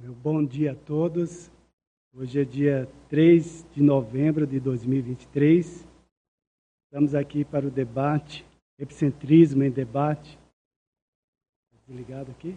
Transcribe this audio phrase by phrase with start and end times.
[0.00, 1.50] Meu bom dia a todos.
[2.16, 5.84] Hoje é dia 3 de novembro de 2023.
[6.84, 8.46] Estamos aqui para o debate,
[8.78, 10.38] epicentrismo em debate.
[11.88, 12.54] Desligado aqui?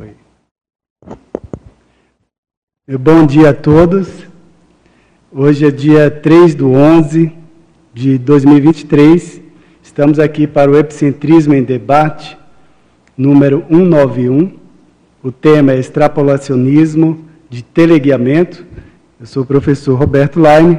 [0.00, 0.16] Oi.
[2.86, 4.26] Meu bom dia a todos.
[5.30, 7.36] Hoje é dia 3 do 11
[7.92, 9.42] de 2023.
[9.82, 12.38] Estamos aqui para o epicentrismo em debate,
[13.14, 14.67] número 191.
[15.20, 18.64] O tema é extrapolacionismo de teleguiamento.
[19.18, 20.78] Eu sou o professor Roberto Laine.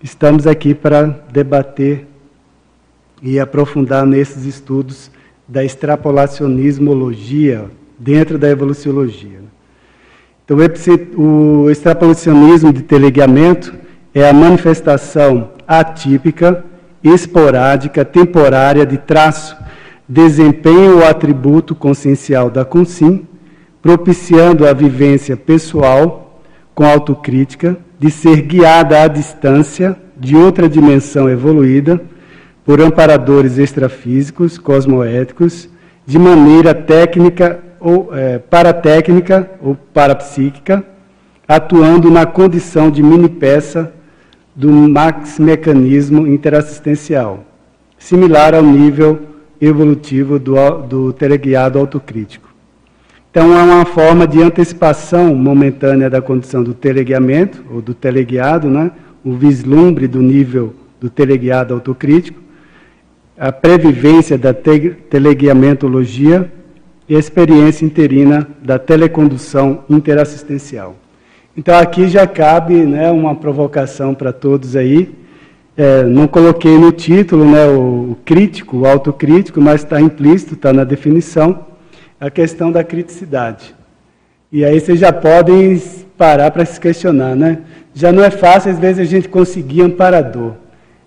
[0.00, 2.06] Estamos aqui para debater
[3.20, 5.10] e aprofundar nesses estudos
[5.48, 7.64] da extrapolacionismologia
[7.98, 9.40] dentro da evoluciologia.
[10.44, 10.56] Então,
[11.16, 13.74] o extrapolacionismo de teleguiamento
[14.14, 16.64] é a manifestação atípica,
[17.02, 19.56] esporádica, temporária de traço,
[20.08, 23.26] desempenho ou atributo consciencial da consim
[23.84, 26.40] propiciando a vivência pessoal
[26.74, 32.00] com autocrítica, de ser guiada à distância de outra dimensão evoluída
[32.64, 35.68] por amparadores extrafísicos, cosmoéticos,
[36.06, 40.82] de maneira técnica ou é, paratécnica ou parapsíquica,
[41.46, 43.92] atuando na condição de mini-peça
[44.56, 47.44] do max mecanismo interassistencial,
[47.98, 49.20] similar ao nível
[49.60, 52.53] evolutivo do, do teleguiado autocrítico.
[53.34, 58.92] Então, é uma forma de antecipação momentânea da condição do teleguiamento, ou do teleguiado, né?
[59.24, 62.40] o vislumbre do nível do teleguiado autocrítico,
[63.36, 66.48] a previvência da te teleguiamentologia
[67.08, 70.94] e a experiência interina da telecondução interassistencial.
[71.56, 75.12] Então, aqui já cabe né, uma provocação para todos aí.
[75.76, 80.84] É, não coloquei no título né, o crítico, o autocrítico, mas está implícito, está na
[80.84, 81.73] definição
[82.24, 83.74] a questão da criticidade.
[84.50, 85.78] E aí vocês já podem
[86.16, 87.58] parar para se questionar, né?
[87.92, 90.52] Já não é fácil, às vezes, a gente conseguir amparador.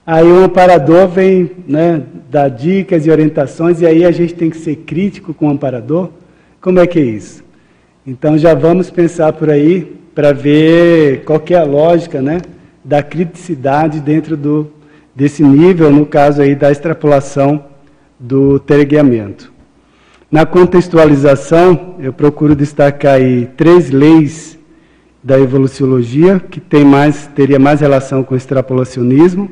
[0.05, 4.57] Aí o amparador vem né, dar dicas e orientações, e aí a gente tem que
[4.57, 6.11] ser crítico com o amparador.
[6.61, 7.43] Como é que é isso?
[8.05, 12.41] Então já vamos pensar por aí para ver qual é a lógica né,
[12.85, 14.71] da criticidade dentro do,
[15.15, 17.65] desse nível, no caso aí da extrapolação
[18.19, 19.56] do teleguiamento.
[20.29, 24.59] Na contextualização, eu procuro destacar aí três leis
[25.23, 29.49] da evoluciologia que tem mais, teria mais relação com o extrapolacionismo.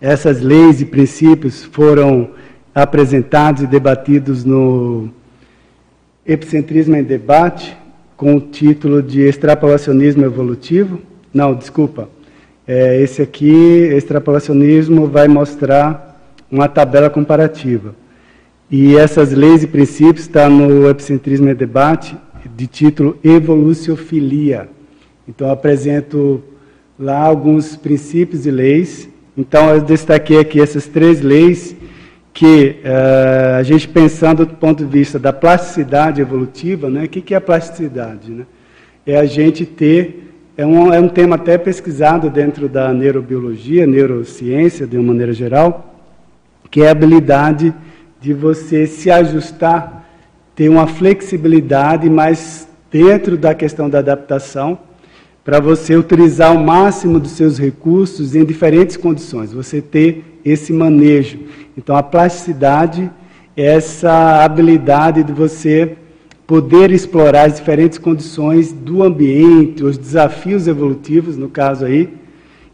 [0.00, 2.30] Essas leis e princípios foram
[2.72, 5.08] apresentados e debatidos no
[6.24, 7.76] Epicentrismo em Debate,
[8.16, 11.00] com o título de Extrapolacionismo Evolutivo.
[11.32, 12.08] Não, desculpa.
[12.64, 13.52] É, esse aqui,
[13.92, 18.03] extrapolacionismo, vai mostrar uma tabela comparativa.
[18.70, 22.16] E essas leis e princípios estão no Epicentrismo e Debate,
[22.56, 24.68] de título Evoluciofilia.
[25.28, 26.42] Então, apresento
[26.98, 29.08] lá alguns princípios e leis.
[29.36, 31.76] Então, eu destaquei aqui essas três leis
[32.32, 37.04] que uh, a gente pensando do ponto de vista da plasticidade evolutiva, né?
[37.04, 38.32] O que, que é a plasticidade?
[38.32, 38.44] Né?
[39.06, 44.84] É a gente ter, é um, é um tema até pesquisado dentro da neurobiologia, neurociência,
[44.84, 45.94] de uma maneira geral,
[46.70, 47.72] que é a habilidade
[48.24, 50.08] de você se ajustar,
[50.56, 54.78] ter uma flexibilidade, mas dentro da questão da adaptação,
[55.44, 61.38] para você utilizar o máximo dos seus recursos em diferentes condições, você ter esse manejo.
[61.76, 63.10] Então, a plasticidade
[63.54, 65.94] é essa habilidade de você
[66.46, 72.08] poder explorar as diferentes condições do ambiente, os desafios evolutivos, no caso aí,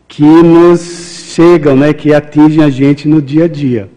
[0.06, 3.90] que nos chegam, né, que atingem a gente no dia a dia.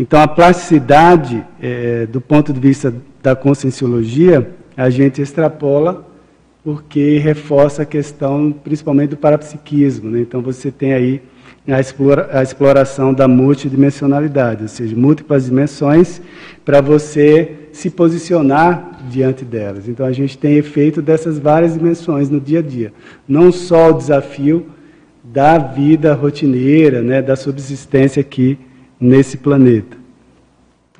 [0.00, 2.90] Então, a plasticidade, é, do ponto de vista
[3.22, 6.08] da conscienciologia, a gente extrapola
[6.64, 10.08] porque reforça a questão, principalmente do parapsiquismo.
[10.08, 10.20] Né?
[10.20, 11.20] Então, você tem aí
[11.68, 16.22] a, explora, a exploração da multidimensionalidade, ou seja, múltiplas dimensões,
[16.64, 19.86] para você se posicionar diante delas.
[19.86, 22.90] Então, a gente tem efeito dessas várias dimensões no dia a dia.
[23.28, 24.64] Não só o desafio
[25.22, 28.58] da vida rotineira, né, da subsistência aqui
[29.00, 29.96] nesse planeta.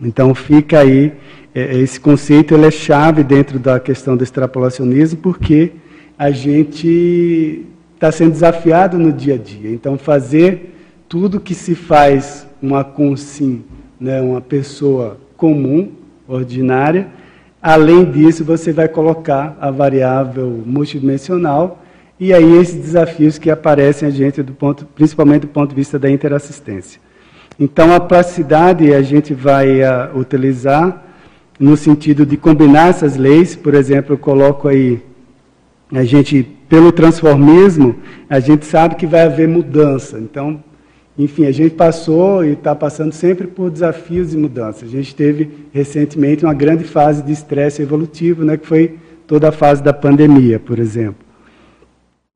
[0.01, 1.13] Então fica aí
[1.55, 5.73] é, esse conceito ele é chave dentro da questão do extrapolacionismo porque
[6.19, 9.71] a gente está sendo desafiado no dia a dia.
[9.71, 10.75] Então fazer
[11.09, 13.65] tudo que se faz uma consim,
[13.99, 15.93] né, uma pessoa comum,
[16.29, 17.09] ordinária,
[17.61, 21.83] além disso você vai colocar a variável multidimensional
[22.19, 25.99] e aí esses desafios que aparecem a gente do ponto, principalmente do ponto de vista
[25.99, 27.01] da interassistência.
[27.61, 31.05] Então, a plasticidade a gente vai uh, utilizar
[31.59, 33.55] no sentido de combinar essas leis.
[33.55, 35.03] Por exemplo, eu coloco aí,
[35.93, 37.97] a gente, pelo transformismo,
[38.31, 40.19] a gente sabe que vai haver mudança.
[40.19, 40.65] Então,
[41.19, 44.89] enfim, a gente passou e está passando sempre por desafios e mudanças.
[44.89, 48.97] A gente teve recentemente uma grande fase de estresse evolutivo, né, que foi
[49.27, 51.27] toda a fase da pandemia, por exemplo.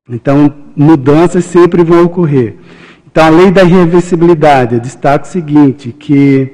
[0.07, 2.57] Então, mudanças sempre vão ocorrer.
[3.15, 6.51] Então, a lei da irreversibilidade, destaco o seguinte, que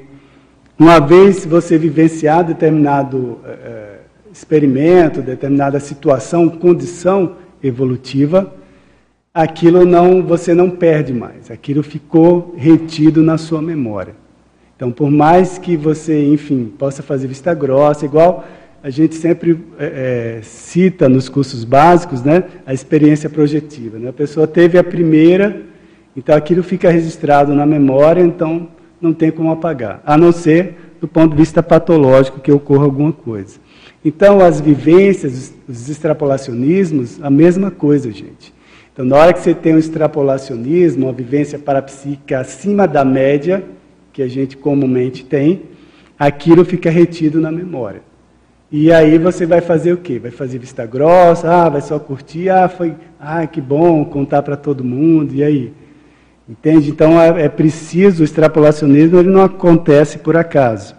[0.77, 3.95] uma vez você vivenciar determinado é,
[4.31, 8.53] experimento, determinada situação, condição evolutiva,
[9.33, 14.13] aquilo não, você não perde mais, aquilo ficou retido na sua memória.
[14.75, 18.45] Então, por mais que você, enfim, possa fazer vista grossa, igual
[18.83, 23.97] a gente sempre é, cita nos cursos básicos, né, a experiência projetiva.
[23.97, 24.09] Né?
[24.09, 25.70] A pessoa teve a primeira,
[26.15, 28.67] então aquilo fica registrado na memória, então
[29.01, 33.11] não tem como apagar, a não ser do ponto de vista patológico que ocorra alguma
[33.11, 33.59] coisa.
[34.03, 38.53] Então, as vivências, os extrapolacionismos, a mesma coisa, gente.
[38.91, 43.63] Então, na hora que você tem um extrapolacionismo, uma vivência parapsíquica acima da média,
[44.11, 45.63] que a gente comumente tem,
[46.17, 48.01] aquilo fica retido na memória.
[48.71, 50.17] E aí você vai fazer o quê?
[50.17, 54.55] Vai fazer vista grossa, ah, vai só curtir, ah, foi, ah, que bom, contar para
[54.55, 55.73] todo mundo, e aí?
[56.47, 56.89] Entende?
[56.89, 60.95] Então é, é preciso, o extrapolacionismo ele não acontece por acaso.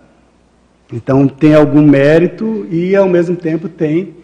[0.92, 4.14] Então tem algum mérito e ao mesmo tempo tem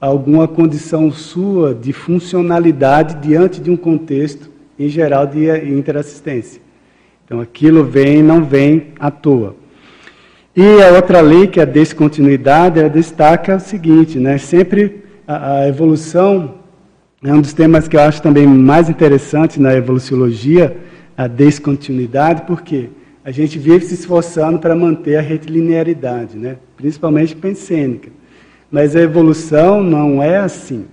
[0.00, 6.60] alguma condição sua de funcionalidade diante de um contexto em geral de interassistência.
[7.24, 9.56] Então aquilo vem, não vem à toa.
[10.56, 14.36] E a outra lei, que é a descontinuidade, ela destaca o seguinte, né?
[14.36, 16.59] Sempre a, a evolução
[17.22, 20.76] é um dos temas que eu acho também mais interessante na evoluciologia,
[21.14, 22.88] a descontinuidade, porque
[23.22, 26.56] a gente vive se esforçando para manter a retilinearidade, né?
[26.78, 28.10] principalmente pensênica.
[28.70, 30.86] Mas a evolução não é assim,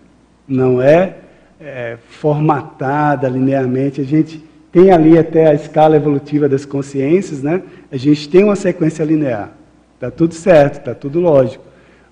[0.45, 1.15] não é,
[1.61, 4.01] é formatada linearmente.
[4.01, 7.61] A gente tem ali até a escala evolutiva das consciências, né?
[7.89, 9.51] A gente tem uma sequência linear.
[9.95, 11.63] Está tudo certo, está tudo lógico.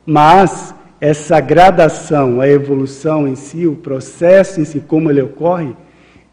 [0.05, 0.73] Mas
[1.05, 5.75] essa gradação, a evolução em si, o processo em si, como ele ocorre,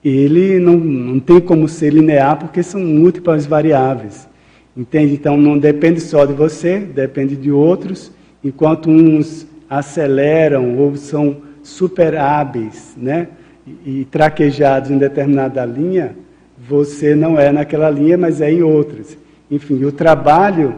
[0.03, 4.27] ele não, não tem como ser linear porque são múltiplas variáveis.
[4.75, 5.13] Entende?
[5.13, 8.11] Então não depende só de você, depende de outros,
[8.43, 13.29] enquanto uns aceleram ou são super hábeis, né?
[13.67, 16.17] E, e traquejados em determinada linha,
[16.59, 19.19] você não é naquela linha, mas é em outras.
[19.51, 20.77] Enfim, o trabalho,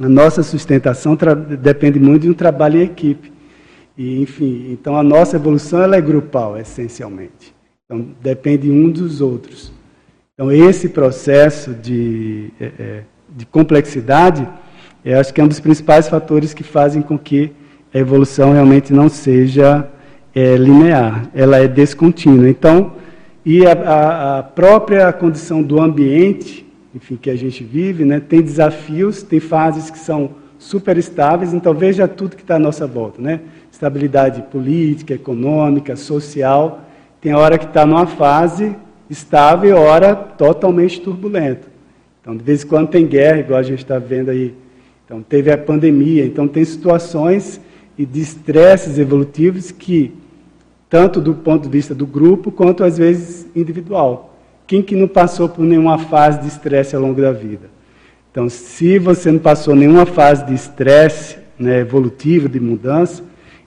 [0.00, 1.16] a nossa sustentação
[1.60, 3.32] depende muito de um trabalho em equipe.
[3.96, 7.54] E, enfim, então a nossa evolução ela é grupal, essencialmente.
[7.84, 9.72] Então depende um dos outros.
[10.34, 13.02] Então esse processo de, é, é
[13.34, 14.46] de complexidade,
[15.04, 17.52] eu acho que é um dos principais fatores que fazem com que
[17.94, 19.88] a evolução realmente não seja
[20.34, 22.48] é, linear, ela é descontínua.
[22.48, 22.92] Então,
[23.44, 26.65] e a, a, própria condição do ambiente,
[26.96, 31.74] enfim, que a gente vive, né, tem desafios, tem fases que são super estáveis, então
[31.74, 33.40] veja tudo que está à nossa volta, né?
[33.70, 36.80] Estabilidade política, econômica, social.
[37.20, 38.74] Tem hora que está numa fase
[39.10, 41.68] estável e hora totalmente turbulenta.
[42.22, 44.54] Então, de vez em quando tem guerra, igual a gente está vendo aí.
[45.04, 46.24] Então, teve a pandemia.
[46.24, 47.60] Então, tem situações
[47.98, 50.14] e de estresses evolutivos que
[50.88, 54.35] tanto do ponto de vista do grupo quanto às vezes individual.
[54.66, 57.70] Quem que não passou por nenhuma fase de estresse ao longo da vida?
[58.30, 63.22] Então, se você não passou nenhuma fase de estresse né, evolutivo, de mudança,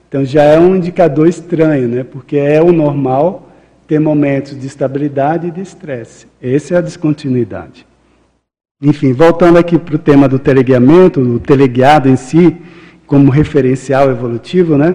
[0.08, 3.48] então já é um indicador estranho, né, porque é o normal
[3.86, 6.26] ter momentos de estabilidade e de estresse.
[6.40, 7.86] Essa é a descontinuidade.
[8.80, 12.56] Enfim, voltando aqui para o tema do teleguiamento, o teleguiado em si,
[13.06, 14.94] como referencial evolutivo, né?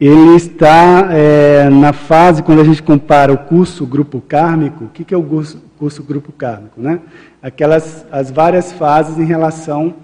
[0.00, 5.04] Ele está é, na fase, quando a gente compara o curso grupo kármico, o que,
[5.04, 6.80] que é o curso, curso grupo kármico?
[6.80, 7.00] Né?
[7.42, 9.94] Aquelas, as várias fases em relação,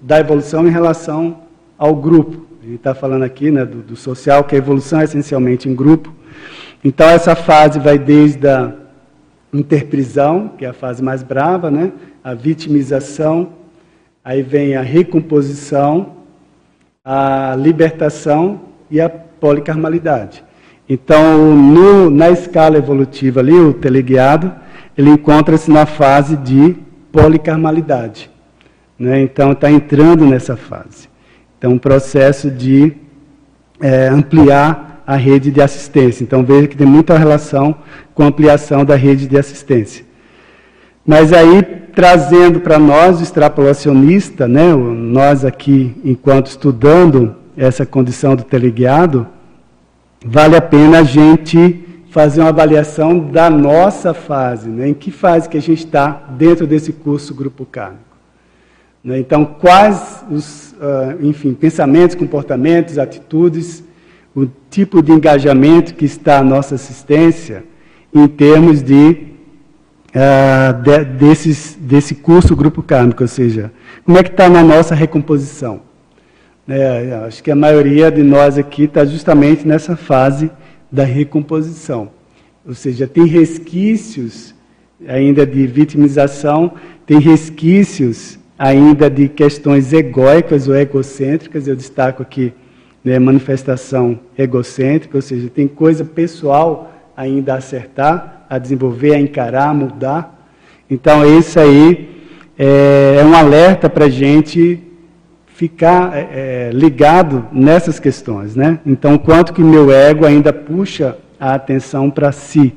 [0.00, 1.42] da evolução em relação
[1.78, 2.44] ao grupo.
[2.64, 6.12] Gente está falando aqui né, do, do, social, que a evolução é essencialmente em grupo.
[6.82, 8.74] Então, essa fase vai desde a
[9.52, 11.92] interprisão, que é a fase mais brava, né?
[12.24, 13.50] a vitimização,
[14.24, 16.16] aí vem a recomposição,
[17.04, 20.42] a libertação e a policarmalidade.
[20.88, 24.50] Então, no, na escala evolutiva ali, o teleguiado,
[24.96, 26.74] ele encontra-se na fase de
[27.12, 28.30] policarmalidade.
[28.98, 29.20] Né?
[29.20, 31.10] Então, está entrando nessa fase.
[31.58, 32.94] Então, um processo de
[33.82, 36.24] é, ampliar a rede de assistência.
[36.24, 37.76] Então, veja que tem muita relação
[38.14, 40.06] com a ampliação da rede de assistência.
[41.06, 41.62] Mas aí,
[41.94, 49.26] trazendo para nós, o extrapolacionista, né, nós aqui, enquanto estudando essa condição do teleguiado,
[50.24, 55.48] vale a pena a gente fazer uma avaliação da nossa fase, né, em que fase
[55.48, 58.02] que a gente está dentro desse curso Grupo Kármico.
[59.02, 63.84] Né, então, quais os, uh, enfim, pensamentos, comportamentos, atitudes,
[64.34, 67.64] o tipo de engajamento que está a nossa assistência
[68.12, 69.34] em termos de
[70.14, 73.72] uh, de, desses, desse curso Grupo Kármico, ou seja,
[74.04, 75.82] como é que está na nossa recomposição.
[76.66, 80.50] É, acho que a maioria de nós aqui está justamente nessa fase
[80.90, 82.10] da recomposição.
[82.66, 84.54] Ou seja, tem resquícios
[85.06, 86.72] ainda de vitimização,
[87.04, 91.68] tem resquícios ainda de questões egóicas ou egocêntricas.
[91.68, 92.54] Eu destaco aqui
[93.04, 99.68] né, manifestação egocêntrica, ou seja, tem coisa pessoal ainda a acertar a desenvolver, a encarar,
[99.68, 100.48] a mudar.
[100.88, 102.08] Então, isso aí
[102.58, 104.80] é, é um alerta para a gente
[105.54, 108.80] ficar é, é, ligado nessas questões, né?
[108.84, 112.74] Então, quanto que meu ego ainda puxa a atenção para si.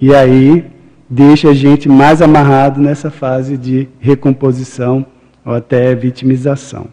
[0.00, 0.66] E aí
[1.08, 5.06] deixa a gente mais amarrado nessa fase de recomposição
[5.44, 6.88] ou até vitimização.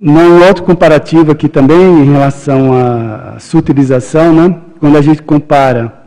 [0.00, 4.60] Um outro comparativo aqui também em relação à sutilização, né?
[4.80, 6.03] quando a gente compara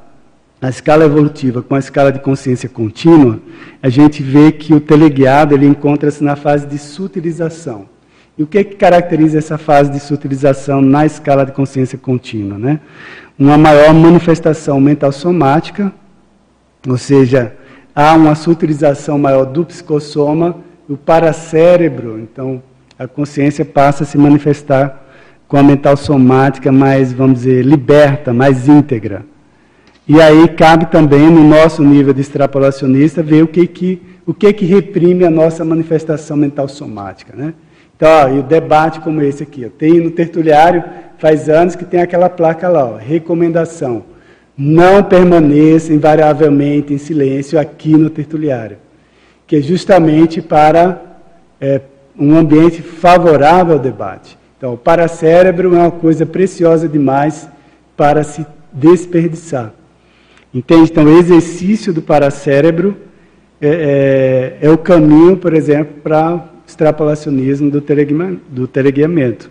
[0.61, 3.39] a escala evolutiva com a escala de consciência contínua,
[3.81, 7.85] a gente vê que o teleguiado ele encontra-se na fase de sutilização.
[8.37, 12.57] E o que, é que caracteriza essa fase de sutilização na escala de consciência contínua?
[12.57, 12.79] Né?
[13.37, 15.91] Uma maior manifestação mental somática,
[16.87, 17.55] ou seja,
[17.95, 20.57] há uma sutilização maior do psicossoma,
[20.89, 22.61] o paracérebro, então
[22.97, 25.05] a consciência passa a se manifestar
[25.47, 29.23] com a mental somática mais, vamos dizer, liberta, mais íntegra.
[30.07, 34.53] E aí cabe também no nosso nível de extrapolacionista ver o que que, o que,
[34.53, 37.35] que reprime a nossa manifestação mental somática.
[37.35, 37.53] Né?
[37.95, 39.65] Então, ó, e o debate como esse aqui.
[39.65, 40.81] Ó, tem no tertuliário,
[41.17, 44.05] faz anos que tem aquela placa lá, ó, recomendação.
[44.57, 48.77] Não permaneça invariavelmente em silêncio aqui no tertuliário.
[49.45, 51.01] Que é justamente para
[51.59, 51.81] é,
[52.17, 54.37] um ambiente favorável ao debate.
[54.57, 57.47] Então, o paracérebro é uma coisa preciosa demais
[57.95, 59.73] para se desperdiçar.
[60.53, 60.91] Entende?
[60.91, 62.95] Então, o exercício do paracérebro
[63.61, 67.81] é, é, é o caminho, por exemplo, para extrapolacionismo do,
[68.49, 69.49] do teleguiamento.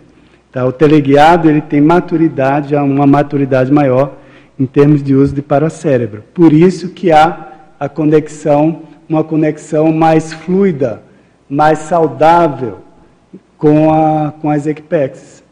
[0.51, 0.65] Tá?
[0.65, 4.17] O teleguiado ele tem maturidade, uma maturidade maior
[4.59, 6.23] em termos de uso de paracérebro.
[6.33, 7.47] Por isso que há
[7.79, 11.03] a conexão, uma conexão mais fluida,
[11.49, 12.79] mais saudável
[13.57, 15.43] com, a, com as equipex.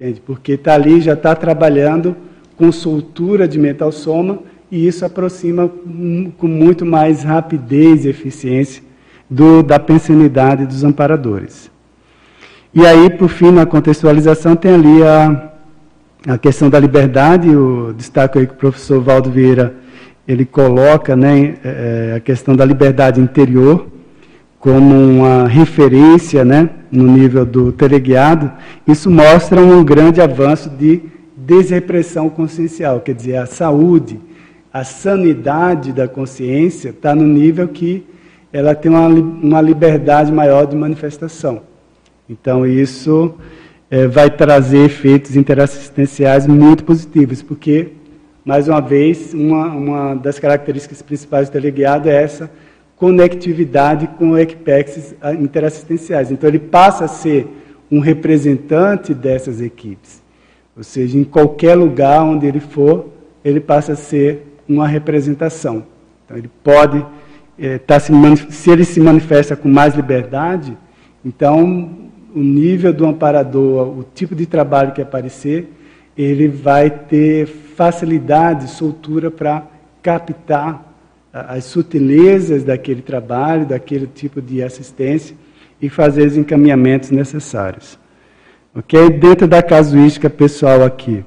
[0.00, 0.20] Entende?
[0.20, 2.16] Porque está ali, já está trabalhando
[2.56, 4.38] com soltura de mental soma
[4.70, 5.70] e isso aproxima
[6.38, 8.82] com muito mais rapidez e eficiência
[9.28, 11.70] do, da pensionidade dos amparadores.
[12.72, 15.52] E aí, por fim, na contextualização, tem ali a,
[16.28, 19.74] a questão da liberdade, o destaque aí que o professor Valdo Vieira
[20.26, 23.88] ele coloca né, é, a questão da liberdade interior
[24.60, 28.52] como uma referência né, no nível do teleguiado,
[28.86, 31.00] isso mostra um grande avanço de
[31.34, 34.20] desrepressão consciencial, quer dizer, a saúde,
[34.72, 38.06] a sanidade da consciência está no nível que
[38.52, 41.62] ela tem uma, uma liberdade maior de manifestação.
[42.28, 43.34] Então, isso
[43.90, 47.88] é, vai trazer efeitos interassistenciais muito positivos, porque,
[48.44, 52.50] mais uma vez, uma, uma das características principais do teleguiado é essa
[52.96, 56.30] conectividade com equipexes interassistenciais.
[56.30, 57.48] Então, ele passa a ser
[57.90, 60.22] um representante dessas equipes.
[60.76, 63.08] Ou seja, em qualquer lugar onde ele for,
[63.44, 65.84] ele passa a ser uma representação.
[66.24, 67.04] Então, ele pode
[67.58, 68.12] é, tá se,
[68.50, 70.76] se ele se manifesta com mais liberdade,
[71.22, 71.90] então
[72.34, 75.70] o nível do amparador, o tipo de trabalho que aparecer,
[76.16, 79.66] ele vai ter facilidade, soltura para
[80.02, 80.86] captar
[81.32, 85.36] as sutilezas daquele trabalho, daquele tipo de assistência
[85.80, 87.98] e fazer os encaminhamentos necessários.
[88.74, 89.10] Ok?
[89.10, 91.24] Dentro da casuística pessoal aqui,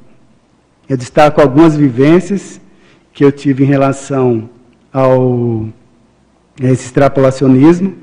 [0.90, 2.60] eu destaco algumas vivências
[3.14, 4.50] que eu tive em relação
[4.92, 5.68] ao
[6.60, 7.96] esse extrapolacionismo.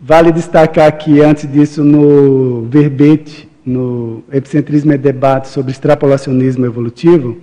[0.00, 7.38] Vale destacar que, antes disso, no verbete, no Epicentrismo e Debate sobre extrapolacionismo evolutivo,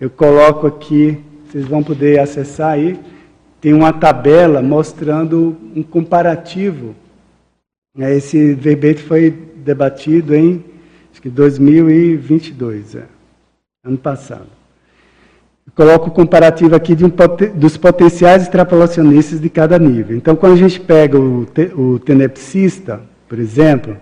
[0.00, 2.98] eu coloco aqui, vocês vão poder acessar aí,
[3.60, 6.96] tem uma tabela mostrando um comparativo.
[7.96, 10.64] Esse verbete foi debatido em
[11.12, 13.04] acho que 2022, é,
[13.84, 14.61] ano passado.
[15.74, 20.16] Coloco o comparativo aqui um, dos potenciais extrapolacionistas de cada nível.
[20.16, 23.96] Então, quando a gente pega o, te, o tenepsista, por exemplo,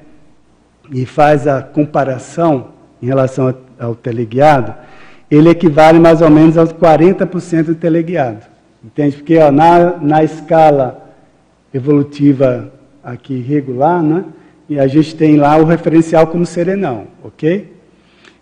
[0.92, 2.68] e faz a comparação
[3.00, 4.74] em relação ao teleguiado,
[5.30, 8.44] ele equivale mais ou menos aos 40% do teleguiado.
[8.84, 9.16] Entende?
[9.16, 11.08] Porque ó, na, na escala
[11.72, 12.72] evolutiva
[13.04, 14.24] aqui regular, né,
[14.68, 17.72] e a gente tem lá o referencial como serenão, ok?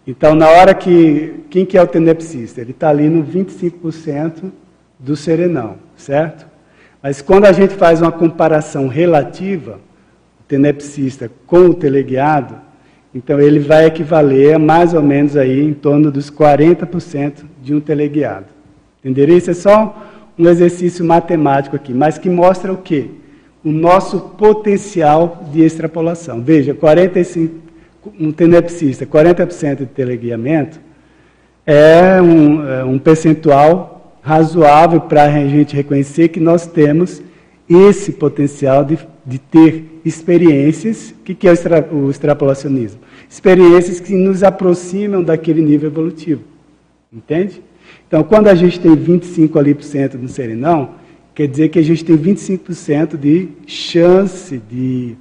[0.08, 1.34] Então, na hora que.
[1.50, 2.62] Quem que é o tenepsista?
[2.62, 4.50] Ele está ali no 25%
[4.98, 6.46] do serenão, certo?
[7.02, 9.78] Mas quando a gente faz uma comparação relativa,
[10.40, 12.56] o tenepsista com o teleguiado,
[13.14, 17.80] então ele vai equivaler a mais ou menos aí em torno dos 40% de um
[17.80, 18.46] teleguiado.
[19.04, 19.36] Entenderam?
[19.36, 23.10] Isso é só um exercício matemático aqui, mas que mostra o quê?
[23.62, 26.42] O nosso potencial de extrapolação.
[26.42, 27.67] Veja, 45
[28.18, 30.80] um tenepsista, 40% de teleguiamento,
[31.66, 37.22] é um, é um percentual razoável para a gente reconhecer que nós temos
[37.68, 41.10] esse potencial de, de ter experiências.
[41.10, 43.00] O que, que é o, extra, o extrapolacionismo?
[43.28, 46.42] Experiências que nos aproximam daquele nível evolutivo.
[47.12, 47.62] Entende?
[48.06, 50.94] Então, quando a gente tem 25 ali por cento no serenão,
[51.34, 55.14] quer dizer que a gente tem 25% de chance, de,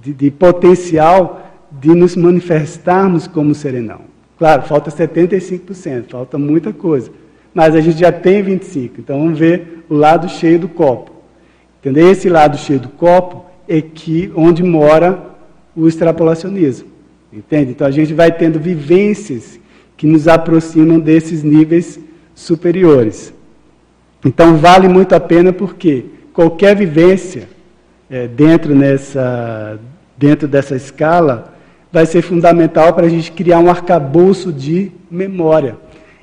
[0.00, 4.00] de, de potencial de nos manifestarmos como serenão.
[4.38, 7.10] Claro, falta 75%, falta muita coisa.
[7.52, 8.92] Mas a gente já tem 25%.
[8.98, 11.10] Então vamos ver o lado cheio do copo.
[11.78, 12.10] Entendeu?
[12.10, 15.22] Esse lado cheio do copo é que, onde mora
[15.76, 16.88] o extrapolacionismo.
[17.32, 17.70] Entende?
[17.72, 19.60] Então a gente vai tendo vivências
[19.96, 22.00] que nos aproximam desses níveis
[22.34, 23.32] superiores.
[24.24, 27.48] Então vale muito a pena porque qualquer vivência
[28.10, 29.78] é, dentro, nessa,
[30.16, 31.54] dentro dessa escala
[31.92, 35.76] vai ser fundamental para a gente criar um arcabouço de memória.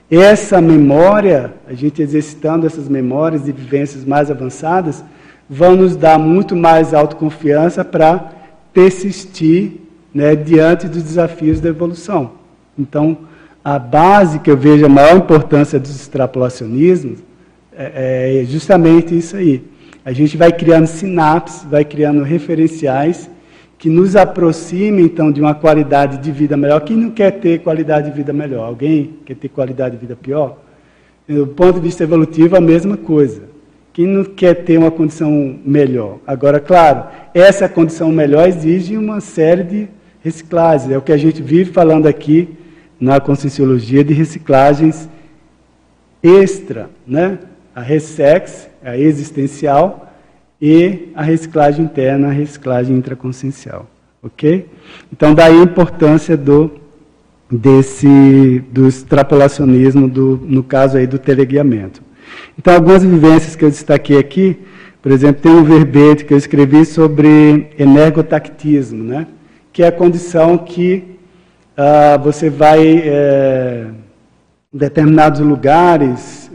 [0.09, 5.03] Essa memória, a gente exercitando essas memórias e vivências mais avançadas,
[5.49, 8.31] vão nos dar muito mais autoconfiança para
[8.71, 9.73] persistir
[10.13, 12.31] né, diante dos desafios da evolução.
[12.79, 13.17] Então,
[13.63, 17.19] a base que eu vejo a maior importância dos extrapolacionismos
[17.75, 19.61] é, é justamente isso aí.
[20.05, 23.29] A gente vai criando sinapses, vai criando referenciais
[23.77, 26.81] que nos aproxime, então, de uma qualidade de vida melhor.
[26.81, 28.65] Quem não quer ter qualidade de vida melhor?
[28.65, 30.57] Alguém quer ter qualidade de vida pior?
[31.27, 33.43] Do ponto de vista evolutivo, a mesma coisa.
[33.93, 36.17] Quem não quer ter uma condição melhor?
[36.25, 39.87] Agora, claro, essa condição melhor exige uma série de
[40.23, 40.91] reciclagens.
[40.91, 42.49] É o que a gente vive falando aqui
[42.99, 45.07] na Conscienciologia de reciclagens
[46.23, 47.39] extra, né?
[47.75, 50.06] A ressex, a existencial,
[50.61, 53.87] e a reciclagem interna, a reciclagem intraconsciencial.
[54.21, 54.67] Ok?
[55.11, 56.71] Então, daí a importância do,
[57.49, 62.01] desse, do extrapolacionismo, do, no caso aí do teleguiamento.
[62.57, 64.59] Então, algumas vivências que eu destaquei aqui,
[65.01, 69.27] por exemplo, tem um verbete que eu escrevi sobre energotactismo, né?
[69.71, 71.03] que é a condição que
[71.77, 73.85] ah, você vai é,
[74.73, 76.46] em determinados lugares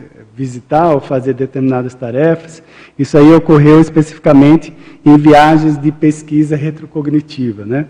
[0.43, 2.61] visitar ou fazer determinadas tarefas,
[2.99, 4.73] isso aí ocorreu especificamente
[5.05, 7.87] em viagens de pesquisa retrocognitiva, né?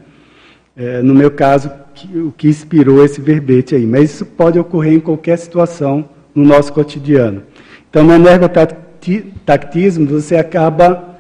[0.77, 1.71] É, no meu caso,
[2.15, 3.87] o que inspirou esse verbete aí.
[3.87, 7.43] Mas isso pode ocorrer em qualquer situação no nosso cotidiano.
[7.89, 11.19] Então, no energotactismo, você acaba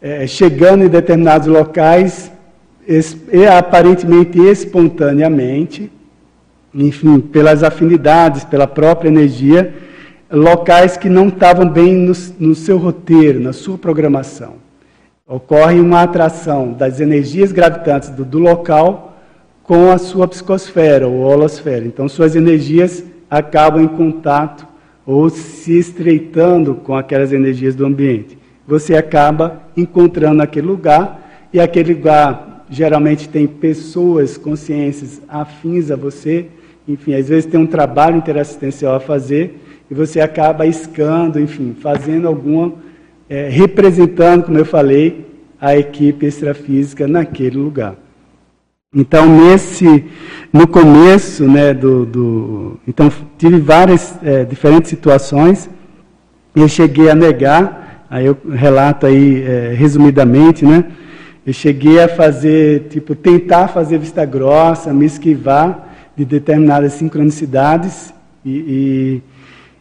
[0.00, 2.30] é, chegando em determinados locais
[2.86, 3.16] es,
[3.58, 5.90] aparentemente espontaneamente,
[6.74, 9.74] enfim, pelas afinidades, pela própria energia,
[10.30, 14.54] locais que não estavam bem no, no seu roteiro, na sua programação.
[15.26, 19.16] Ocorre uma atração das energias gravitantes do, do local
[19.62, 21.84] com a sua psicosfera ou holosfera.
[21.84, 24.66] Então, suas energias acabam em contato
[25.04, 28.38] ou se estreitando com aquelas energias do ambiente.
[28.66, 36.46] Você acaba encontrando aquele lugar e aquele lugar geralmente tem pessoas, consciências afins a você.
[36.86, 39.60] Enfim, às vezes tem um trabalho interassistencial a fazer
[39.90, 42.74] e você acaba iscando, enfim, fazendo alguma,
[43.28, 45.26] é, representando, como eu falei,
[45.60, 47.96] a equipe extrafísica naquele lugar.
[48.94, 50.04] Então, nesse,
[50.52, 55.68] no começo, né, do, do então tive várias é, diferentes situações.
[56.54, 60.84] Eu cheguei a negar, aí eu relato aí é, resumidamente, né?
[61.44, 68.12] Eu cheguei a fazer, tipo, tentar fazer vista grossa, me esquivar de determinadas sincronicidades
[68.44, 69.22] e,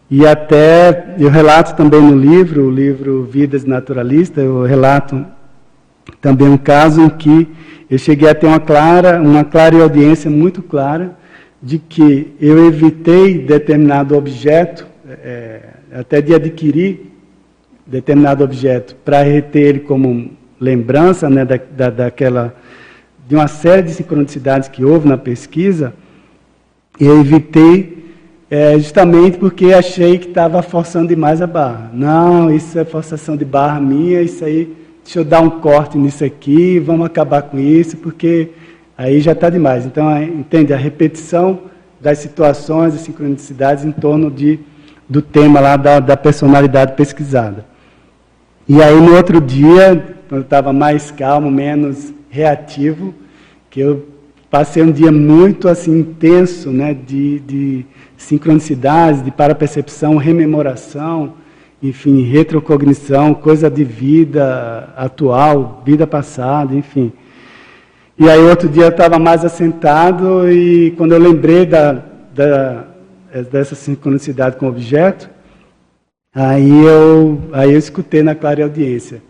[0.09, 5.25] e até, eu relato também no livro, o livro Vidas Naturalistas, eu relato
[6.21, 7.47] também um caso em que
[7.89, 11.17] eu cheguei a ter uma clara, uma clara audiência muito clara
[11.61, 14.85] de que eu evitei determinado objeto,
[15.23, 17.11] é, até de adquirir
[17.85, 22.55] determinado objeto para reter ele como lembrança né, da, da, daquela,
[23.27, 25.93] de uma série de sincronicidades que houve na pesquisa,
[26.99, 27.94] eu evitei
[28.49, 31.89] é, justamente porque achei que estava forçando demais a barra.
[31.93, 36.23] Não, isso é forçação de barra minha, isso aí, deixa eu dar um corte nisso
[36.23, 38.49] aqui, vamos acabar com isso, porque
[38.97, 39.85] aí já está demais.
[39.85, 40.73] Então, entende?
[40.73, 41.59] A repetição
[41.99, 44.59] das situações e sincronicidades em torno de,
[45.09, 47.65] do tema lá da, da personalidade pesquisada.
[48.67, 53.13] E aí, no outro dia, quando eu estava mais calmo, menos reativo,
[53.69, 54.07] que eu
[54.51, 57.85] passei um dia muito assim intenso, né, de, de
[58.17, 61.33] sincronicidades, de parapercepção, rememoração,
[61.81, 67.11] enfim, retrocognição, coisa de vida atual, vida passada, enfim.
[68.17, 72.01] E aí outro dia eu estava mais assentado e quando eu lembrei da,
[72.33, 72.85] da,
[73.51, 75.29] dessa sincronicidade com o objeto,
[76.33, 79.21] aí eu, aí eu escutei na clara audiência.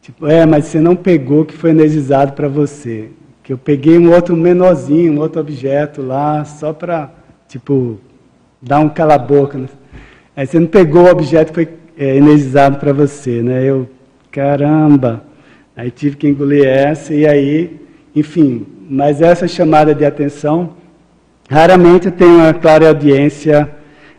[0.00, 3.10] Tipo, é, mas você não pegou que foi energizado para você.
[3.42, 7.10] Que eu peguei um outro menorzinho, um outro objeto lá, só para,
[7.46, 7.98] tipo,
[8.64, 9.58] dar um cala-boca.
[9.58, 9.68] Né?
[10.36, 13.62] Aí você não pegou o objeto que foi é, energizado para você, né?
[13.62, 13.88] Eu,
[14.32, 15.22] caramba.
[15.76, 17.80] Aí tive que engolir essa e aí,
[18.14, 18.66] enfim.
[18.88, 20.74] Mas essa chamada de atenção,
[21.48, 23.70] raramente tem uma clara audiência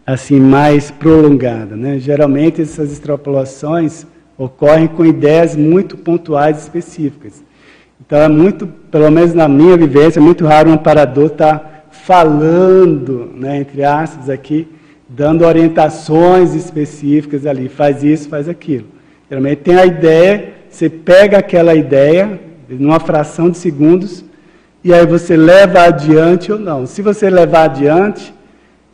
[0.05, 1.97] assim mais prolongada, né?
[1.97, 4.05] Geralmente essas extrapolações
[4.37, 7.43] ocorrem com ideias muito pontuais específicas.
[8.05, 11.74] Então é muito, pelo menos na minha vivência, é muito raro um amparador estar tá
[12.03, 14.67] falando, né, entre aspas aqui,
[15.07, 18.85] dando orientações específicas ali, faz isso, faz aquilo.
[19.29, 24.25] Geralmente tem a ideia, você pega aquela ideia, numa fração de segundos,
[24.83, 26.85] e aí você leva adiante ou não.
[26.85, 28.33] Se você levar adiante,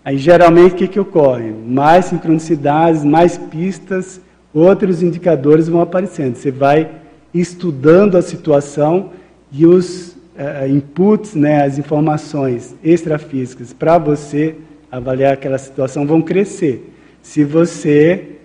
[0.06, 1.52] aí geralmente o que, que ocorre?
[1.52, 4.22] Mais sincronicidades, mais pistas,
[4.54, 6.36] outros indicadores vão aparecendo.
[6.36, 6.90] Você vai
[7.34, 9.10] estudando a situação
[9.52, 14.56] e os uh, inputs, né, as informações extrafísicas para você
[14.91, 16.93] avaliar aquela situação vão crescer.
[17.21, 18.38] Se você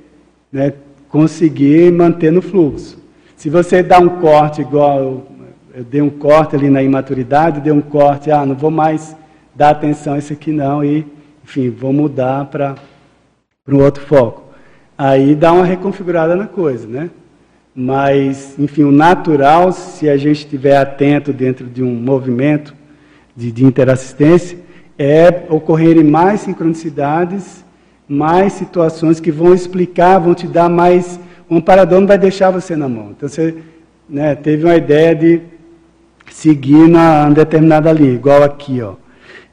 [0.53, 0.73] né,
[1.09, 2.99] conseguir manter no fluxo.
[3.37, 5.27] Se você dá um corte igual eu,
[5.75, 9.17] eu dei um corte ali na imaturidade, dei um corte, ah, não vou mais
[9.55, 11.07] dar atenção a isso aqui não, e,
[11.43, 12.75] enfim, vou mudar para
[13.67, 14.45] um outro foco.
[14.97, 17.11] Aí dá uma reconfigurada na coisa, né?
[17.79, 22.75] Mas, enfim, o natural, se a gente estiver atento dentro de um movimento
[23.37, 24.57] de, de interassistência,
[24.99, 27.63] é ocorrerem mais sincronicidades,
[28.09, 31.21] mais situações que vão explicar, vão te dar mais.
[31.51, 33.11] Um parador não vai deixar você na mão.
[33.11, 33.55] Então, você
[34.09, 35.43] né, teve uma ideia de
[36.31, 38.95] seguir na determinada linha, igual aqui, ó.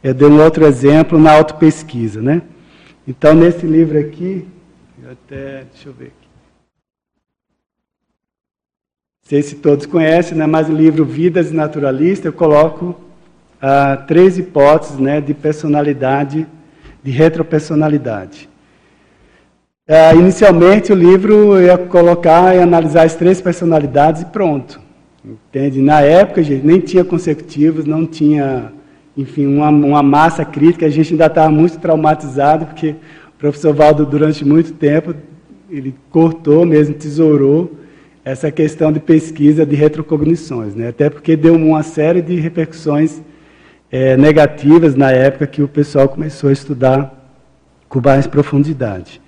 [0.01, 2.41] Eu dei um outro exemplo na autopesquisa, né?
[3.05, 4.47] Então, nesse livro aqui,
[5.03, 6.23] eu até, deixa eu ver aqui.
[9.34, 12.96] Sei se todos conhecem, né, mas o livro Vidas Naturalistas, eu coloco
[13.60, 16.46] ah, três hipóteses né, de personalidade,
[17.02, 18.48] de retropersonalidade.
[19.89, 24.80] Ah, inicialmente, o livro ia colocar e analisar as três personalidades e pronto.
[25.26, 25.82] Entende?
[25.82, 28.72] Na época, gente, nem tinha consecutivos, não tinha,
[29.17, 34.06] enfim, uma, uma massa crítica, a gente ainda estava muito traumatizado, porque o professor Valdo,
[34.06, 35.15] durante muito tempo,
[35.72, 37.82] ele cortou mesmo, tesourou
[38.23, 40.89] essa questão de pesquisa de retrocognições, né?
[40.89, 43.21] até porque deu uma série de repercussões
[43.91, 47.13] é, negativas na época que o pessoal começou a estudar
[47.89, 49.21] com mais profundidade.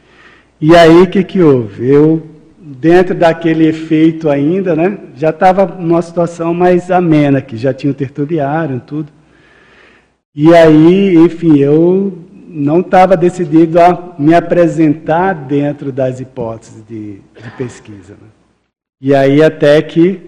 [0.59, 1.87] E aí o que, que houve?
[1.87, 2.25] Eu,
[2.57, 7.95] dentro daquele efeito ainda, né, já estava numa situação mais amena, que já tinha o
[7.95, 9.11] tertuliário e tudo.
[10.33, 17.51] E aí, enfim, eu não estava decidido a me apresentar dentro das hipóteses de, de
[17.57, 18.13] pesquisa.
[18.13, 18.34] Né?
[19.01, 20.21] E aí até que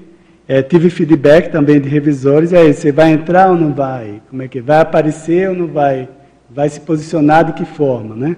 [0.45, 4.21] é, tive feedback também de revisores, e aí, você vai entrar ou não vai?
[4.29, 6.09] Como é que vai aparecer ou não vai?
[6.49, 8.35] Vai se posicionar de que forma, né?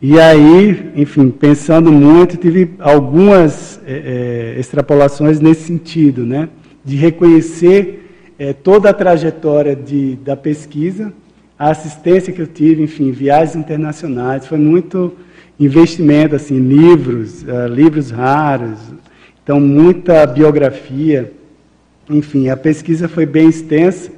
[0.00, 6.48] E aí, enfim, pensando muito, tive algumas é, é, extrapolações nesse sentido, né?
[6.82, 11.12] De reconhecer é, toda a trajetória de, da pesquisa,
[11.58, 15.14] a assistência que eu tive, enfim, viagens internacionais, foi muito
[15.60, 18.78] investimento, assim, livros, uh, livros raros,
[19.46, 21.32] então, muita biografia.
[22.10, 24.10] Enfim, a pesquisa foi bem extensa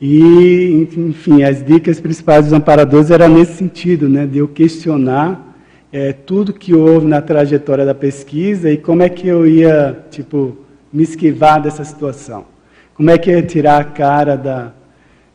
[0.00, 5.56] e, enfim, as dicas principais dos amparadores eram nesse sentido, né, de eu questionar
[5.92, 10.58] é, tudo que houve na trajetória da pesquisa e como é que eu ia, tipo,
[10.92, 12.44] me esquivar dessa situação.
[12.94, 14.72] Como é que eu ia tirar a cara da,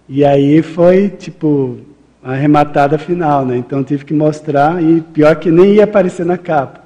[0.10, 1.78] E aí foi, tipo,
[2.22, 3.56] a arrematada final, né?
[3.56, 6.82] Então tive que mostrar, e pior que nem ia aparecer na capa.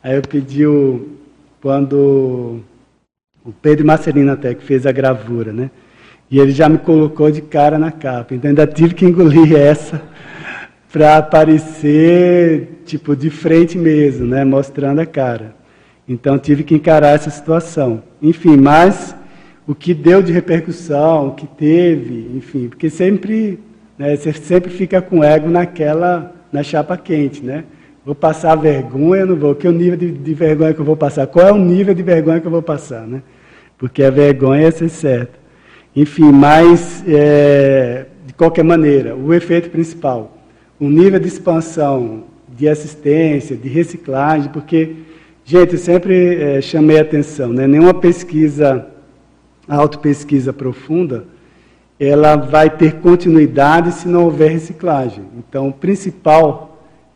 [0.00, 1.18] Aí eu pedi o,
[1.60, 2.60] quando
[3.44, 5.70] o Pedro Marcelino até que fez a gravura, né?
[6.30, 8.34] E ele já me colocou de cara na capa.
[8.34, 10.00] Então ainda tive que engolir essa
[10.92, 15.54] para aparecer tipo de frente mesmo, né, mostrando a cara.
[16.08, 18.02] Então tive que encarar essa situação.
[18.20, 19.14] Enfim, mas
[19.66, 23.60] o que deu de repercussão, o que teve, enfim, porque sempre,
[23.96, 27.64] né, você sempre fica com o ego naquela, na chapa quente, né?
[28.04, 29.54] Vou passar vergonha, não vou.
[29.54, 31.26] Que o nível de, de, vergonha que eu vou passar?
[31.26, 33.22] Qual é o nível de vergonha que eu vou passar, né?
[33.76, 35.38] Porque a vergonha é ser certa.
[35.94, 40.38] Enfim, mas é, de qualquer maneira, o efeito principal,
[40.78, 44.96] o nível de expansão, de assistência, de reciclagem, porque,
[45.44, 47.66] gente, eu sempre é, chamei a atenção, né?
[47.66, 48.86] Nenhuma pesquisa,
[49.68, 51.24] autopesquisa profunda,
[51.98, 55.24] ela vai ter continuidade se não houver reciclagem.
[55.36, 56.69] Então, o principal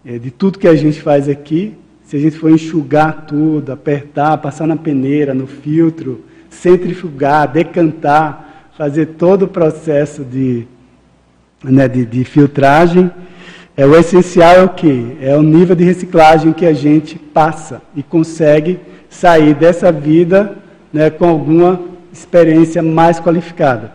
[0.04, 4.36] é, de tudo que a gente faz aqui, se a gente for enxugar tudo, apertar,
[4.38, 10.66] passar na peneira, no filtro, centrifugar, decantar, fazer todo o processo de,
[11.62, 13.10] né, de, de filtragem,
[13.76, 15.16] é, o essencial é o que?
[15.20, 20.56] É o nível de reciclagem que a gente passa e consegue sair dessa vida
[20.92, 21.80] né, com alguma
[22.12, 23.92] experiência mais qualificada.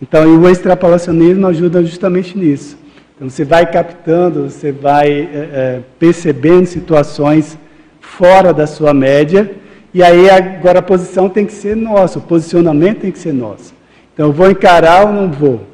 [0.00, 2.78] Então, o extrapolacionismo ajuda justamente nisso.
[3.18, 7.58] Então você vai captando, você vai é, percebendo situações
[8.00, 9.50] fora da sua média,
[9.92, 13.74] e aí agora a posição tem que ser nossa, o posicionamento tem que ser nosso.
[14.14, 15.66] Então vou encarar ou não vou?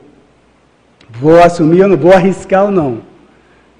[1.21, 3.03] Vou assumir ou não vou arriscar ou não?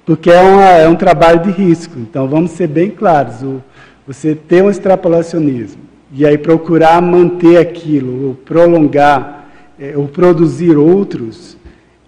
[0.05, 1.97] Porque é, uma, é um trabalho de risco.
[1.97, 3.41] Então vamos ser bem claros.
[3.41, 3.63] O,
[4.05, 9.47] você ter um extrapolacionismo e aí procurar manter aquilo, ou prolongar,
[9.79, 11.57] é, ou produzir outros,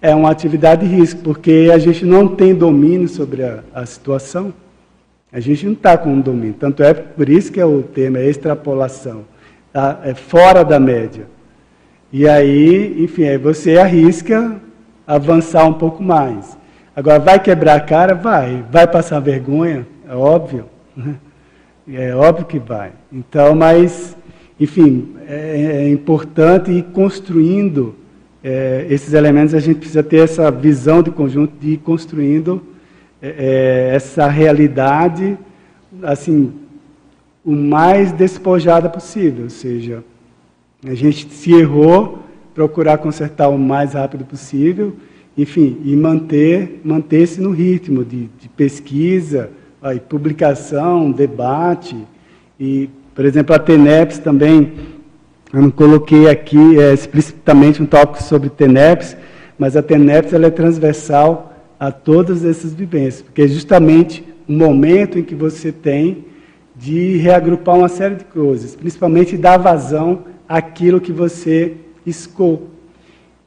[0.00, 4.52] é uma atividade de risco, porque a gente não tem domínio sobre a, a situação.
[5.32, 6.54] A gente não está com um domínio.
[6.58, 9.24] Tanto é por isso que é o tema é extrapolação.
[9.72, 10.00] Tá?
[10.04, 11.26] É fora da média.
[12.12, 14.56] E aí, enfim, aí você arrisca
[15.06, 16.56] avançar um pouco mais.
[16.96, 18.14] Agora, vai quebrar a cara?
[18.14, 18.64] Vai.
[18.70, 19.86] Vai passar vergonha?
[20.08, 20.66] É óbvio.
[20.96, 21.16] Né?
[21.90, 22.92] É óbvio que vai.
[23.12, 24.16] Então, mas,
[24.58, 27.97] enfim, é, é importante ir construindo
[28.42, 32.62] é, esses elementos, a gente precisa ter essa visão de conjunto de ir construindo
[33.20, 33.28] é,
[33.90, 35.36] é, essa realidade,
[36.02, 36.52] assim,
[37.44, 39.44] o mais despojada possível.
[39.44, 40.04] Ou seja,
[40.84, 42.20] a gente se errou,
[42.54, 44.94] procurar consertar o mais rápido possível,
[45.36, 51.96] enfim, e manter manter-se no ritmo de, de pesquisa, aí, publicação, debate
[52.58, 54.72] e, por exemplo, a TENEPS também
[55.52, 59.16] eu não coloquei aqui é, explicitamente um tópico sobre TENEPS,
[59.58, 65.18] mas a TENEPS ela é transversal a todas essas vivências, porque é justamente o momento
[65.18, 66.26] em que você tem
[66.76, 72.68] de reagrupar uma série de coisas, principalmente dar vazão àquilo que você escou.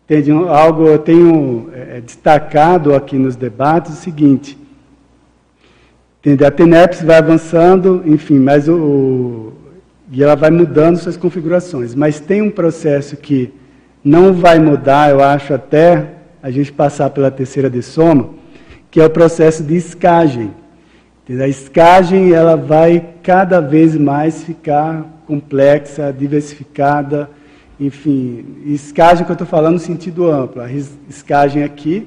[0.05, 0.31] Entende?
[0.31, 4.57] Algo eu tenho é, destacado aqui nos debates o seguinte:
[6.19, 6.43] entende?
[6.43, 9.53] a TENEPS vai avançando, enfim, mas o,
[10.11, 11.95] e ela vai mudando suas configurações.
[11.95, 13.53] Mas tem um processo que
[14.03, 18.31] não vai mudar, eu acho, até a gente passar pela terceira de soma,
[18.89, 20.51] que é o processo de escagem.
[21.29, 27.29] A escagem ela vai cada vez mais ficar complexa, diversificada,
[27.79, 30.69] enfim, escagem que eu estou falando no sentido amplo, a
[31.09, 32.05] escagem aqui,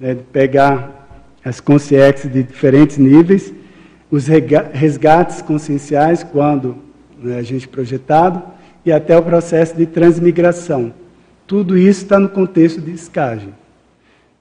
[0.00, 1.06] né, de pegar
[1.44, 3.54] as consciências de diferentes níveis,
[4.10, 6.85] os resgates conscienciais, quando
[7.20, 8.42] né, a gente projetado,
[8.84, 10.92] e até o processo de transmigração.
[11.46, 13.52] Tudo isso está no contexto de escagem.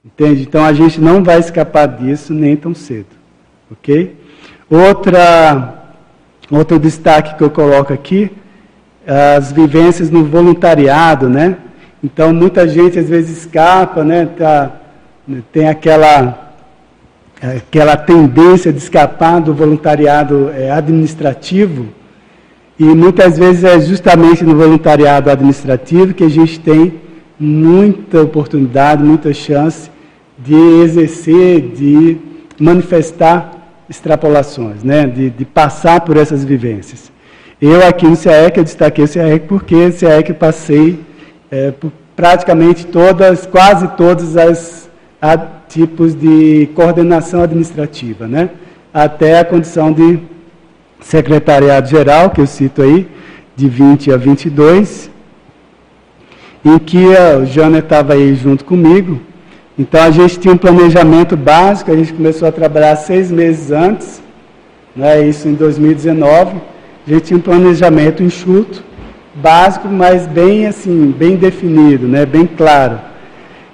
[0.04, 0.44] Entende?
[0.44, 3.08] Então a gente não vai escapar disso nem tão cedo.
[3.72, 4.16] Ok?
[4.70, 5.94] Outra,
[6.52, 8.32] outro destaque que eu coloco aqui,
[9.08, 11.58] as vivências no voluntariado, né?
[12.04, 14.28] Então muita gente às vezes escapa, né?
[14.38, 14.72] Tá,
[15.52, 16.54] tem aquela,
[17.42, 21.88] aquela tendência de escapar do voluntariado é, administrativo,
[22.78, 27.00] e muitas vezes é justamente no voluntariado administrativo que a gente tem
[27.40, 29.90] muita oportunidade, muita chance
[30.38, 32.18] de exercer, de
[32.60, 33.52] manifestar
[33.90, 35.08] extrapolações, né?
[35.08, 37.12] de, de passar por essas vivências.
[37.62, 41.00] Eu aqui no CAEC, eu destaquei o CAEC porque o CAEC eu passei
[41.50, 44.90] é, por praticamente todas, quase todos os
[45.68, 48.50] tipos de coordenação administrativa, né?
[48.94, 50.20] até a condição de
[51.00, 53.08] secretariado geral, que eu cito aí,
[53.56, 55.10] de 20 a 22.
[56.64, 57.06] em que
[57.40, 59.22] o Jana estava aí junto comigo.
[59.78, 64.22] Então a gente tinha um planejamento básico, a gente começou a trabalhar seis meses antes,
[64.96, 66.56] né, isso em 2019.
[67.06, 68.84] A gente tinha um planejamento enxuto,
[69.36, 73.00] básico, mas bem assim, bem definido, né, bem claro.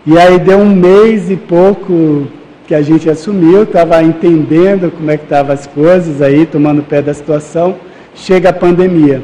[0.05, 2.27] E aí deu um mês e pouco
[2.71, 7.01] que a gente assumiu, estava entendendo como é que estavam as coisas aí, tomando pé
[7.01, 7.75] da situação,
[8.15, 9.21] chega a pandemia.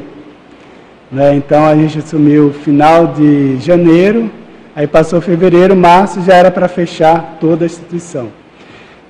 [1.10, 1.34] Né?
[1.34, 4.30] Então a gente assumiu final de janeiro,
[4.76, 8.28] aí passou fevereiro, março, já era para fechar toda a instituição.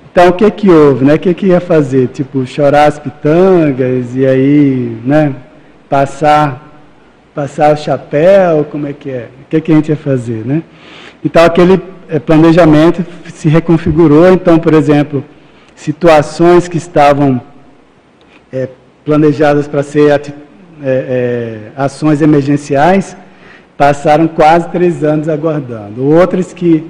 [0.09, 1.15] Então o que que houve, né?
[1.15, 2.07] O que que ia fazer?
[2.07, 5.35] Tipo, chorar as pitangas e aí, né?
[5.89, 6.79] Passar,
[7.35, 9.27] passar o chapéu, como é que é?
[9.41, 10.63] O que que a gente ia fazer, né?
[11.25, 14.31] Então aquele planejamento se reconfigurou.
[14.31, 15.23] Então, por exemplo,
[15.75, 17.41] situações que estavam
[18.51, 18.69] é,
[19.05, 20.21] planejadas para ser é,
[20.83, 23.15] é, ações emergenciais,
[23.77, 26.05] passaram quase três anos aguardando.
[26.05, 26.89] Outras que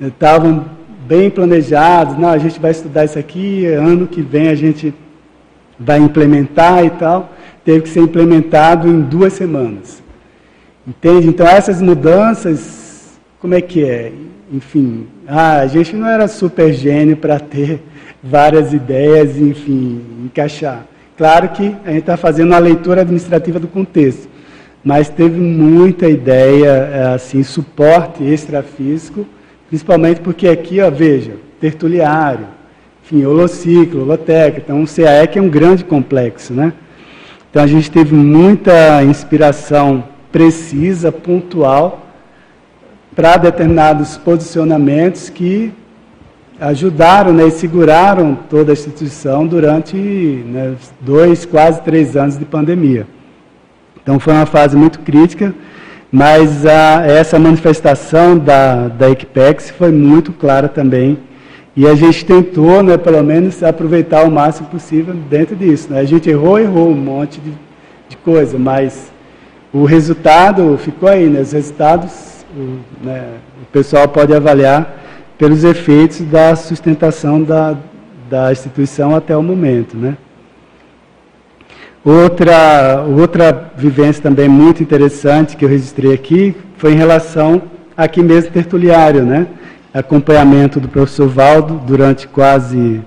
[0.00, 0.66] estavam
[1.06, 4.94] bem planejadas, não, a gente vai estudar isso aqui, ano que vem a gente
[5.78, 7.32] vai implementar e tal,
[7.64, 10.02] teve que ser implementado em duas semanas.
[10.86, 11.28] Entende?
[11.28, 14.12] Então essas mudanças, como é que é?
[14.50, 17.82] Enfim, ah, a gente não era super gênio para ter
[18.22, 20.86] várias ideias, enfim, encaixar.
[21.16, 24.28] Claro que a gente está fazendo uma leitura administrativa do contexto,
[24.82, 29.26] mas teve muita ideia, é, assim, suporte extrafísico,
[29.68, 32.46] principalmente porque aqui, ó, veja, tertuliário,
[33.04, 36.72] enfim, holociclo, holoteca, então o CAEC é um grande complexo, né?
[37.50, 42.07] Então a gente teve muita inspiração precisa, pontual,
[43.18, 45.72] para determinados posicionamentos que
[46.60, 53.08] ajudaram né, e seguraram toda a instituição durante né, dois, quase três anos de pandemia.
[54.00, 55.52] Então foi uma fase muito crítica,
[56.12, 61.18] mas a, essa manifestação da, da Equipex foi muito clara também.
[61.74, 65.92] E a gente tentou, né, pelo menos, aproveitar o máximo possível dentro disso.
[65.92, 65.98] Né?
[65.98, 67.52] A gente errou, errou um monte de,
[68.10, 69.10] de coisa, mas
[69.72, 71.28] o resultado ficou aí.
[71.28, 71.40] Né?
[71.40, 74.96] Os resultados, o, né, o pessoal pode avaliar
[75.36, 77.76] pelos efeitos da sustentação da,
[78.28, 79.96] da instituição até o momento.
[79.96, 80.16] Né?
[82.04, 87.62] Outra, outra vivência também muito interessante que eu registrei aqui foi em relação
[87.96, 89.46] aqui mesmo tertuliário, né?
[89.92, 93.00] acompanhamento do professor Valdo durante quase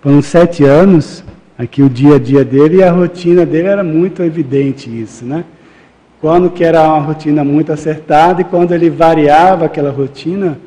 [0.00, 1.22] foram sete anos,
[1.58, 5.44] aqui o dia a dia dele e a rotina dele era muito evidente isso, né?
[6.20, 10.58] Quando que era uma rotina muito acertada e quando ele variava aquela rotina,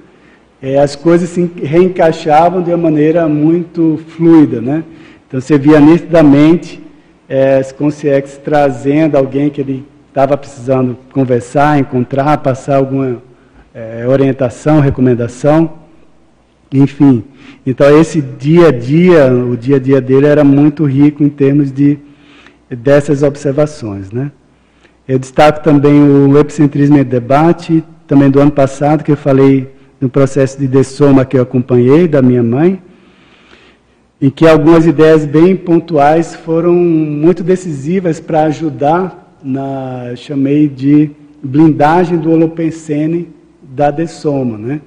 [0.59, 4.83] é, as coisas se reencaixavam de uma maneira muito fluida, né?
[5.27, 6.81] Então você via nitidamente
[7.29, 13.21] é, as consciências trazendo alguém que ele estava precisando conversar, encontrar, passar alguma
[13.75, 15.73] é, orientação, recomendação,
[16.71, 17.23] enfim.
[17.63, 21.71] Então esse dia a dia, o dia a dia dele era muito rico em termos
[21.71, 21.99] de
[22.69, 24.31] dessas observações, né?
[25.05, 30.07] Eu destaco também o epicentrismo e debate, também do ano passado que eu falei no
[30.07, 32.81] processo de dessoma que eu acompanhei da minha mãe,
[34.21, 41.11] em que algumas ideias bem pontuais foram muito decisivas para ajudar na, chamei de
[41.43, 43.27] blindagem do holopensene
[43.61, 44.79] da dessoma, né?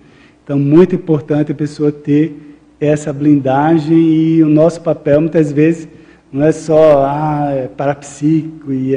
[0.42, 5.86] Então, muito importante a pessoa ter essa blindagem e o nosso papel, muitas vezes,
[6.32, 8.94] não é só ah, é parapsíquico e,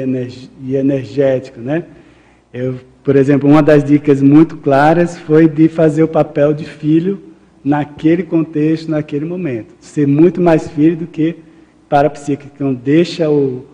[0.62, 1.84] e energético, né?
[2.52, 7.20] Eu por exemplo, uma das dicas muito claras foi de fazer o papel de filho
[7.64, 9.74] naquele contexto, naquele momento.
[9.80, 11.36] Ser muito mais filho do que
[11.88, 12.50] parapsíquico.
[12.54, 13.64] Então, deixa o,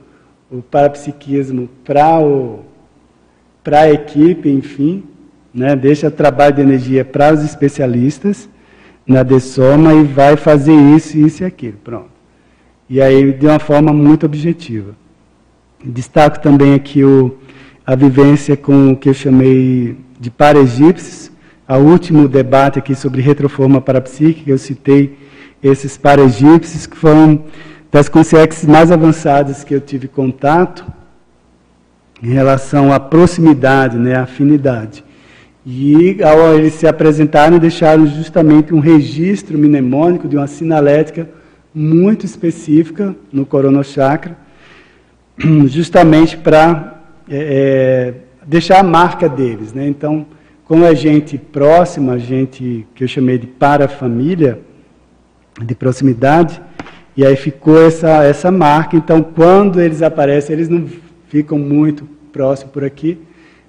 [0.51, 5.05] o parapsiquismo para a equipe, enfim,
[5.53, 5.75] né?
[5.75, 8.49] deixa o trabalho de energia para os especialistas
[9.05, 11.77] na dessoma e vai fazer isso, isso e aquilo.
[11.83, 12.15] Pronto.
[12.88, 14.94] E aí, de uma forma muito objetiva.
[15.85, 17.37] Destaco também aqui o
[17.87, 21.31] a vivência com o que eu chamei de para-egípcios,
[21.68, 25.16] o último debate aqui sobre retroforma parapsíquica, eu citei
[25.62, 27.44] esses para-egípcios, que foram
[27.92, 30.84] das consciências mais avançadas que eu tive contato
[32.20, 35.05] em relação à proximidade, né, à afinidade.
[35.64, 41.28] E ao eles se apresentarem, deixaram justamente um registro mnemônico de uma sinalética
[41.79, 44.35] muito específica no coronochakra,
[45.68, 48.14] justamente para é, é,
[48.47, 49.74] deixar a marca deles.
[49.74, 49.87] Né?
[49.87, 50.24] Então,
[50.64, 54.59] como é gente próxima, gente que eu chamei de para-família,
[55.62, 56.62] de proximidade,
[57.14, 58.97] e aí ficou essa, essa marca.
[58.97, 60.87] Então, quando eles aparecem, eles não
[61.29, 63.18] ficam muito próximos por aqui,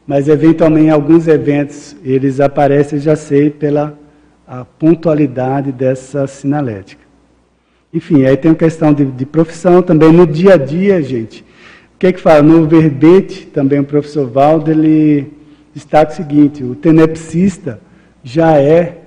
[0.08, 4.00] mas eventualmente em alguns eventos eles aparecem, já sei, pela
[4.48, 7.07] a pontualidade dessa sinalética.
[7.94, 11.42] Enfim, aí tem a questão de, de, profissão também no dia a dia, gente.
[11.96, 12.42] O que é que fala?
[12.42, 15.32] No verbete, também o professor Valdo, ele
[15.74, 17.80] destaca o seguinte, o tenepsista
[18.24, 18.98] já é,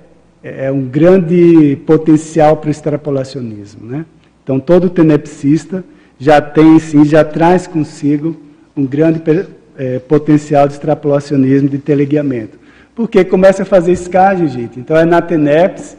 [0.43, 3.85] é um grande potencial para o extrapolacionismo.
[3.85, 4.05] Né?
[4.43, 5.83] Então, todo tenepsista
[6.19, 8.35] já tem, sim, já traz consigo
[8.75, 9.21] um grande
[9.77, 12.59] é, potencial de extrapolacionismo, de teleguiamento.
[12.93, 14.79] Porque começa a fazer escagem, gente.
[14.79, 15.97] Então é na TENEPS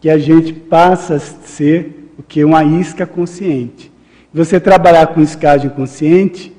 [0.00, 2.44] que a gente passa a ser o que?
[2.44, 3.90] Uma isca consciente.
[4.32, 6.52] Você trabalhar com escagem consciente,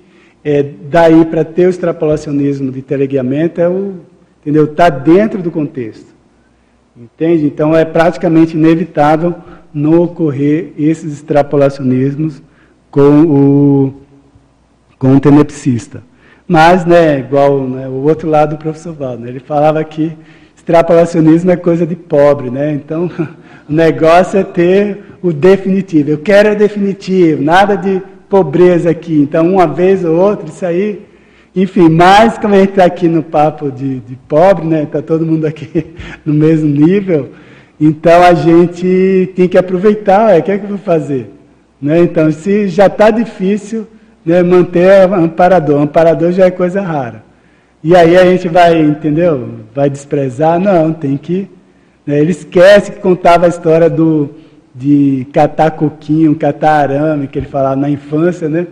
[0.43, 3.97] é, daí para ter o extrapolacionismo de teleguiamento, é o,
[4.41, 4.65] entendeu?
[4.65, 6.11] Está dentro do contexto.
[6.97, 7.45] Entende?
[7.45, 9.35] Então é praticamente inevitável
[9.71, 12.41] não ocorrer esses extrapolacionismos
[12.89, 13.93] com o,
[14.97, 16.01] com o tenepsista.
[16.47, 20.11] Mas, né, igual né, o outro lado do professor Valdo, né, ele falava que
[20.57, 22.73] extrapolacionismo é coisa de pobre, né?
[22.73, 23.09] Então,
[23.69, 26.11] o negócio é ter o definitivo.
[26.11, 29.13] Eu quero é definitivo, nada de pobreza aqui.
[29.13, 31.01] Então, uma vez ou outra, isso aí.
[31.55, 34.83] Enfim, mas como a gente está aqui no papo de, de pobre, né?
[34.83, 35.93] Está todo mundo aqui
[36.25, 37.29] no mesmo nível.
[37.79, 40.39] Então, a gente tem que aproveitar.
[40.39, 41.29] O que é que eu vou fazer?
[41.81, 41.99] Né?
[41.99, 43.87] Então, se já está difícil
[44.25, 45.81] né, manter amparador.
[45.81, 47.23] Amparador já é coisa rara.
[47.83, 49.49] E aí a gente vai, entendeu?
[49.73, 50.59] Vai desprezar?
[50.59, 51.49] Não, tem que.
[52.05, 54.29] Né, ele esquece que contava a história do,
[54.73, 58.67] de catar coquinho, catar arame, que ele falava na infância, né?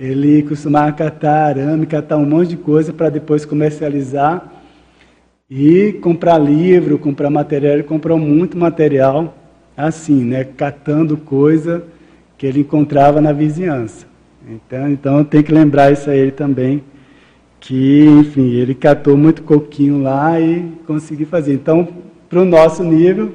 [0.00, 4.50] Ele costumava catar arame, catar um monte de coisa para depois comercializar
[5.50, 7.74] e comprar livro, comprar material.
[7.74, 9.34] Ele comprou muito material
[9.76, 10.44] assim, né?
[10.44, 11.84] Catando coisa
[12.38, 14.06] que ele encontrava na vizinhança.
[14.48, 16.82] Então, então tem que lembrar isso a ele também,
[17.60, 21.54] que, enfim, ele catou muito coquinho lá e conseguiu fazer.
[21.54, 21.86] Então,
[22.28, 23.32] para o nosso nível,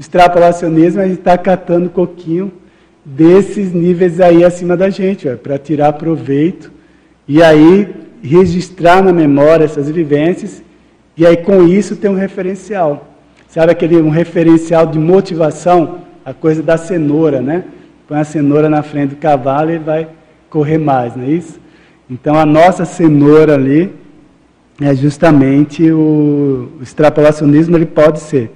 [0.00, 2.50] extrapolacionismo, a gente está catando coquinho
[3.04, 6.72] desses níveis aí acima da gente, para tirar proveito
[7.28, 7.86] e aí
[8.22, 10.62] registrar na memória essas vivências
[11.18, 13.08] e aí com isso ter um referencial.
[13.46, 17.64] Sabe aquele um referencial de motivação, a coisa da cenoura, né?
[18.08, 20.08] Põe a cenoura na frente do cavalo e vai
[20.48, 21.60] correr mais, não é isso?
[22.08, 23.92] Então a nossa cenoura ali
[24.80, 28.50] é justamente o, o extrapolacionismo, ele pode ser.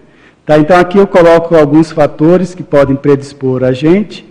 [0.45, 0.59] Tá?
[0.59, 4.27] Então aqui eu coloco alguns fatores que podem predispor a gente.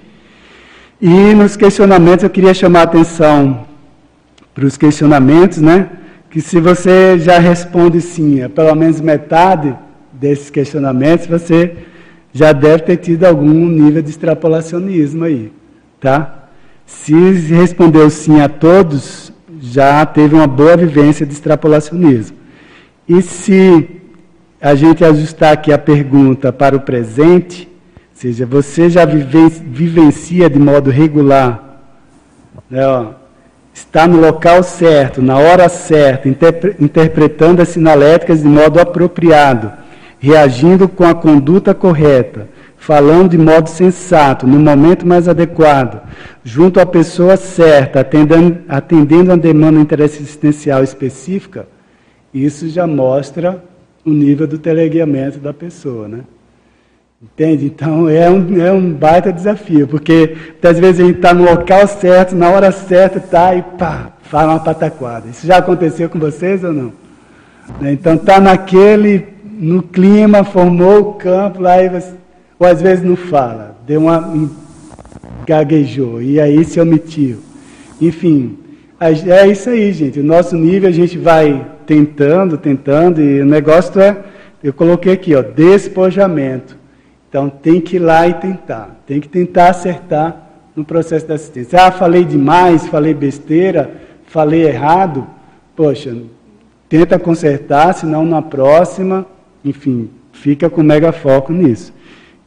[1.01, 3.66] E nos questionamentos eu queria chamar a atenção
[4.53, 5.89] para os questionamentos, né?
[6.30, 9.76] Que se você já responde sim a pelo menos metade
[10.11, 11.76] desses questionamentos, você
[12.32, 15.51] já deve ter tido algum nível de extrapolacionismo aí,
[15.99, 16.49] tá?
[16.86, 22.38] Se respondeu sim a todos, já teve uma boa vivência de extrapolacionismo.
[23.07, 24.03] E se
[24.64, 30.57] a gente ajustar aqui a pergunta para o presente, ou seja, você já vivencia de
[30.57, 31.82] modo regular,
[32.70, 33.07] né, ó,
[33.74, 39.70] está no local certo, na hora certa, interpre interpretando as sinaléticas de modo apropriado,
[40.18, 42.47] reagindo com a conduta correta,
[42.78, 46.03] falando de modo sensato, no momento mais adequado,
[46.41, 51.68] junto à pessoa certa, atendendo, atendendo a demanda interesse existencial específica,
[52.34, 53.61] isso já mostra
[54.06, 56.20] o nível do teleguiamento da pessoa, né?
[57.22, 57.66] Entende?
[57.66, 61.88] Então é um, é um baita desafio, porque às vezes a gente está no local
[61.88, 65.30] certo, na hora certa, tá, e pá, fala uma pataquada.
[65.30, 66.93] Isso já aconteceu com vocês ou não?
[67.82, 69.26] Então está naquele,
[69.58, 72.24] no clima, formou o campo lá e você
[72.64, 74.49] ou às vezes não fala, deu uma
[75.45, 77.39] gaguejou e aí se omitiu.
[77.99, 78.58] Enfim,
[78.99, 80.20] é isso aí, gente.
[80.20, 84.17] O nosso nível a gente vai tentando, tentando e o negócio é,
[84.63, 86.77] eu coloquei aqui, ó, despojamento.
[87.29, 90.38] Então tem que ir lá e tentar, tem que tentar acertar
[90.75, 91.81] no processo da assistência.
[91.81, 93.91] Ah, falei demais, falei besteira,
[94.25, 95.27] falei errado.
[95.75, 96.15] Poxa,
[96.88, 99.25] tenta consertar, senão na próxima,
[99.65, 101.93] enfim, fica com mega foco nisso.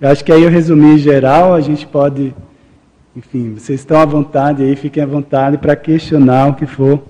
[0.00, 2.34] Eu acho que aí eu resumi em geral, a gente pode,
[3.14, 7.02] enfim, vocês estão à vontade aí, fiquem à vontade para questionar o que for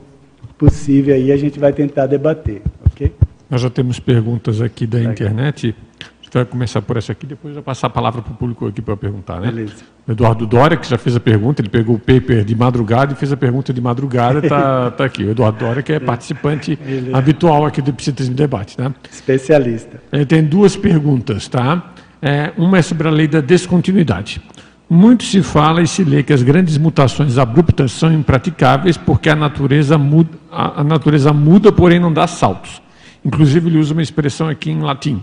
[0.59, 3.13] possível aí, a gente vai tentar debater, ok?
[3.49, 5.75] Nós já temos perguntas aqui da internet.
[6.01, 8.67] A gente vai começar por essa aqui, depois vai passar a palavra para o público
[8.67, 9.47] aqui para perguntar, né?
[9.47, 9.85] Beleza.
[10.07, 13.17] O Eduardo Dória, que já fez a pergunta, ele pegou o paper de madrugada e
[13.17, 15.25] fez a pergunta de madrugada, está tá aqui.
[15.25, 16.77] O Eduardo Dória, que é participante
[17.13, 18.93] habitual aqui do Psitismo Debate, né?
[19.11, 20.01] Especialista.
[20.13, 21.93] Ele tem duas perguntas, tá?
[22.21, 24.41] É, uma é sobre a lei da descontinuidade.
[24.89, 29.35] Muito se fala e se lê que as grandes mutações abruptas são impraticáveis porque a
[29.35, 32.81] natureza muda, a, natureza muda porém não dá saltos.
[33.25, 35.21] Inclusive, ele usa uma expressão aqui em latim: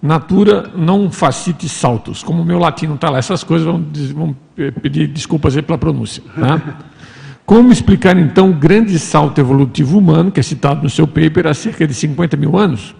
[0.00, 2.22] Natura não facite saltos.
[2.22, 3.84] Como o meu latim não está lá, essas coisas vão,
[4.14, 4.36] vão
[4.80, 6.22] pedir desculpas aí pela pronúncia.
[6.38, 6.60] Tá?
[7.44, 11.54] Como explicar então o grande salto evolutivo humano, que é citado no seu paper, há
[11.54, 12.94] cerca de 50 mil anos?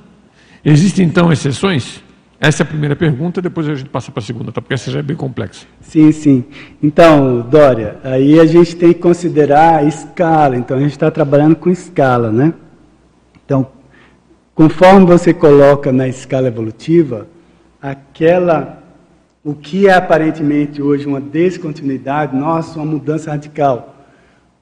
[0.65, 2.03] Existem então exceções?
[2.43, 4.63] Essa é a primeira pergunta, depois a gente passa para a segunda, tá?
[4.63, 5.67] porque essa já é bem complexa.
[5.83, 6.45] Sim, sim.
[6.83, 10.57] Então, Dória, aí a gente tem que considerar a escala.
[10.57, 12.55] Então, a gente está trabalhando com escala, né?
[13.45, 13.67] Então,
[14.55, 17.27] conforme você coloca na escala evolutiva,
[17.81, 18.83] aquela,
[19.45, 24.01] o que é aparentemente hoje uma descontinuidade, nossa, uma mudança radical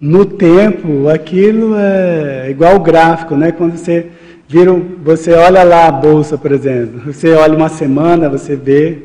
[0.00, 3.50] no tempo, aquilo é igual o gráfico, né?
[3.50, 4.10] Quando você
[4.48, 4.72] vira,
[5.04, 9.02] você olha lá a bolsa, por exemplo, você olha uma semana, você vê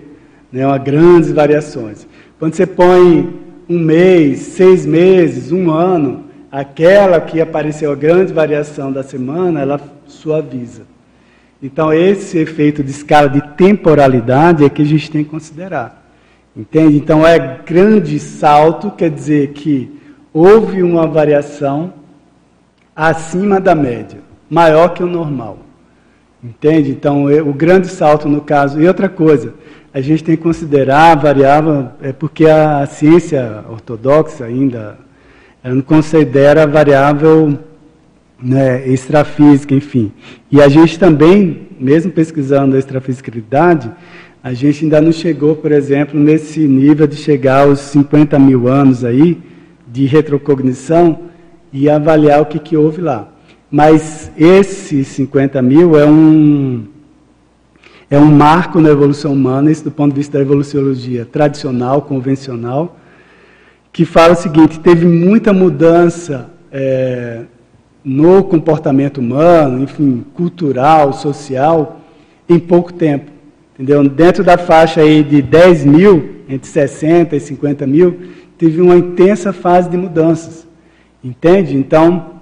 [0.52, 2.08] né, uma grandes variações.
[2.39, 3.34] Quando você põe
[3.70, 9.82] um mês, seis meses, um ano, aquela que apareceu a grande variação da semana, ela
[10.08, 10.84] suaviza.
[11.62, 16.04] Então, esse efeito de escala de temporalidade é que a gente tem que considerar.
[16.56, 16.98] Entende?
[16.98, 20.00] Então, é grande salto, quer dizer que
[20.34, 21.94] houve uma variação
[22.96, 24.20] acima da média,
[24.54, 25.58] maior que o normal.
[26.43, 26.91] Entende?
[26.91, 28.80] Então, o grande salto no caso.
[28.80, 29.54] E outra coisa,
[29.93, 34.97] a gente tem que considerar a variável, é porque a ciência ortodoxa ainda
[35.64, 37.58] não considera a variável
[38.41, 40.12] né, extrafísica, enfim.
[40.51, 43.89] E a gente também, mesmo pesquisando a extrafisicalidade,
[44.43, 49.06] a gente ainda não chegou, por exemplo, nesse nível de chegar aos 50 mil anos
[49.06, 49.41] aí,
[49.88, 51.22] de retrocognição
[51.72, 53.32] e avaliar o que, que houve lá.
[53.76, 56.84] Mas esse 50 mil é um,
[58.07, 62.95] é um marco na evolução humana, isso do ponto de vista da evoluciologia tradicional, convencional,
[63.91, 67.45] que fala o seguinte: teve muita mudança é,
[68.03, 71.99] no comportamento humano, enfim, cultural, social,
[72.47, 73.32] em pouco tempo.
[73.74, 74.07] Entendeu?
[74.07, 78.19] Dentro da faixa aí de 10 mil, entre 60 e 50 mil,
[78.55, 80.67] teve uma intensa fase de mudanças.
[81.24, 81.76] Entende?
[81.76, 82.32] Então,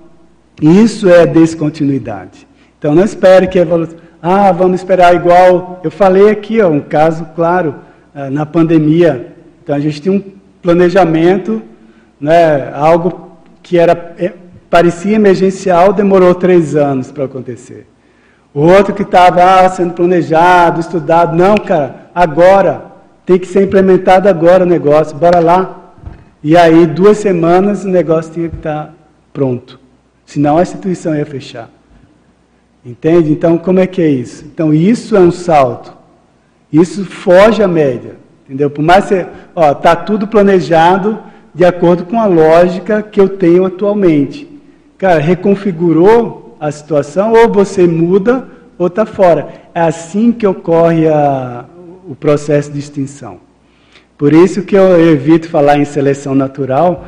[0.62, 2.47] isso é descontinuidade.
[2.78, 3.97] Então, não espere que a evolução.
[4.22, 5.82] Ah, vamos esperar igual.
[5.84, 7.76] Eu falei aqui, ó, um caso claro,
[8.14, 9.34] ah, na pandemia.
[9.64, 10.24] Então, a gente tinha um
[10.62, 11.62] planejamento,
[12.20, 13.32] né, algo
[13.64, 14.34] que era, é,
[14.70, 17.88] parecia emergencial, demorou três anos para acontecer.
[18.53, 22.86] O outro que estava ah, sendo planejado, estudado, não, cara, agora,
[23.26, 25.93] tem que ser implementado agora o negócio, bora lá.
[26.43, 28.93] E aí, duas semanas, o negócio tinha que estar
[29.34, 29.80] pronto.
[30.32, 31.69] Senão a instituição ia fechar.
[32.86, 33.34] Entende?
[33.34, 34.45] Então, como é que é isso?
[34.45, 35.91] Então, isso é um salto.
[36.71, 38.15] Isso foge à média.
[38.45, 38.69] Entendeu?
[38.69, 41.19] Por mais que ó, está tudo planejado
[41.53, 44.47] de acordo com a lógica que eu tenho atualmente.
[44.97, 49.49] Cara, reconfigurou a situação, ou você muda, ou está fora.
[49.75, 51.65] É assim que ocorre a,
[52.07, 53.39] o processo de extinção.
[54.17, 57.03] Por isso que eu evito falar em seleção natural,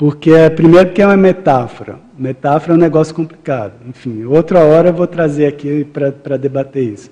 [0.00, 1.98] porque é, primeiro que é uma metáfora.
[2.18, 3.74] Metáfora é um negócio complicado.
[3.86, 7.10] Enfim, outra hora eu vou trazer aqui para debater isso.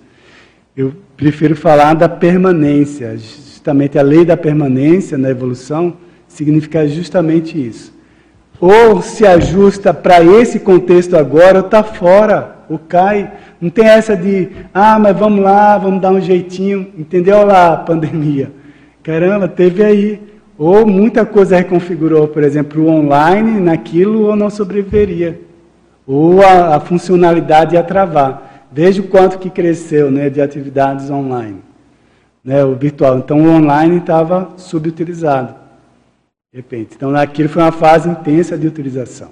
[0.74, 3.14] Eu prefiro falar da permanência.
[3.18, 7.92] Justamente a lei da permanência na evolução significa justamente isso.
[8.58, 13.30] Ou se ajusta para esse contexto agora, ou está fora, ou cai.
[13.60, 16.90] Não tem essa de, ah, mas vamos lá, vamos dar um jeitinho.
[16.96, 18.50] Entendeu lá a pandemia?
[19.02, 20.37] Caramba, teve aí.
[20.58, 25.40] Ou muita coisa reconfigurou, por exemplo, o online naquilo ou não sobreviveria.
[26.04, 28.66] Ou a, a funcionalidade ia travar.
[28.72, 31.58] Veja o quanto que cresceu né, de atividades online.
[32.44, 33.18] Né, o virtual.
[33.18, 35.54] Então o online estava subutilizado.
[36.52, 36.90] De repente.
[36.96, 39.30] Então aquilo foi uma fase intensa de utilização.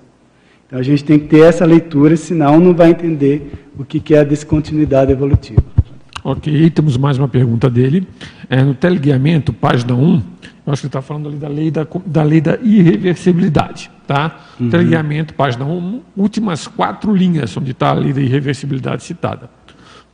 [0.67, 4.21] Então a gente tem que ter essa leitura, senão não vai entender o que é
[4.21, 5.63] a descontinuidade evolutiva.
[6.23, 8.07] Ok, temos mais uma pergunta dele.
[8.51, 10.23] É, no teleguiamento, página 1, eu
[10.73, 13.91] acho que ele está falando ali da lei da, da lei da irreversibilidade.
[14.07, 14.39] Tá?
[14.59, 14.71] Uhum.
[14.71, 19.51] Teleguiamento, página 1, últimas quatro linhas onde está a lei da irreversibilidade citada.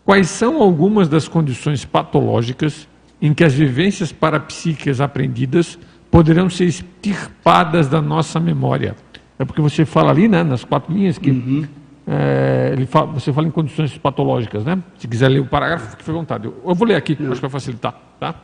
[0.05, 2.89] Quais são algumas das condições patológicas
[3.21, 5.79] em que as vivências parapsíquicas aprendidas
[6.11, 8.97] poderão ser extirpadas da nossa memória?
[9.39, 11.65] É porque você fala ali, né, nas quatro linhas, que uhum.
[12.07, 14.83] É, ele fala, você fala em condições patológicas, né?
[14.99, 16.47] Se quiser ler o parágrafo, fique à vontade.
[16.47, 17.31] Eu, eu vou ler aqui, Não.
[17.31, 18.35] acho que vai facilitar, tá?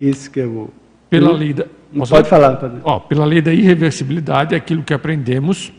[0.00, 0.70] Isso que eu vou.
[1.20, 1.66] Pela lei da,
[2.08, 2.60] pode falar.
[2.82, 5.72] Ó, pela lei da irreversibilidade, aquilo que aprendemos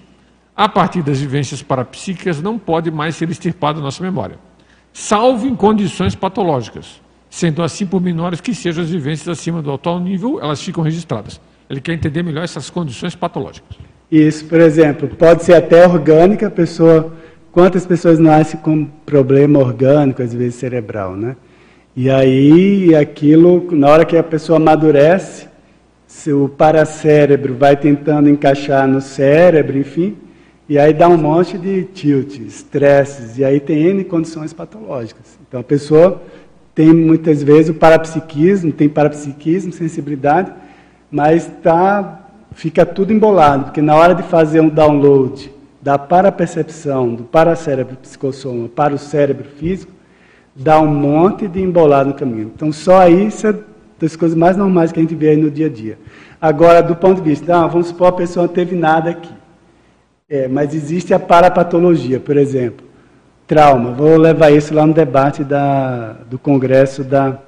[0.56, 4.38] a partir das vivências parapsíquicas não pode mais ser extirpado da nossa memória,
[4.94, 10.00] salvo em condições patológicas, sendo assim por menores que sejam as vivências acima do atual
[10.00, 11.42] nível, elas ficam registradas.
[11.70, 13.78] Ele quer entender melhor essas condições patológicas.
[14.10, 17.12] Isso, por exemplo, pode ser até orgânica, pessoa.
[17.52, 21.36] Quantas pessoas nascem com problema orgânico, às vezes cerebral, né?
[21.98, 25.48] E aí, aquilo, na hora que a pessoa amadurece,
[26.28, 30.18] o paracérebro vai tentando encaixar no cérebro, enfim,
[30.68, 35.40] e aí dá um monte de tilt, estresses, e aí tem N condições patológicas.
[35.48, 36.22] Então a pessoa
[36.74, 40.52] tem muitas vezes o parapsiquismo, tem parapsiquismo, sensibilidade,
[41.10, 45.50] mas tá, fica tudo embolado, porque na hora de fazer um download
[45.82, 49.95] da parapercepção, do paracérebro psicossoma para o cérebro físico,
[50.56, 52.52] dá um monte de embolado no caminho.
[52.56, 53.56] Então só isso é
[54.00, 55.98] das coisas mais normais que a gente vê aí no dia a dia.
[56.42, 59.34] Agora, do ponto de vista, ah, vamos supor a pessoa não teve nada aqui.
[60.30, 62.86] É, mas existe a parapatologia, por exemplo
[63.48, 63.92] trauma.
[63.92, 67.40] Vou levar isso lá no debate da, do Congresso da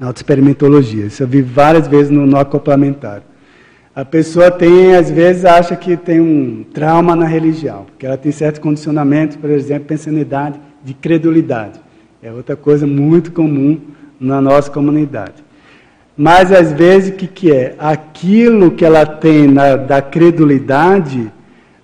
[0.00, 1.06] Autoexperimentologia.
[1.06, 3.24] Isso eu vi várias vezes no, no acoplamentário.
[3.94, 8.30] A pessoa tem, às vezes, acha que tem um trauma na religião, porque ela tem
[8.32, 11.78] certos condicionamentos, por exemplo, pensanidade de credulidade.
[12.22, 13.80] É outra coisa muito comum
[14.20, 15.42] na nossa comunidade.
[16.14, 17.74] Mas, às vezes, o que, que é?
[17.78, 21.32] Aquilo que ela tem na, da credulidade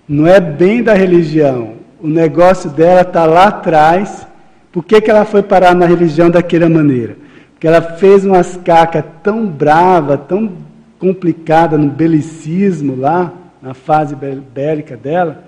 [0.07, 4.27] não é bem da religião, o negócio dela está lá atrás.
[4.71, 7.17] Por que, que ela foi parar na religião daquela maneira?
[7.53, 10.51] Porque ela fez umas cacas tão brava, tão
[10.99, 15.43] complicada no belicismo lá, na fase bélica dela,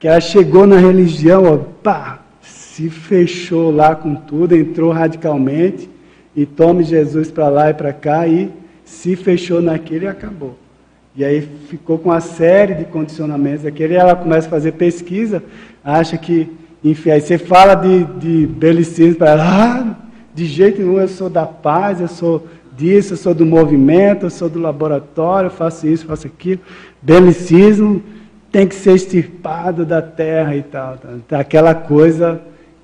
[0.00, 2.21] que ela chegou na religião, ó, pá,
[2.72, 5.90] se fechou lá com tudo, entrou radicalmente
[6.34, 8.50] e tome Jesus para lá e para cá e
[8.82, 10.56] se fechou naquele e acabou.
[11.14, 15.42] E aí ficou com uma série de condicionamentos aquele, ela começa a fazer pesquisa,
[15.84, 16.50] acha que,
[16.82, 19.96] enfim, aí você fala de, de belicismo para ela, ah,
[20.34, 24.30] de jeito nenhum, eu sou da paz, eu sou disso, eu sou do movimento, eu
[24.30, 26.62] sou do laboratório, eu faço isso, faço aquilo.
[27.02, 28.02] Belicismo
[28.50, 30.96] tem que ser extirpado da terra e tal.
[30.96, 31.10] Tá?
[31.14, 32.40] Então, aquela coisa,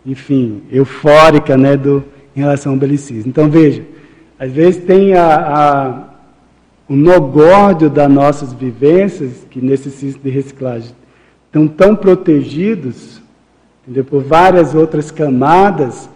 [0.09, 2.03] enfim, eufórica né, do,
[2.35, 3.29] em relação ao belicismo.
[3.29, 3.83] Então, veja,
[4.39, 6.05] às vezes tem a, a,
[6.89, 10.91] o nogórdio das nossas vivências, que necessitam de reciclagem,
[11.47, 13.21] estão tão protegidos
[13.83, 14.05] entendeu?
[14.05, 16.09] por várias outras camadas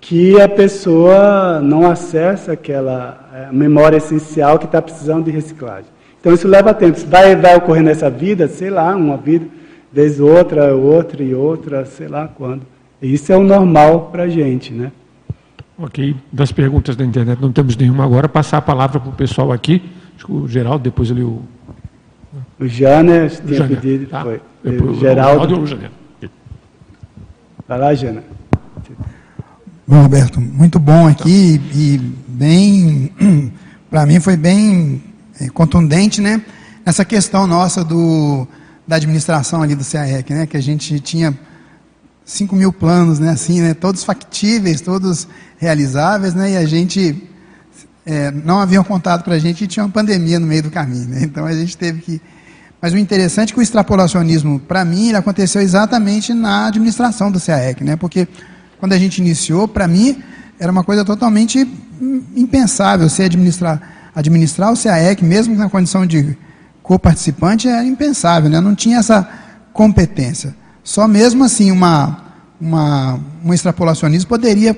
[0.00, 5.90] que a pessoa não acessa aquela é, memória essencial que está precisando de reciclagem.
[6.20, 6.96] Então isso leva tempo.
[6.96, 9.46] Isso vai, vai ocorrer nessa vida, sei lá, uma vida,
[9.92, 12.62] vez outra, outra e outra, sei lá quando.
[13.00, 14.90] Isso é o normal para a gente, né?
[15.78, 16.16] Ok.
[16.32, 18.28] Das perguntas da internet não temos nenhuma agora.
[18.28, 19.82] Passar a palavra para o pessoal aqui.
[20.16, 21.42] Acho que o Geraldo, depois ele o.
[22.58, 24.06] O Janer tinha pedido.
[24.06, 24.22] Tá.
[24.22, 24.40] Foi.
[24.64, 25.62] Depois, o Geraldo.
[25.62, 26.28] O.
[27.68, 28.24] Vai lá, Jana.
[29.86, 33.12] Bom, Roberto, muito bom aqui e bem,
[33.90, 35.02] para mim foi bem
[35.40, 36.42] é, contundente, né?
[36.84, 38.46] Essa questão nossa do,
[38.86, 40.46] da administração ali do CAEC, né?
[40.46, 41.34] Que a gente tinha
[42.28, 43.30] 5 mil planos, né?
[43.30, 43.72] Assim, né?
[43.72, 45.26] Todos factíveis, todos
[45.56, 46.52] realizáveis, né?
[46.52, 47.26] E a gente
[48.04, 51.08] é, não haviam contado para a gente que tinha uma pandemia no meio do caminho,
[51.08, 51.20] né?
[51.22, 52.20] Então a gente teve que
[52.80, 57.40] mas o interessante é que o extrapolacionismo, para mim, ele aconteceu exatamente na administração do
[57.40, 57.96] CAEC, né?
[57.96, 58.28] Porque
[58.78, 60.22] quando a gente iniciou, para mim,
[60.60, 61.68] era uma coisa totalmente
[62.36, 66.38] impensável você administrar, administrar o CAEC, mesmo na condição de
[66.80, 68.60] co-participante, era impensável, né?
[68.60, 69.28] Não tinha essa
[69.72, 70.54] competência.
[70.88, 74.72] Só mesmo assim uma, uma, um extrapolacionismo poderia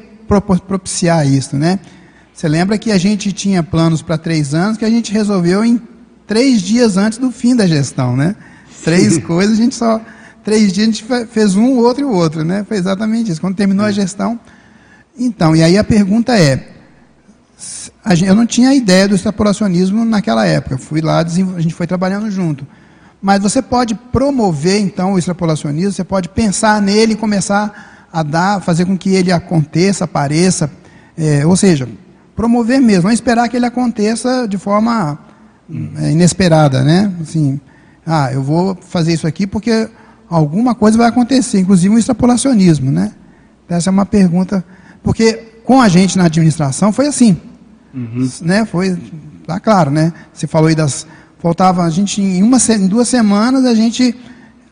[0.67, 1.79] propiciar isso, né?
[2.35, 5.81] Você lembra que a gente tinha planos para três anos que a gente resolveu em
[6.27, 8.35] três dias antes do fim da gestão, né?
[8.83, 10.01] Três coisas, a gente só.
[10.43, 12.65] Três dias a gente fez um, o outro e o outro, né?
[12.67, 13.41] Foi exatamente isso.
[13.41, 14.37] Quando terminou a gestão.
[15.17, 16.71] Então, e aí a pergunta é:
[18.27, 20.77] eu não tinha ideia do extrapolacionismo naquela época.
[20.77, 22.67] Fui lá, a gente foi trabalhando junto.
[23.21, 28.61] Mas você pode promover, então, o extrapolacionismo, você pode pensar nele e começar a dar,
[28.61, 30.71] fazer com que ele aconteça, apareça.
[31.17, 31.89] É, ou seja,
[32.35, 35.19] promover mesmo, não esperar que ele aconteça de forma
[35.99, 37.13] é, inesperada, né?
[37.21, 37.61] Assim,
[38.07, 39.89] ah, eu vou fazer isso aqui porque
[40.29, 43.13] alguma coisa vai acontecer, inclusive um extrapolacionismo, né?
[43.69, 44.65] Essa é uma pergunta,
[45.03, 47.37] porque com a gente na administração foi assim,
[47.95, 48.29] uhum.
[48.43, 48.65] né?
[48.65, 48.99] Foi,
[49.47, 50.13] tá claro, né?
[50.33, 51.07] Você falou aí das,
[51.41, 54.15] faltava a gente em uma em duas semanas a gente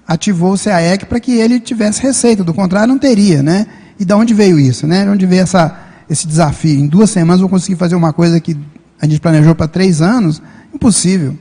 [0.06, 3.66] ativou o CAEC para que ele tivesse receita, do contrário não teria, né?
[4.00, 5.04] E da onde veio isso, né?
[5.04, 5.76] De onde veio essa,
[6.08, 6.78] esse desafio?
[6.78, 8.56] Em duas semanas vou conseguir fazer uma coisa que
[9.00, 10.40] a gente planejou para três anos,
[10.74, 11.36] Impossível.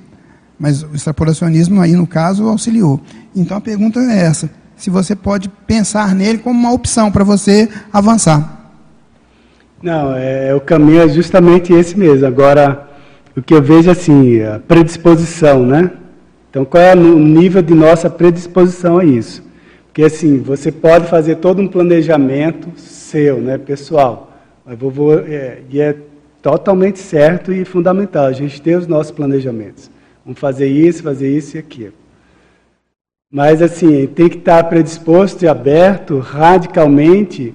[0.60, 3.00] Mas o extrapolacionismo aí, no caso, auxiliou.
[3.36, 7.70] Então a pergunta é essa: se você pode pensar nele como uma opção para você
[7.94, 8.56] avançar.
[9.82, 12.26] Não, é, o caminho é justamente esse mesmo.
[12.26, 12.87] Agora,
[13.38, 15.92] o que eu vejo assim, a predisposição, né?
[16.50, 19.44] Então, qual é o nível de nossa predisposição a isso?
[19.86, 24.32] Porque assim, você pode fazer todo um planejamento seu, né, pessoal.
[24.66, 25.96] Vou, vou, é, e é
[26.42, 29.92] totalmente certo e fundamental a gente ter os nossos planejamentos.
[30.26, 31.94] Vamos fazer isso, fazer isso e aquilo.
[33.32, 37.54] Mas assim, tem que estar predisposto e aberto radicalmente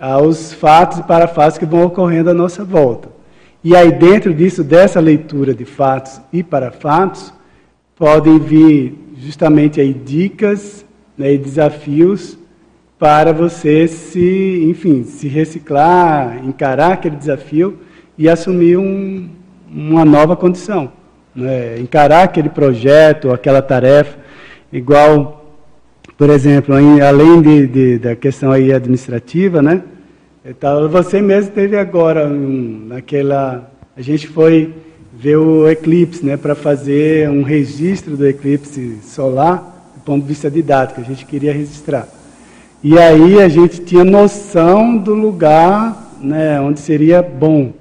[0.00, 3.19] aos fatos e parafatos que vão ocorrendo à nossa volta.
[3.62, 7.32] E aí, dentro disso, dessa leitura de fatos e parafatos,
[7.94, 10.86] podem vir justamente aí dicas
[11.16, 12.38] né, e desafios
[12.98, 17.78] para você se, enfim, se reciclar, encarar aquele desafio
[18.16, 19.28] e assumir um,
[19.70, 20.92] uma nova condição.
[21.34, 21.78] Né?
[21.78, 24.18] Encarar aquele projeto, aquela tarefa,
[24.72, 25.54] igual,
[26.16, 29.82] por exemplo, em, além de, de, da questão aí administrativa, né?
[30.50, 34.74] Então, você mesmo teve agora um, naquela, a gente foi
[35.16, 40.50] ver o eclipse, né, para fazer um registro do eclipse solar do ponto de vista
[40.50, 42.08] didático, a gente queria registrar.
[42.82, 47.72] E aí a gente tinha noção do lugar, né, onde seria bom,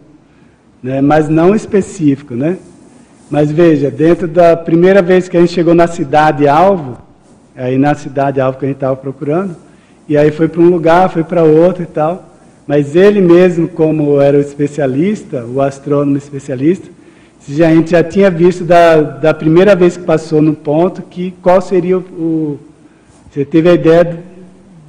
[0.83, 2.59] né, mas não específico, né?
[3.31, 6.99] Mas veja, dentro da primeira vez que a gente chegou na cidade alvo,
[7.55, 9.55] aí na cidade alvo que a gente estava procurando,
[10.07, 12.28] e aí foi para um lugar, foi para outro e tal.
[12.69, 16.87] Mas ele mesmo, como era o especialista, o astrônomo especialista,
[17.49, 21.61] a gente já tinha visto da, da primeira vez que passou no ponto que qual
[21.61, 22.59] seria o, o
[23.27, 24.19] você teve a ideia do,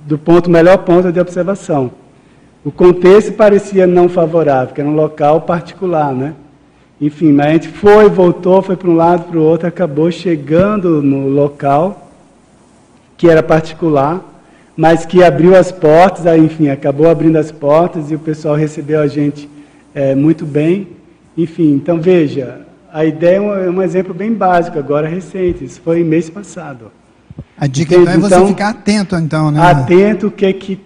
[0.05, 1.91] do ponto melhor ponto de observação.
[2.63, 6.35] O contexto parecia não favorável, porque era um local particular, né?
[7.01, 11.01] Enfim, mas a gente foi, voltou, foi para um lado, para o outro, acabou chegando
[11.01, 12.11] no local
[13.17, 14.23] que era particular
[14.77, 19.01] mas que abriu as portas, aí, enfim, acabou abrindo as portas e o pessoal recebeu
[19.01, 19.49] a gente
[19.95, 20.89] é, muito bem.
[21.37, 22.61] Enfim, então veja,
[22.93, 26.91] a ideia é um, é um, exemplo bem básico, agora recente, isso foi mês passado.
[27.57, 29.61] A dica então é você então, ficar atento, então, né?
[29.61, 30.81] Atento o que é que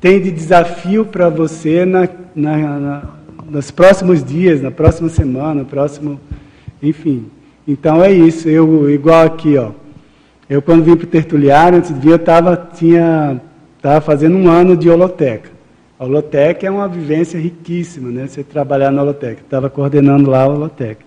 [0.00, 3.02] tem de desafio para você na, na, na,
[3.50, 6.18] nos próximos dias, na próxima semana, no próximo.
[6.82, 7.26] Enfim.
[7.68, 8.48] Então é isso.
[8.48, 9.72] Eu, igual aqui, ó.
[10.50, 12.56] Eu, quando vim para o Tertuliário, antes de vir, eu estava
[13.80, 15.48] tava fazendo um ano de holoteca.
[15.96, 18.26] A holoteca é uma vivência riquíssima, né?
[18.26, 19.42] Você trabalhar na holoteca.
[19.42, 21.04] Estava coordenando lá a holoteca.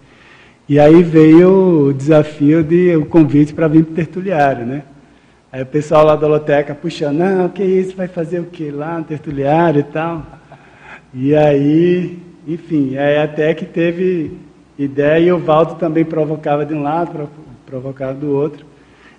[0.70, 4.84] E aí veio o desafio de o convite para vir para o Tertuliário, né?
[5.52, 7.98] Aí o pessoal lá da holoteca puxando, não, que isso?
[7.98, 10.26] Vai fazer o que lá no Tertuliário e tal?
[11.14, 12.18] E aí,
[12.48, 14.38] enfim, aí até que teve
[14.80, 17.30] ideia e o Valdo também provocava de um lado,
[17.66, 18.72] provocava do outro.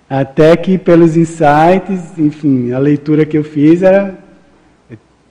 [0.09, 4.17] Até que pelos insights, enfim, a leitura que eu fiz era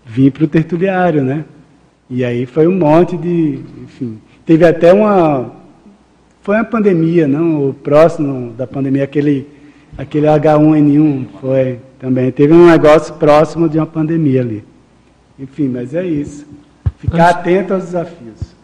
[0.05, 1.45] vir para o tertuliário, né?
[2.11, 5.53] E aí foi um monte de, enfim, teve até uma,
[6.43, 7.71] foi uma pandemia, não?
[7.71, 9.49] O próximo da pandemia, aquele,
[9.97, 14.65] aquele H1N1 foi também, teve um negócio próximo de uma pandemia ali.
[15.39, 16.47] Enfim, mas é isso.
[16.99, 18.55] Ficar antes, atento aos desafios.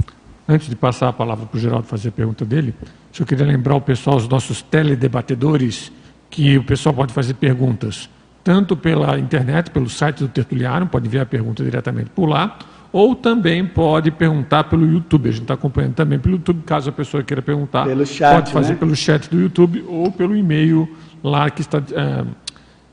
[0.48, 2.74] Antes de passar a palavra para o Geraldo fazer a pergunta dele,
[3.18, 5.90] eu queria lembrar o pessoal, os nossos teledebatedores,
[6.30, 8.08] que o pessoal pode fazer perguntas
[8.42, 12.58] tanto pela internet, pelo site do Tertuliano, pode enviar a pergunta diretamente por lá,
[12.92, 15.28] ou também pode perguntar pelo YouTube.
[15.28, 17.86] A gente está acompanhando também pelo YouTube, caso a pessoa queira perguntar.
[17.86, 18.78] Pelo chat, pode fazer né?
[18.78, 20.88] pelo chat do YouTube ou pelo e-mail
[21.22, 22.24] lá que está é,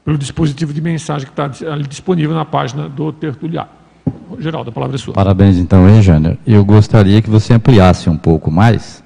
[0.04, 3.70] pelo dispositivo de mensagem que está ali disponível na página do Tertuliano.
[4.40, 5.14] Geraldo, a palavra é sua.
[5.14, 6.38] Parabéns então, hein, Jânio?
[6.46, 9.04] Eu gostaria que você ampliasse um pouco mais,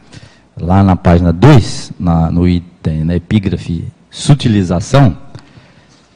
[0.60, 1.94] lá na página 2,
[2.32, 5.18] no item, na epígrafe sutilização,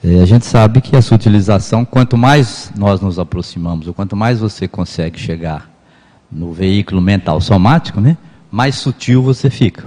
[0.04, 4.40] é, a gente sabe que a sutilização, quanto mais nós nos aproximamos, ou quanto mais
[4.40, 5.72] você consegue chegar
[6.32, 8.18] no veículo mental somático, né,
[8.52, 9.86] mais sutil você fica.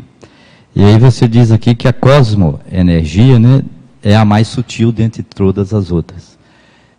[0.74, 3.62] E aí você diz aqui que a cosmoenergia né,
[4.02, 6.38] é a mais sutil dentre todas as outras.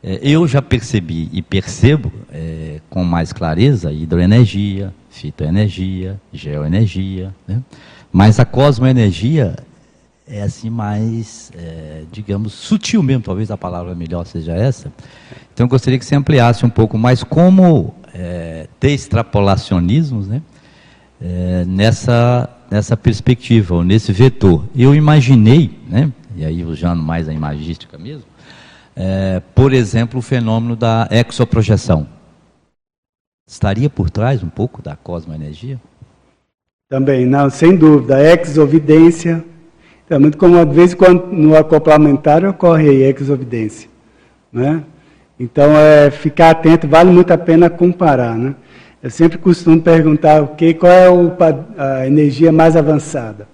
[0.02, 7.62] É, eu já percebi e percebo é, com mais clareza hidroenergia, fitoenergia, geoenergia, né?
[8.12, 9.58] mas a cosmoenergia
[10.30, 14.94] é assim mais, é, digamos, sutil mesmo, talvez a palavra melhor seja essa.
[15.52, 20.42] Então eu gostaria que você ampliasse um pouco mais como é, ter extrapolacionismos né,
[21.20, 24.66] é, nessa, nessa perspectiva, ou nesse vetor.
[24.76, 28.26] Eu imaginei, né, e aí usando mais a imagística mesmo,
[28.96, 32.08] é, por exemplo, o fenômeno da exoprojeção.
[33.48, 35.82] Estaria por trás um pouco da cosmoenergia?
[36.88, 38.18] Também, não, sem dúvida.
[38.18, 39.44] A exovidência
[40.10, 43.90] é muito como, de vez em quando, no acoplamentário ocorre a exovidência.
[44.52, 44.84] Né?
[45.40, 48.36] Então, é, ficar atento vale muito a pena comparar.
[48.36, 48.56] Né?
[49.02, 51.32] Eu sempre costumo perguntar o que, qual é o,
[51.78, 53.48] a energia mais avançada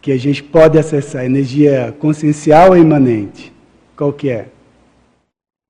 [0.00, 3.52] que a gente pode acessar, energia consciencial ou imanente?
[3.96, 4.48] Qual que é?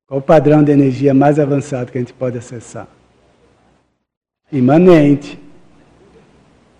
[0.07, 2.87] Qual o padrão de energia mais avançado que a gente pode acessar?
[4.51, 5.44] Imanente.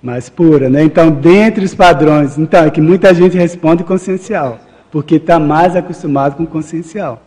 [0.06, 0.84] Mais pura, né?
[0.84, 4.60] Então, dentre os padrões, então, é que muita gente responde consciencial,
[4.92, 7.24] porque está mais acostumado com consciencial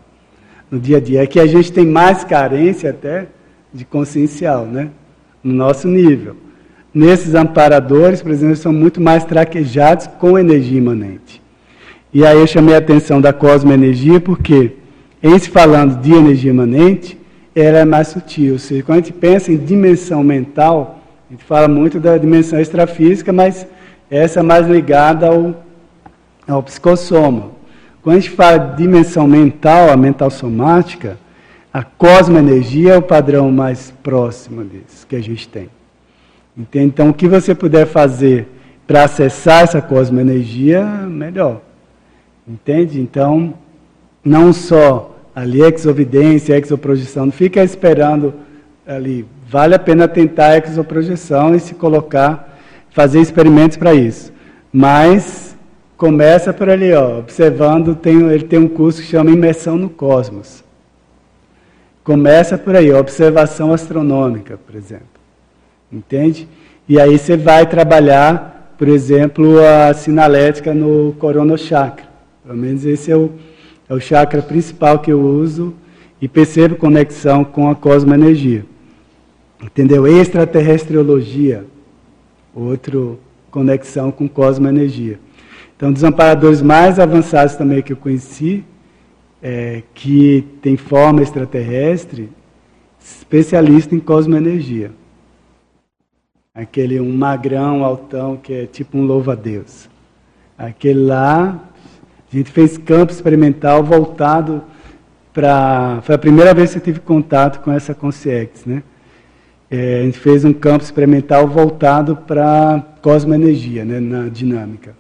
[0.71, 1.25] no dia a dia.
[1.25, 3.27] É que a gente tem mais carência até
[3.75, 4.91] de consciencial, né?
[5.43, 6.37] No nosso nível.
[6.95, 11.43] Nesses amparadores, por exemplo, são muito mais traquejados com energia imanente.
[12.15, 14.77] E aí eu chamei a atenção da cosmoenergia porque,
[15.21, 17.19] em se falando de energia imanente,
[17.57, 18.53] ela é mais sutil.
[18.53, 20.98] Ou seja, quando a gente pensa em dimensão mental,
[21.29, 23.67] a gente fala muito da dimensão extrafísica, mas
[24.11, 25.55] essa é mais ligada ao,
[26.49, 27.51] ao psicossoma.
[28.03, 31.19] Quando a gente fala de dimensão mental, a mental somática,
[31.71, 35.69] a cosmoenergia é o padrão mais próximo disso que a gente tem.
[36.57, 36.87] Entende?
[36.87, 38.49] Então, o que você puder fazer
[38.87, 41.61] para acessar essa cosmoenergia, melhor.
[42.49, 42.99] Entende?
[42.99, 43.53] Então,
[44.25, 48.33] não só ali exovidência, exoprojeção, não fica esperando
[48.87, 49.27] ali.
[49.51, 52.59] Vale a pena tentar a exoprojeção e se colocar,
[52.91, 54.31] fazer experimentos para isso.
[54.71, 55.57] Mas
[55.97, 60.63] começa por ali, ó, observando, tem, ele tem um curso que chama Imersão no Cosmos.
[62.05, 65.07] Começa por aí, observação astronômica, por exemplo.
[65.91, 66.47] Entende?
[66.87, 72.07] E aí você vai trabalhar, por exemplo, a sinalética no coronochakra.
[72.45, 73.33] Pelo menos esse é o,
[73.89, 75.75] é o chakra principal que eu uso
[76.21, 78.65] e percebo conexão com a cosmoenergia.
[79.61, 80.07] Entendeu?
[80.07, 81.67] Extraterrestriologia,
[82.55, 83.19] outro
[83.51, 85.19] conexão com cosmoenergia.
[85.77, 88.65] Então, dos amparadores mais avançados também que eu conheci,
[89.43, 92.31] é, que tem forma extraterrestre,
[93.01, 94.91] especialista em cosmoenergia.
[96.55, 99.89] Aquele um magrão, altão, que é tipo um louva-a-Deus.
[100.57, 101.69] Aquele lá,
[102.33, 104.63] a gente fez campo experimental voltado
[105.33, 106.01] para.
[106.03, 108.83] Foi a primeira vez que eu tive contato com essa Consciex, né?
[109.71, 114.97] É, a gente fez um campo experimental voltado para cosmoenergia, né, na dinâmica.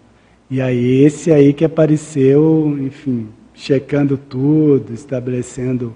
[0.50, 5.94] E aí esse aí que apareceu, enfim, checando tudo, estabelecendo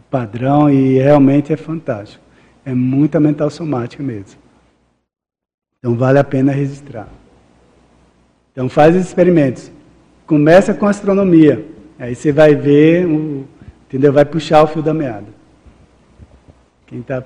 [0.00, 2.22] o padrão e realmente é fantástico.
[2.64, 4.40] É muita mental somática mesmo.
[5.78, 7.08] Então vale a pena registrar.
[8.52, 9.72] Então faz os experimentos.
[10.26, 11.66] Começa com astronomia.
[11.98, 13.06] Aí você vai ver,
[13.86, 14.12] entendeu?
[14.12, 15.26] Vai puxar o fio da meada.
[16.86, 17.24] Quem está.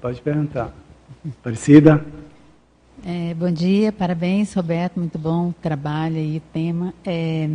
[0.00, 0.72] Pode perguntar.
[1.42, 2.04] Parecida?
[3.04, 6.94] É, bom dia, parabéns, Roberto, muito bom trabalho aí, tema.
[7.04, 7.48] É,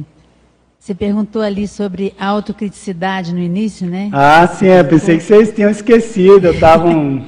[0.77, 4.09] você perguntou ali sobre autocriticidade no início, né?
[4.11, 7.25] Ah, sim, eu pensei que vocês tinham esquecido, estavam.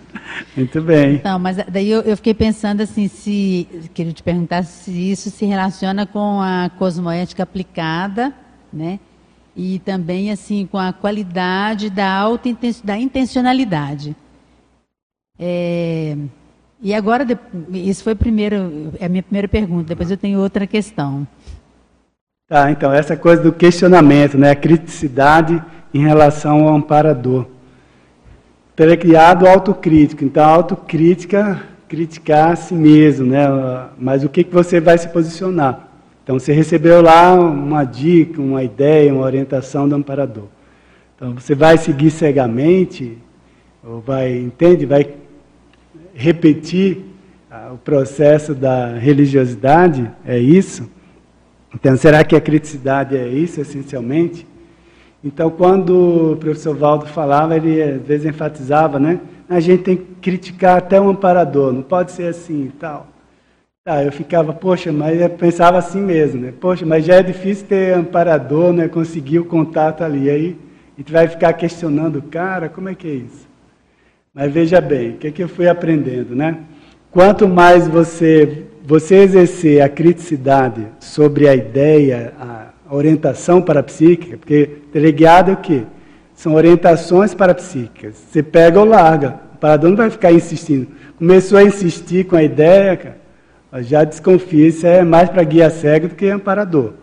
[0.56, 1.16] Muito bem.
[1.16, 5.44] Então, mas daí eu, eu, fiquei pensando assim, se queria te perguntar se isso se
[5.44, 8.32] relaciona com a cosmoética aplicada,
[8.72, 8.98] né?
[9.54, 12.48] E também assim com a qualidade da auto
[12.82, 14.16] da intencionalidade.
[15.38, 16.16] É,
[16.82, 17.26] e agora,
[17.72, 19.88] isso foi primeiro, é a minha primeira pergunta.
[19.88, 21.26] Depois eu tenho outra questão.
[22.48, 25.62] Tá, então essa coisa do questionamento, né, a criticidade
[25.94, 27.46] em relação ao amparador
[28.98, 30.24] criado autocrítico.
[30.24, 33.46] Então, autocrítica, criticar a si mesmo, né?
[33.96, 35.88] Mas o que, que você vai se posicionar?
[36.22, 40.46] Então, você recebeu lá uma dica, uma ideia, uma orientação do amparador.
[41.14, 43.18] Então, você vai seguir cegamente,
[43.84, 44.86] ou vai, entende?
[44.86, 45.06] Vai
[46.14, 47.02] repetir
[47.50, 50.10] ah, o processo da religiosidade?
[50.24, 50.90] É isso?
[51.74, 54.46] Então, será que a criticidade é isso, essencialmente?
[55.22, 59.20] Então, quando o professor Valdo falava, ele às vezes enfatizava, né?
[59.48, 63.08] A gente tem que criticar até um amparador, não pode ser assim e tal.
[63.84, 66.54] Tá, eu ficava, poxa, mas eu pensava assim mesmo, né?
[66.58, 68.88] Poxa, mas já é difícil ter amparador, né?
[68.88, 70.30] Conseguir o contato ali.
[70.30, 70.56] Aí
[70.96, 73.43] a gente vai ficar questionando o cara, como é que é isso?
[74.34, 76.58] Mas veja bem, o que, é que eu fui aprendendo, né?
[77.08, 85.52] Quanto mais você, você exercer a criticidade sobre a ideia, a, orientação parapsíquica, porque teleguiado
[85.52, 85.82] é o quê?
[86.34, 88.16] São orientações parapsíquicas.
[88.16, 89.40] Você pega ou larga.
[89.54, 90.88] O parador não vai ficar insistindo.
[91.16, 96.08] Começou a insistir com a ideia, cara, já desconfia, isso é mais para guia cego
[96.08, 96.94] do que amparador.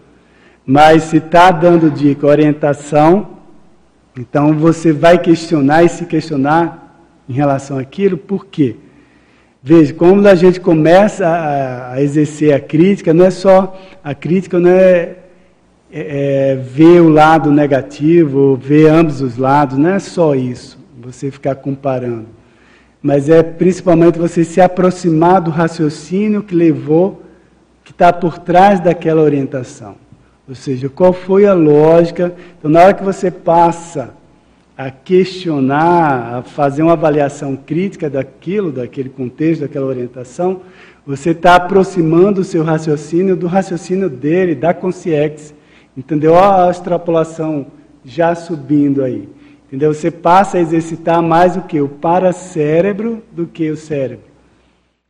[0.65, 3.37] Mas se está dando dica, orientação,
[4.17, 6.80] então você vai questionar e se questionar
[7.31, 8.75] em relação àquilo, por quê?
[9.63, 14.59] Veja, quando a gente começa a, a exercer a crítica, não é só a crítica,
[14.59, 15.15] não é
[15.93, 21.29] é, é, ver o lado negativo, ver ambos os lados, não é só isso, você
[21.29, 22.27] ficar comparando.
[23.01, 27.23] Mas é principalmente você se aproximar do raciocínio que levou,
[27.83, 29.95] que está por trás daquela orientação.
[30.47, 32.33] Ou seja, qual foi a lógica.
[32.57, 34.13] Então, na hora que você passa
[34.81, 40.61] a questionar, a fazer uma avaliação crítica daquilo, daquele contexto, daquela orientação,
[41.05, 45.55] você está aproximando o seu raciocínio do raciocínio dele, da consciência.
[45.95, 46.33] Entendeu?
[46.33, 47.67] Olha a extrapolação
[48.03, 49.29] já subindo aí.
[49.67, 49.93] Entendeu?
[49.93, 51.79] Você passa a exercitar mais o que?
[51.79, 54.25] O paracérebro do que o cérebro.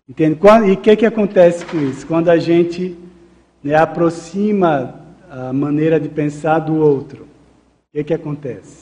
[0.08, 0.38] Entende?
[0.68, 2.06] E o que, que acontece com isso?
[2.06, 2.98] Quando a gente
[3.64, 4.96] né, aproxima
[5.30, 8.81] a maneira de pensar do outro, o que, que acontece?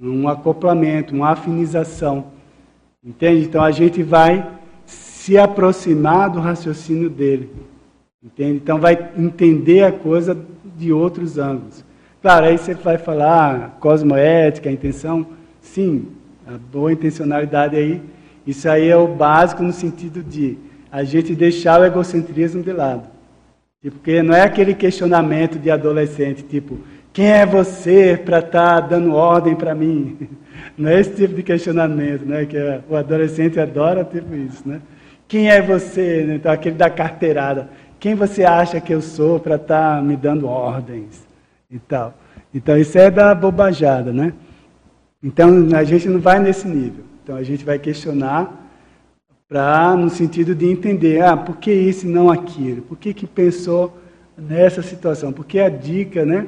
[0.00, 2.26] Um acoplamento, uma afinização.
[3.02, 3.44] Entende?
[3.44, 4.48] Então a gente vai
[4.86, 7.50] se aproximar do raciocínio dele.
[8.22, 8.56] Entende?
[8.56, 10.36] Então vai entender a coisa
[10.76, 11.84] de outros ângulos.
[12.20, 15.26] Claro, aí você vai falar cosmoética, a intenção,
[15.60, 16.08] sim,
[16.46, 18.02] a boa intencionalidade aí,
[18.46, 20.58] isso aí é o básico no sentido de
[20.90, 23.08] a gente deixar o egocentrismo de lado.
[23.82, 26.78] Porque não é aquele questionamento de adolescente, tipo,
[27.12, 30.28] quem é você para estar tá dando ordem para mim?
[30.76, 32.46] Não é esse tipo de questionamento, né?
[32.46, 32.56] Que
[32.88, 34.80] o adolescente adora tipo isso, né?
[35.26, 36.26] Quem é você?
[36.34, 37.68] Então, aquele da carteirada.
[38.00, 41.26] Quem você acha que eu sou para estar tá me dando ordens
[41.70, 42.14] e tal?
[42.54, 44.32] Então isso é da bobajada, né?
[45.22, 47.04] Então a gente não vai nesse nível.
[47.22, 48.68] Então a gente vai questionar
[49.48, 52.82] para no sentido de entender, ah, por que isso e não aquilo?
[52.82, 53.98] Por que que pensou
[54.36, 55.32] nessa situação?
[55.32, 56.46] Porque a dica, né,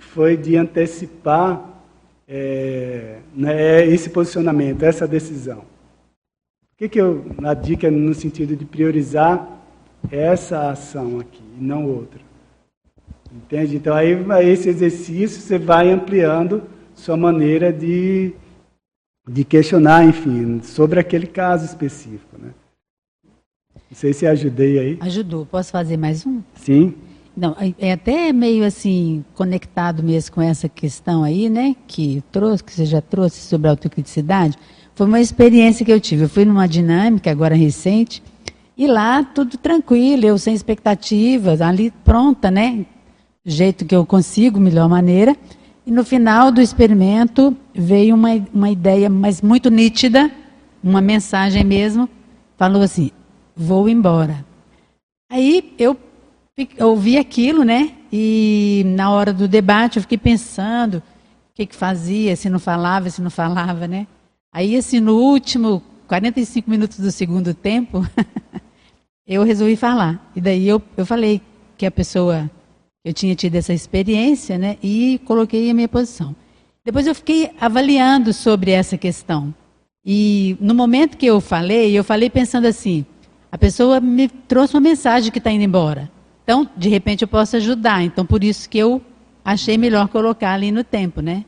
[0.00, 1.82] foi de antecipar
[2.26, 5.58] é, né, esse posicionamento, essa decisão.
[5.58, 9.60] Por que que eu a dica é no sentido de priorizar
[10.10, 12.20] essa ação aqui e não outra.
[13.32, 13.76] Entende?
[13.76, 16.62] Então, aí, esse exercício você vai ampliando
[16.94, 18.32] sua maneira de,
[19.28, 22.36] de questionar, enfim, sobre aquele caso específico.
[22.38, 22.50] Né?
[23.24, 24.98] Não sei se ajudei aí.
[25.00, 25.46] Ajudou.
[25.46, 26.42] Posso fazer mais um?
[26.54, 26.94] Sim.
[27.40, 31.74] Não, é até meio assim conectado mesmo com essa questão aí, né?
[31.86, 34.58] Que trouxe, que você já trouxe sobre a autocriticidade.
[34.94, 36.24] Foi uma experiência que eu tive.
[36.24, 38.22] Eu fui numa dinâmica agora recente
[38.76, 42.84] e lá tudo tranquilo, eu sem expectativas, ali pronta, né?
[43.42, 45.34] Jeito que eu consigo, melhor maneira.
[45.86, 50.30] E no final do experimento veio uma, uma ideia, mas muito nítida,
[50.84, 52.06] uma mensagem mesmo,
[52.58, 53.10] falou assim:
[53.56, 54.44] vou embora.
[55.30, 55.96] Aí eu
[56.80, 57.92] ouvi aquilo, né?
[58.12, 61.02] E na hora do debate eu fiquei pensando o
[61.54, 64.06] que, que fazia, se não falava, se não falava, né?
[64.52, 68.04] Aí, assim, no último 45 minutos do segundo tempo,
[69.26, 70.30] eu resolvi falar.
[70.34, 71.40] E daí eu, eu falei
[71.78, 72.50] que a pessoa,
[73.04, 74.76] eu tinha tido essa experiência, né?
[74.82, 76.34] E coloquei a minha posição.
[76.84, 79.54] Depois eu fiquei avaliando sobre essa questão.
[80.04, 83.06] E no momento que eu falei, eu falei pensando assim:
[83.52, 86.10] a pessoa me trouxe uma mensagem que está indo embora.
[86.50, 88.02] Então, de repente, eu posso ajudar.
[88.02, 89.00] Então, por isso que eu
[89.44, 91.44] achei melhor colocar ali no tempo, né?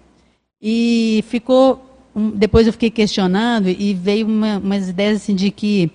[0.63, 1.85] E ficou.
[2.15, 5.91] Um, depois eu fiquei questionando e veio uma, umas ideias assim de que,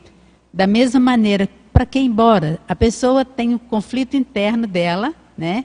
[0.54, 2.60] da mesma maneira para que ir embora?
[2.68, 5.64] A pessoa tem um conflito interno dela, né?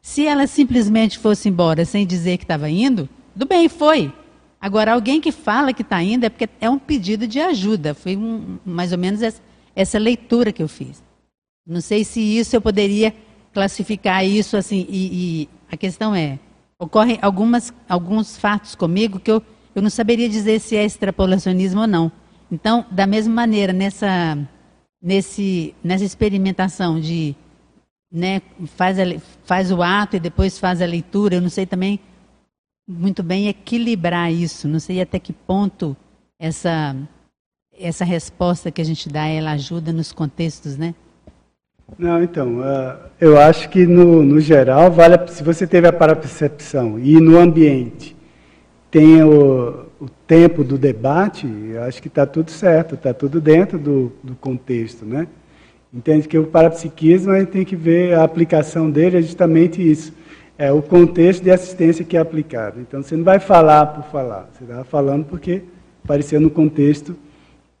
[0.00, 4.12] Se ela simplesmente fosse embora sem dizer que estava indo, tudo bem, foi.
[4.60, 7.92] Agora, alguém que fala que está indo é porque é um pedido de ajuda.
[7.92, 9.42] Foi um, mais ou menos essa,
[9.74, 11.02] essa, leitura que eu fiz.
[11.66, 13.14] Não sei se isso eu poderia
[13.52, 14.86] classificar isso assim.
[14.88, 16.38] E, e a questão é:
[16.78, 19.42] ocorrem algumas, alguns fatos comigo que eu,
[19.74, 22.12] eu não saberia dizer se é extrapolacionismo ou não.
[22.50, 24.38] Então, da mesma maneira, nessa
[25.04, 27.36] nesse, nessa experimentação de
[28.10, 29.02] né, faz, a,
[29.44, 32.00] faz o ato e depois faz a leitura, eu não sei também
[32.88, 35.94] muito bem equilibrar isso, não sei até que ponto
[36.38, 36.96] essa,
[37.72, 40.94] essa resposta que a gente dá, ela ajuda nos contextos, né?
[41.98, 46.98] Não, então, uh, eu acho que no, no geral, vale, se você teve a parapercepção
[46.98, 48.16] e no ambiente
[48.90, 51.46] tem o, o tempo do debate,
[51.86, 55.26] acho que está tudo certo, está tudo dentro do, do contexto, né?
[55.92, 60.12] Entende que o parapsiquismo a gente tem que ver a aplicação dele é justamente isso,
[60.58, 62.80] é o contexto de assistência que é aplicado.
[62.80, 65.62] Então você não vai falar por falar, você está falando porque
[66.02, 67.16] apareceu no contexto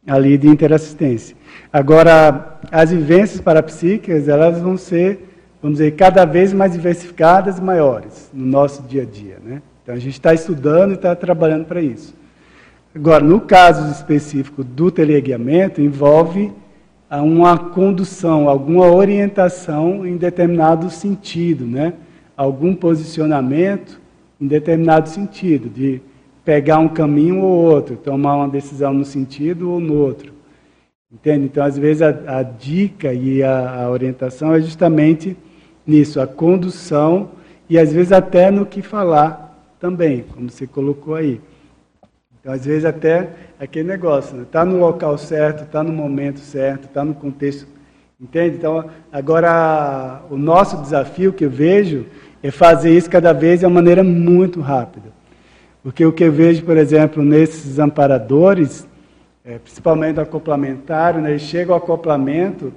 [0.06, 1.36] ali de interassistência.
[1.72, 5.28] Agora, as vivências parapsíquicas, elas vão ser,
[5.62, 9.62] vamos dizer, cada vez mais diversificadas e maiores no nosso dia a dia, né?
[9.82, 12.14] Então a gente está estudando e está trabalhando para isso.
[12.94, 16.52] Agora, no caso específico do teleguiamento, envolve
[17.10, 21.92] uma condução, alguma orientação em determinado sentido, né?
[22.36, 24.00] algum posicionamento
[24.40, 26.00] em determinado sentido, de
[26.44, 30.33] pegar um caminho ou outro, tomar uma decisão no sentido ou no outro.
[31.14, 31.44] Entende?
[31.44, 35.36] Então, às vezes, a, a dica e a, a, orientação é justamente
[35.86, 37.30] nisso, a condução
[37.70, 41.40] e, às vezes, até no que falar também, como você colocou aí.
[42.40, 44.72] Então, às vezes, até aquele negócio, está né?
[44.72, 47.68] no local certo, está no momento certo, está no contexto.
[48.20, 48.56] Entende?
[48.56, 52.06] Então, agora, o nosso desafio que eu vejo
[52.42, 55.10] é fazer isso cada vez de uma maneira muito rápida.
[55.80, 58.86] Porque o que eu vejo, por exemplo, nesses amparadores,
[59.44, 62.72] é, principalmente acoplamentário, né, chega o acoplamento,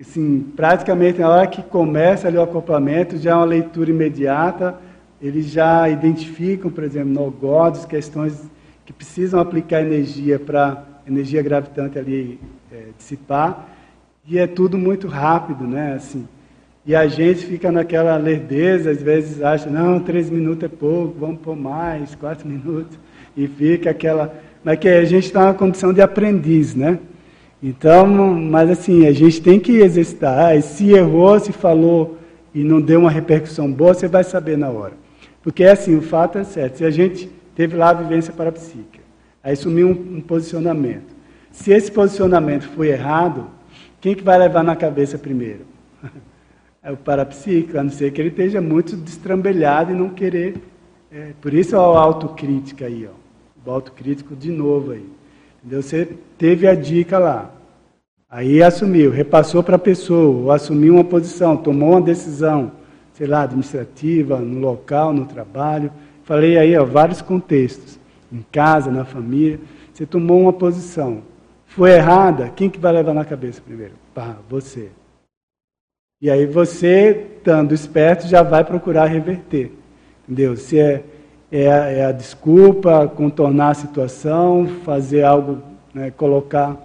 [0.00, 4.78] assim, praticamente na hora que começa ali o acoplamento, já é uma leitura imediata,
[5.20, 8.48] eles já identificam, por exemplo, no questões
[8.86, 12.40] que precisam aplicar energia para energia gravitante ali
[12.72, 13.68] é, dissipar,
[14.26, 15.94] e é tudo muito rápido, né?
[15.94, 16.26] Assim,
[16.86, 21.40] e a gente fica naquela lerdeza, às vezes acha, não, três minutos é pouco, vamos
[21.40, 22.96] por mais, quatro minutos,
[23.36, 24.32] e fica aquela
[24.62, 26.98] mas que a gente está na condição de aprendiz, né?
[27.62, 30.56] Então, mas assim, a gente tem que exercitar.
[30.56, 32.18] E se errou, se falou
[32.54, 34.94] e não deu uma repercussão boa, você vai saber na hora.
[35.42, 36.78] Porque assim, o fato é certo.
[36.78, 39.00] Se a gente teve lá a vivência parapsíquica,
[39.42, 41.14] aí sumiu um, um posicionamento.
[41.50, 43.46] Se esse posicionamento foi errado,
[44.00, 45.66] quem que vai levar na cabeça primeiro?
[46.82, 50.54] É o parapsíquico, a não ser que ele esteja muito destrambelhado e não querer.
[51.12, 53.19] É, por isso a autocrítica aí, ó
[53.64, 55.06] o autocrítico de novo aí.
[55.58, 55.82] Entendeu?
[55.82, 56.08] Você
[56.38, 57.50] teve a dica lá.
[58.28, 62.72] Aí assumiu, repassou para a pessoa, ou assumiu uma posição, tomou uma decisão,
[63.12, 65.92] sei lá, administrativa, no local, no trabalho.
[66.22, 67.98] Falei aí, ó, vários contextos.
[68.32, 69.58] Em casa, na família.
[69.92, 71.22] Você tomou uma posição.
[71.66, 73.94] Foi errada, quem que vai levar na cabeça primeiro?
[74.14, 74.90] Pá, você.
[76.22, 79.72] E aí você, estando esperto, já vai procurar reverter.
[80.24, 80.56] Entendeu?
[80.56, 81.02] Se é
[81.50, 85.58] é a, é a desculpa, contornar a situação, fazer algo,
[85.92, 86.76] né, colocar,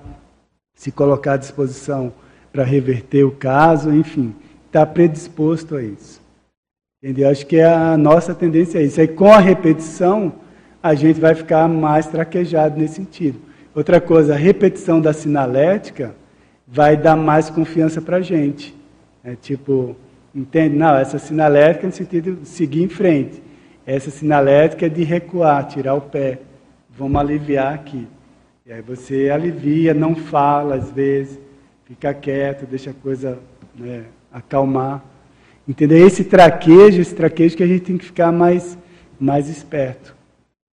[0.74, 2.12] se colocar à disposição
[2.52, 4.34] para reverter o caso, enfim,
[4.68, 6.22] está predisposto a isso.
[7.04, 7.30] Entendeu?
[7.30, 9.00] Acho que é a nossa tendência é isso.
[9.00, 10.34] Aí com a repetição,
[10.82, 13.40] a gente vai ficar mais traquejado nesse sentido.
[13.76, 16.16] Outra coisa, a repetição da sinalética
[16.68, 18.76] vai dar mais confiança para a gente.
[19.24, 19.96] É tipo,
[20.34, 20.76] entende?
[20.76, 23.44] Não, essa sinalética é no sentido de seguir em frente.
[23.86, 26.40] Essa sinalética é de recuar, tirar o pé.
[26.98, 28.08] Vamos aliviar aqui.
[28.66, 31.40] E aí você alivia, não fala às vezes,
[31.86, 33.38] fica quieto, deixa a coisa
[33.76, 35.04] né, acalmar.
[35.68, 36.06] Entendeu?
[36.06, 38.78] Esse traquejo, esse traquejo que a gente tem que ficar mais,
[39.20, 40.16] mais esperto.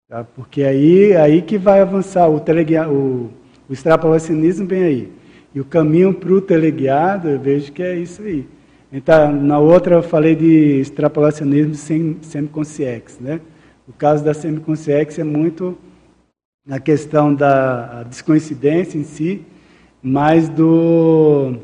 [0.08, 0.24] Tá?
[0.24, 3.30] Porque aí, aí que vai avançar o, o,
[3.70, 5.12] o extrapolacionismo vem aí.
[5.54, 8.48] E o caminho para o teleguiado, eu vejo que é isso aí.
[8.92, 13.40] Então, na outra eu falei de extrapolacionismo sem semiconsciex, né?
[13.88, 15.78] O caso da semiconsciex é muito
[16.70, 19.46] a questão da descoincidência em si,
[20.04, 21.56] mas do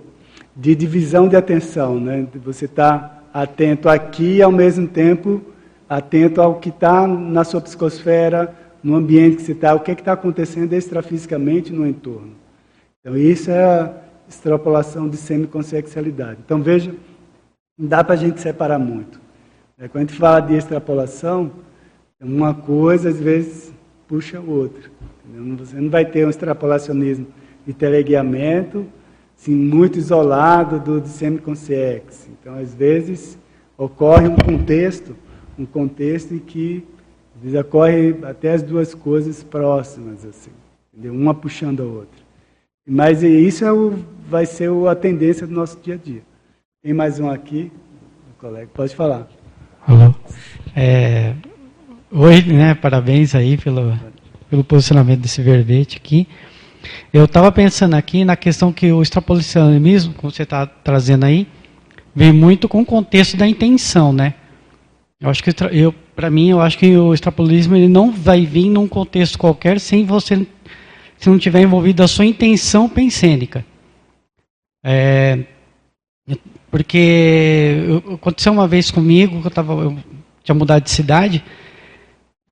[0.55, 2.25] de divisão de atenção, né?
[2.43, 5.41] Você está atento aqui e ao mesmo tempo
[5.87, 9.93] atento ao que está na sua psicosfera, no ambiente que você está, o que é
[9.93, 12.31] está acontecendo extrafisicamente no entorno.
[12.99, 13.93] Então isso é a
[14.27, 16.39] extrapolação de semiconsciencialidade.
[16.43, 16.93] Então veja
[17.77, 19.19] não dá para a gente separar muito.
[19.77, 21.51] É, quando a gente fala de extrapolação,
[22.19, 23.71] uma coisa às vezes
[24.07, 24.89] puxa outra.
[25.25, 25.57] Entendeu?
[25.57, 27.27] Você não vai ter um extrapolacionismo
[27.65, 28.87] de teleguiamento
[29.37, 32.27] assim, muito isolado do de semiconsciex.
[32.31, 33.37] Então, às vezes,
[33.77, 35.15] ocorre um contexto,
[35.57, 36.83] um contexto em que
[37.35, 40.49] às vezes ocorre até as duas coisas próximas, assim,
[40.91, 41.13] entendeu?
[41.13, 42.27] uma puxando a outra.
[42.85, 43.93] Mas isso é o,
[44.27, 46.21] vai ser a tendência do nosso dia a dia.
[46.87, 47.69] Tem mais um aqui,
[48.39, 49.27] colega, pode falar.
[49.85, 50.15] Alô.
[50.73, 51.33] É,
[52.09, 53.93] oi, né, parabéns aí pelo,
[54.49, 56.25] pelo posicionamento desse verbete aqui.
[57.11, 61.45] Eu estava pensando aqui na questão que o extrapolacionismo, como você está trazendo aí,
[62.15, 64.35] vem muito com o contexto da intenção, né?
[65.19, 68.69] Eu acho que eu, para mim, eu acho que o extrapolismo ele não vai vir
[68.69, 70.47] num contexto qualquer sem você,
[71.17, 73.65] se não tiver envolvido a sua intenção pensênica.
[74.81, 75.43] É,
[76.69, 79.97] porque aconteceu uma vez comigo, eu, tava, eu
[80.43, 81.43] tinha mudado de cidade,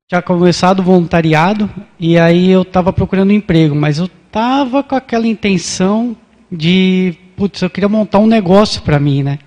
[0.08, 1.70] tinha começado o voluntariado,
[2.00, 6.16] e aí eu estava procurando um emprego, mas eu estava com aquela intenção
[6.52, 9.40] de, putz, eu queria montar um negócio para mim, né?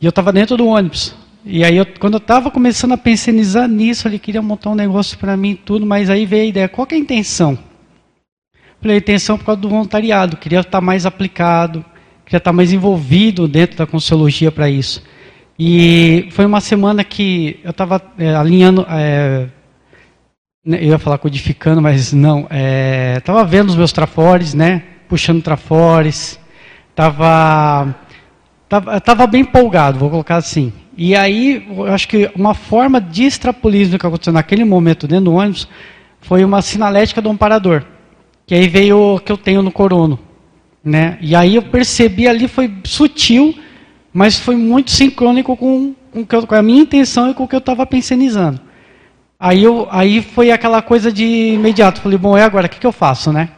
[0.00, 1.14] E eu estava dentro do ônibus.
[1.44, 3.32] E aí, eu, quando eu estava começando a pensar
[3.68, 6.86] nisso, ele queria montar um negócio para mim tudo, mas aí veio a ideia, qual
[6.90, 7.58] é a intenção?
[8.80, 11.84] Falei, a intenção por causa do voluntariado, queria estar mais aplicado,
[12.32, 15.02] já está mais envolvido dentro da Consciologia para isso.
[15.58, 19.48] E foi uma semana que eu estava é, alinhando, é,
[20.64, 22.48] né, eu ia falar codificando, mas não,
[23.18, 26.40] estava é, vendo os meus trafores, né, puxando trafores,
[26.88, 27.94] estava
[28.66, 30.72] tava, tava bem empolgado, vou colocar assim.
[30.96, 35.34] E aí, eu acho que uma forma de extrapolismo que aconteceu naquele momento dentro do
[35.34, 35.68] ônibus
[36.22, 37.84] foi uma sinalética do amparador.
[38.46, 40.31] Que aí veio o que eu tenho no corono.
[40.84, 41.18] Né?
[41.20, 43.54] E aí eu percebi ali, foi sutil,
[44.12, 47.60] mas foi muito sincrônico com, com, com a minha intenção e com o que eu
[47.60, 48.60] estava pensionizando.
[49.38, 52.00] Aí, eu, aí foi aquela coisa de imediato.
[52.00, 53.48] Falei, bom, é agora, o que, que eu faço, né?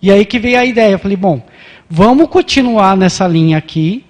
[0.00, 0.98] E aí que veio a ideia.
[0.98, 1.42] Falei, bom,
[1.88, 4.04] vamos continuar nessa linha aqui,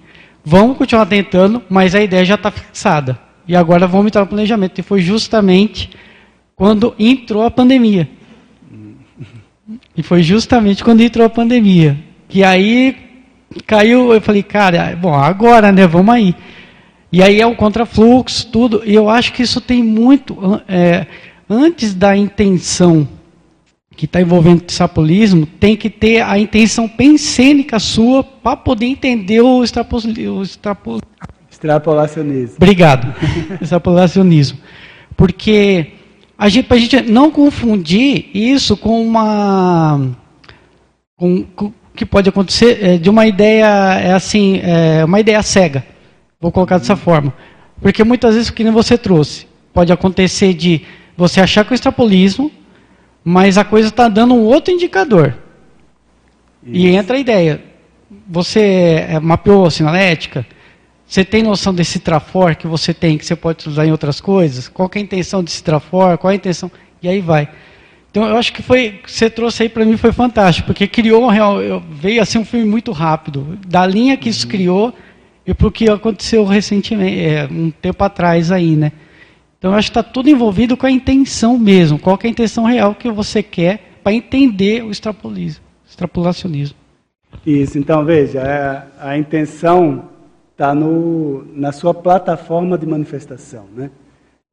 [0.45, 3.19] vamos continuar tentando, mas a ideia já está fixada.
[3.47, 4.79] E agora vamos entrar no planejamento.
[4.79, 5.89] E foi justamente
[6.55, 8.07] quando entrou a pandemia.
[9.97, 11.97] E foi justamente quando entrou a pandemia.
[12.31, 12.95] Que aí
[13.67, 16.33] caiu, eu falei, cara, bom, agora, né, vamos aí.
[17.11, 18.81] E aí é o contrafluxo, tudo.
[18.85, 21.05] E eu acho que isso tem muito, é,
[21.49, 23.05] antes da intenção
[23.97, 29.41] que está envolvendo o sapolismo, tem que ter a intenção pensênica sua para poder entender
[29.41, 31.01] o, extrapol, o extrapol...
[31.51, 32.55] extrapolacionismo.
[32.55, 33.13] Obrigado.
[33.61, 34.57] extrapolacionismo.
[35.17, 35.87] Porque
[36.37, 40.15] a gente, para a gente não confundir isso com uma.
[41.17, 43.65] Com, com, que pode acontecer é, de uma ideia,
[43.99, 45.85] é assim, é, uma ideia cega.
[46.39, 47.33] Vou colocar dessa forma.
[47.81, 50.81] Porque muitas vezes, o que nem você trouxe, pode acontecer de
[51.17, 52.51] você achar que é o extrapolismo,
[53.23, 55.35] mas a coisa está dando um outro indicador.
[56.63, 56.75] Isso.
[56.75, 57.61] E entra a ideia.
[58.27, 60.45] Você é, mapeou a sinalética?
[61.05, 64.69] Você tem noção desse trafor que você tem, que você pode usar em outras coisas?
[64.69, 66.17] Qual é a intenção desse trafor?
[66.17, 66.71] Qual é a intenção?
[67.03, 67.49] E aí vai.
[68.11, 71.23] Então eu acho que foi que você trouxe aí para mim foi fantástico, porque criou
[71.23, 71.57] um real,
[71.89, 74.51] veio assim um filme muito rápido, da linha que isso uhum.
[74.51, 74.93] criou
[75.47, 78.91] e para o que aconteceu recentemente, é, um tempo atrás aí, né?
[79.57, 82.65] Então eu acho que está tudo envolvido com a intenção mesmo, qual é a intenção
[82.65, 86.75] real que você quer para entender o extrapolismo, extrapolacionismo.
[87.45, 88.43] Isso, então veja,
[88.99, 90.09] a, a intenção
[90.51, 93.89] está na sua plataforma de manifestação, né?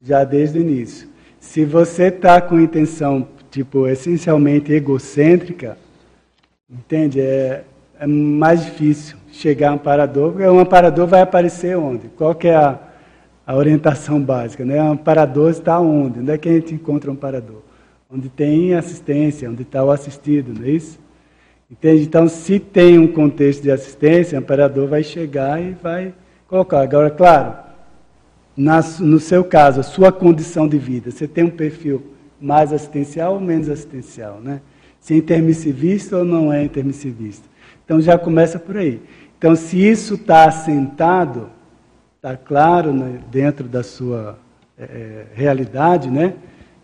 [0.00, 1.08] já desde o início.
[1.40, 5.76] Se você está com intenção, tipo, essencialmente egocêntrica,
[6.70, 7.20] entende?
[7.20, 7.64] É,
[7.98, 12.08] é mais difícil chegar a um amparador, porque um amparador vai aparecer onde?
[12.08, 12.78] Qual que é a,
[13.46, 14.64] a orientação básica?
[14.64, 14.82] Né?
[14.82, 16.20] Um amparador está onde?
[16.20, 17.62] Onde é que a gente encontra um amparador?
[18.10, 20.98] Onde tem assistência, onde está o assistido, não é isso?
[21.70, 22.02] Entende?
[22.02, 26.14] Então, se tem um contexto de assistência, o amparador vai chegar e vai
[26.46, 26.80] colocar.
[26.80, 27.54] Agora, claro,
[28.56, 32.02] na, no seu caso, a sua condição de vida, você tem um perfil
[32.40, 34.60] mais assistencial ou menos assistencial, né?
[35.00, 37.48] Se é intermissivista ou não é intermissivista.
[37.84, 39.00] Então, já começa por aí.
[39.38, 41.50] Então, se isso está assentado,
[42.16, 44.38] está claro né, dentro da sua
[44.76, 46.34] é, realidade, né?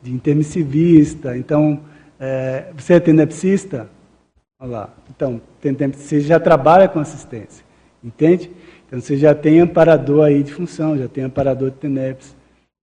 [0.02, 1.36] De intermissivista.
[1.36, 1.80] Então,
[2.18, 3.88] é, você é tenepsista?
[4.60, 4.94] Olha lá.
[5.14, 5.40] Então,
[5.92, 7.64] você já trabalha com assistência,
[8.02, 8.50] entende?
[8.86, 12.36] Então você já tem amparador aí de função, já tem amparador de TENEPS.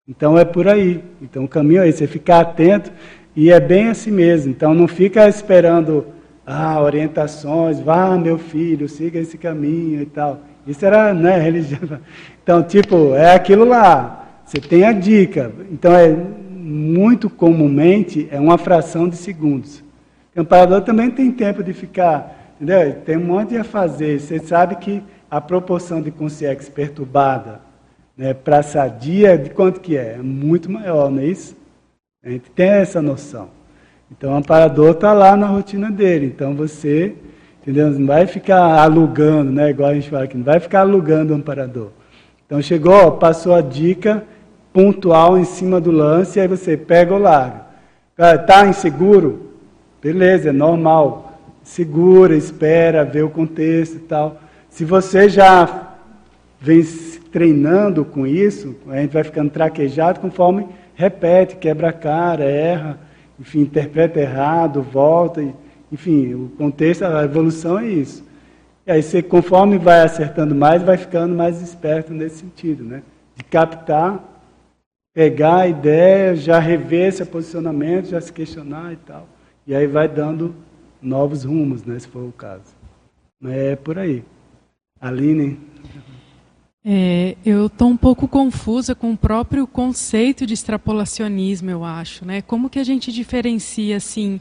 [0.08, 1.02] Então é por aí.
[1.22, 2.90] Então o caminho é esse, é ficar atento
[3.34, 4.50] e é bem assim mesmo.
[4.50, 6.06] Então não fica esperando
[6.46, 10.40] ah, orientações, vá meu filho, siga esse caminho e tal.
[10.66, 12.00] Isso era, né, religião.
[12.42, 14.40] Então, tipo, é aquilo lá.
[14.44, 15.52] Você tem a dica.
[15.70, 16.14] Então é
[16.60, 19.82] muito comumente é uma fração de segundos.
[20.36, 22.94] O amparador também tem tempo de ficar, entendeu?
[23.04, 24.20] Tem um monte a fazer.
[24.20, 27.69] Você sabe que a proporção de consciência perturbada
[28.20, 30.16] né, para sadia, de quanto que é?
[30.18, 31.56] É muito maior, não é isso?
[32.22, 33.48] A gente tem essa noção.
[34.12, 36.26] Então, o amparador está lá na rotina dele.
[36.26, 37.14] Então, você
[37.62, 37.90] entendeu?
[37.90, 41.36] não vai ficar alugando, né, igual a gente fala aqui, não vai ficar alugando o
[41.36, 41.88] amparador.
[42.44, 44.22] Então, chegou, passou a dica
[44.70, 47.62] pontual em cima do lance, aí você pega ou larga.
[48.18, 49.48] Está inseguro?
[50.02, 51.40] Beleza, é normal.
[51.62, 54.38] Segura, espera, vê o contexto e tal.
[54.68, 55.94] Se você já
[56.60, 56.82] vem
[57.30, 62.98] treinando com isso, a gente vai ficando traquejado conforme repete, quebra a cara, erra,
[63.38, 65.42] enfim, interpreta errado, volta,
[65.90, 68.24] enfim, o contexto, a evolução é isso.
[68.86, 73.02] E aí você, conforme vai acertando mais, vai ficando mais esperto nesse sentido, né?
[73.34, 74.22] De captar,
[75.14, 79.28] pegar a ideia, já rever esse posicionamento, já se questionar e tal.
[79.66, 80.54] E aí vai dando
[81.00, 82.74] novos rumos, né, se for o caso.
[83.44, 84.22] É por aí.
[85.00, 85.58] Aline?
[86.84, 92.24] É, eu estou um pouco confusa com o próprio conceito de extrapolacionismo, eu acho.
[92.24, 92.40] Né?
[92.42, 94.40] Como que a gente diferencia assim,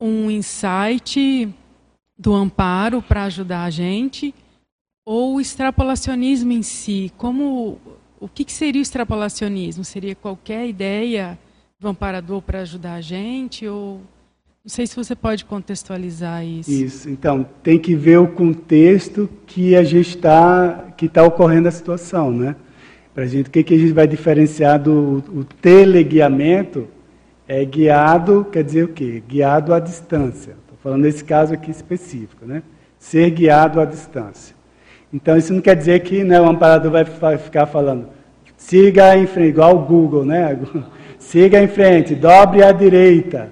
[0.00, 1.48] um insight
[2.18, 4.34] do amparo para ajudar a gente
[5.06, 7.12] ou o extrapolacionismo em si.
[7.16, 7.78] Como
[8.20, 9.84] o que, que seria o extrapolacionismo?
[9.84, 11.38] Seria qualquer ideia
[11.78, 14.02] do amparador para ajudar a gente ou
[14.68, 16.70] não sei se você pode contextualizar isso.
[16.70, 17.08] Isso.
[17.08, 22.30] Então, tem que ver o contexto que a gente está, que está ocorrendo a situação,
[22.30, 22.54] né?
[23.14, 26.86] Para gente, o que, que a gente vai diferenciar do o teleguiamento?
[27.48, 29.22] É guiado, quer dizer o quê?
[29.26, 30.50] Guiado à distância.
[30.50, 32.62] Estou falando desse caso aqui específico, né?
[32.98, 34.54] Ser guiado à distância.
[35.10, 38.06] Então, isso não quer dizer que né, o amparador vai ficar falando,
[38.54, 40.58] siga em frente, igual o Google, né?
[41.18, 43.50] Siga em frente, dobre à direita,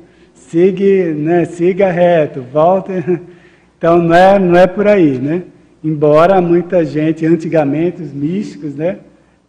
[0.49, 2.93] siga, né, siga reto, volte.
[3.79, 5.43] Então, não é, não é por aí, né?
[5.85, 9.01] Embora muita gente, antigamente, os místicos, né?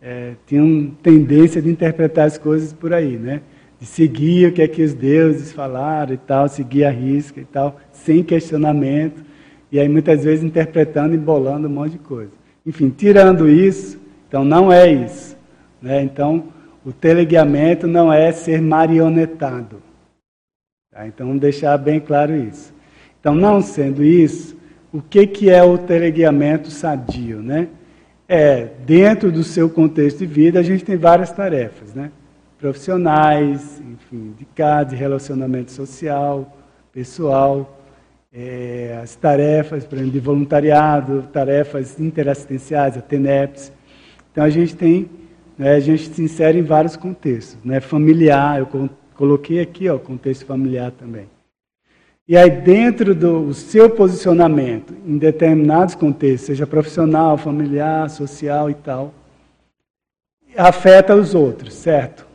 [0.01, 3.39] É, tinham tendência de interpretar as coisas por aí, né?
[3.79, 7.45] De seguir o que é que os deuses falaram e tal, seguir a risca e
[7.45, 9.23] tal, sem questionamento.
[9.71, 12.31] E aí muitas vezes interpretando e bolando um monte de coisa.
[12.65, 13.97] Enfim, tirando isso,
[14.27, 15.37] então não é isso.
[15.81, 16.03] Né?
[16.03, 16.49] Então,
[16.85, 19.86] o teleguiamento não é ser marionetado.
[20.97, 21.05] Tá?
[21.05, 22.73] Então, vamos deixar bem claro isso.
[23.19, 24.57] Então, não sendo isso,
[24.91, 27.39] o que, que é o teleguiamento sadio?
[27.39, 27.67] Né?
[28.27, 32.11] É, dentro do seu contexto de vida, a gente tem várias tarefas, né?
[32.57, 36.57] profissionais, enfim, de casa, de relacionamento social,
[36.91, 37.79] pessoal,
[38.33, 43.71] é, as tarefas, por exemplo, de voluntariado, tarefas interassistenciais, a TENEPS.
[44.31, 45.07] Então a gente tem,
[45.55, 48.65] né, a gente se insere em vários contextos, né, familiar, eu
[49.17, 51.27] coloquei aqui, o contexto familiar também.
[52.27, 59.13] E aí dentro do seu posicionamento em determinados contextos, seja profissional, familiar, social e tal,
[60.55, 62.25] afeta os outros, certo?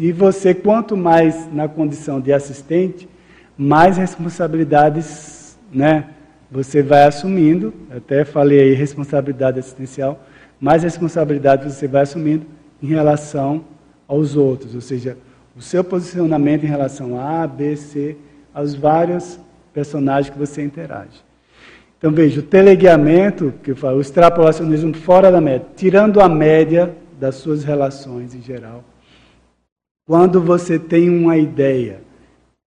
[0.00, 3.08] e você, quanto mais na condição de assistente,
[3.56, 6.10] mais responsabilidades né,
[6.50, 7.72] você vai assumindo.
[7.96, 10.24] Até falei aí responsabilidade assistencial,
[10.60, 12.46] mais responsabilidade você vai assumindo
[12.82, 13.64] em relação
[14.08, 15.16] aos outros, ou seja,
[15.56, 18.16] o seu posicionamento em relação a A, B, C,
[18.52, 19.38] aos vários
[19.72, 21.22] personagens que você interage.
[21.98, 26.94] Então veja, o teleguiamento, que eu falo, o extrapolacionismo fora da média, tirando a média
[27.18, 28.84] das suas relações em geral.
[30.06, 32.00] Quando você tem uma ideia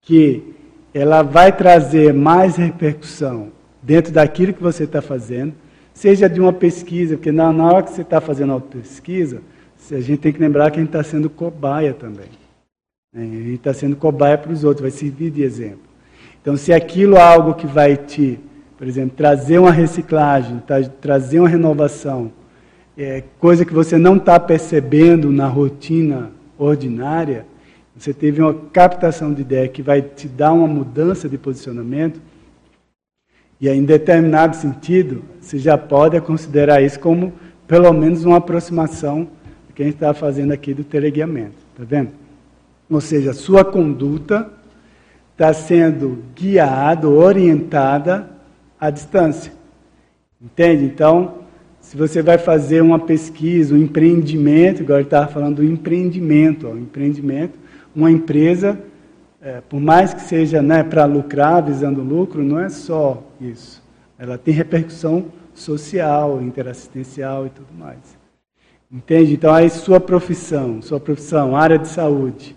[0.02, 0.56] que
[0.94, 3.52] ela vai trazer mais repercussão
[3.84, 5.54] dentro daquilo que você está fazendo,
[5.94, 9.42] seja de uma pesquisa, porque na, hora que você está fazendo a pesquisa,
[9.92, 12.28] a gente tem que lembrar que a gente está sendo cobaia também.
[13.18, 13.24] Né?
[13.24, 15.80] A gente está sendo cobaia para os outros, vai servir de exemplo.
[16.40, 18.40] Então, se aquilo é algo que vai te,
[18.78, 20.62] por exemplo, trazer uma reciclagem,
[21.02, 22.32] trazer uma renovação,
[22.96, 27.46] é, coisa que você não está percebendo na rotina ordinária,
[27.96, 32.22] você teve uma captação de ideia que vai te dar uma mudança de posicionamento,
[33.60, 37.34] e em determinado sentido, você já pode considerar isso como
[37.68, 39.28] pelo menos uma aproximação
[39.68, 41.56] do que a gente está fazendo aqui do teleguiamento.
[41.74, 42.27] Está vendo?
[42.90, 44.50] Ou seja, sua conduta
[45.34, 48.30] está sendo guiada, orientada
[48.80, 49.54] à distância.
[50.42, 50.86] Entende?
[50.86, 51.40] Então,
[51.80, 57.58] se você vai fazer uma pesquisa, um empreendimento, agora estava falando do empreendimento, ó, empreendimento,
[57.96, 58.80] uma empresa,
[59.42, 63.82] é, por mais que seja né, para lucrar, visando lucro, não é só isso.
[64.20, 68.18] Ela tem repercussão social, interassistencial e tudo mais.
[68.92, 69.34] Entende?
[69.34, 72.56] Então, aí sua profissão, sua profissão, área de saúde,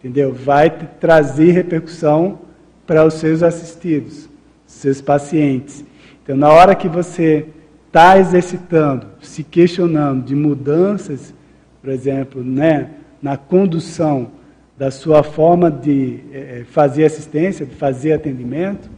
[0.00, 0.32] entendeu?
[0.32, 2.40] Vai trazer repercussão
[2.86, 4.28] para os seus assistidos,
[4.66, 5.84] seus pacientes.
[6.22, 7.46] Então, na hora que você
[7.86, 11.34] está exercitando, se questionando de mudanças,
[11.80, 12.90] por exemplo, né,
[13.22, 14.32] na condução
[14.76, 18.90] da sua forma de é, fazer assistência, de fazer atendimento,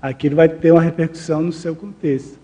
[0.00, 2.38] aquilo vai ter uma repercussão no seu contexto.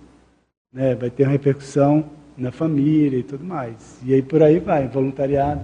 [0.73, 0.95] Né?
[0.95, 2.05] Vai ter uma repercussão
[2.37, 3.99] na família e tudo mais.
[4.05, 5.63] E aí por aí vai, voluntariado.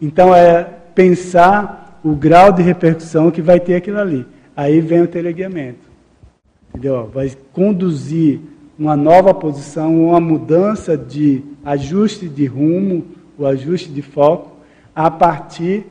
[0.00, 0.64] Então é
[0.94, 4.26] pensar o grau de repercussão que vai ter aquilo ali.
[4.56, 5.88] Aí vem o teleguiamento.
[6.68, 7.08] Entendeu?
[7.12, 8.40] Vai conduzir
[8.78, 13.04] uma nova posição, uma mudança de ajuste de rumo,
[13.36, 14.56] o ajuste de foco,
[14.94, 15.86] a partir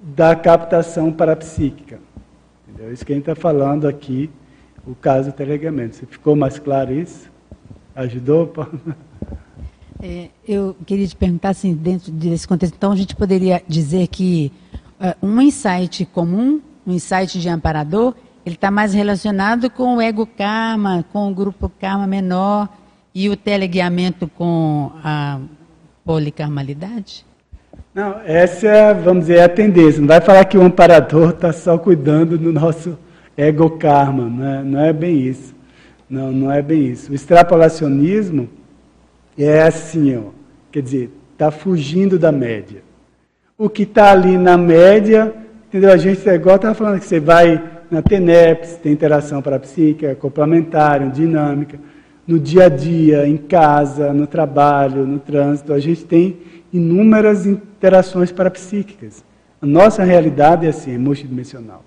[0.00, 1.98] da captação parapsíquica.
[2.68, 2.92] Entendeu?
[2.92, 4.30] Isso que a gente está falando aqui,
[4.86, 5.96] o caso do telegamento.
[5.96, 7.30] Você ficou mais claro isso?
[7.94, 8.52] Ajudou?
[10.04, 14.50] É, eu queria te perguntar, assim, dentro desse contexto, então a gente poderia dizer que
[15.22, 18.14] um insight comum, um insight de amparador,
[18.44, 22.68] ele está mais relacionado com o ego karma, com o grupo karma menor
[23.14, 25.38] e o teleguiamento com a
[26.04, 27.24] policarmalidade?
[27.94, 30.00] Não, essa é, vamos dizer, é a tendência.
[30.00, 32.98] Não vai falar que o amparador está só cuidando do nosso
[33.36, 35.54] ego karma, não é, não é bem isso.
[36.08, 37.12] Não, não é bem isso.
[37.12, 38.48] O extrapolacionismo
[39.38, 40.30] é assim, ó,
[40.70, 42.82] quer dizer, está fugindo da média.
[43.62, 45.32] O que está ali na média,
[45.68, 45.92] entendeu?
[45.92, 51.08] A gente, é igual estava falando, que você vai na TENEPS, tem interação parapsíquica, complementar,
[51.10, 51.78] dinâmica.
[52.26, 56.38] No dia a dia, em casa, no trabalho, no trânsito, a gente tem
[56.72, 59.22] inúmeras interações parapsíquicas.
[59.60, 61.84] A nossa realidade é assim, é multidimensional.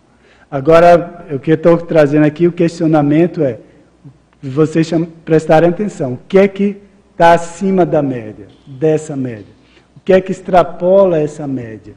[0.49, 3.60] Agora, o que eu estou trazendo aqui, o questionamento é,
[4.41, 4.89] vocês
[5.26, 6.77] prestarem atenção, o que é que
[7.11, 9.55] está acima da média, dessa média?
[10.06, 11.95] Que é que extrapola essa média?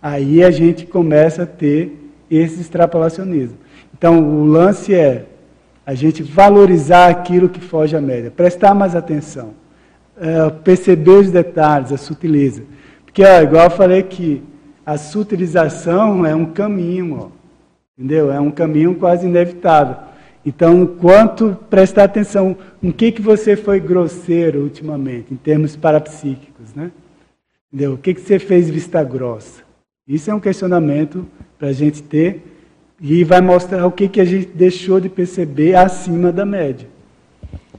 [0.00, 3.58] Aí a gente começa a ter esse extrapolacionismo.
[3.96, 5.26] Então, o lance é
[5.86, 9.50] a gente valorizar aquilo que foge à média, prestar mais atenção,
[10.16, 12.62] é, perceber os detalhes, a sutileza.
[13.04, 14.42] Porque, ó, igual eu falei que
[14.84, 17.28] a sutilização é um caminho, ó,
[17.96, 18.32] entendeu?
[18.32, 19.96] É um caminho quase inevitável.
[20.46, 26.90] Então, quanto prestar atenção em que, que você foi grosseiro ultimamente, em termos parapsíquicos, né?
[27.74, 27.94] Entendeu?
[27.94, 29.64] O que, que você fez vista grossa?
[30.06, 31.26] Isso é um questionamento
[31.58, 32.40] para a gente ter
[33.00, 36.86] e vai mostrar o que, que a gente deixou de perceber acima da média.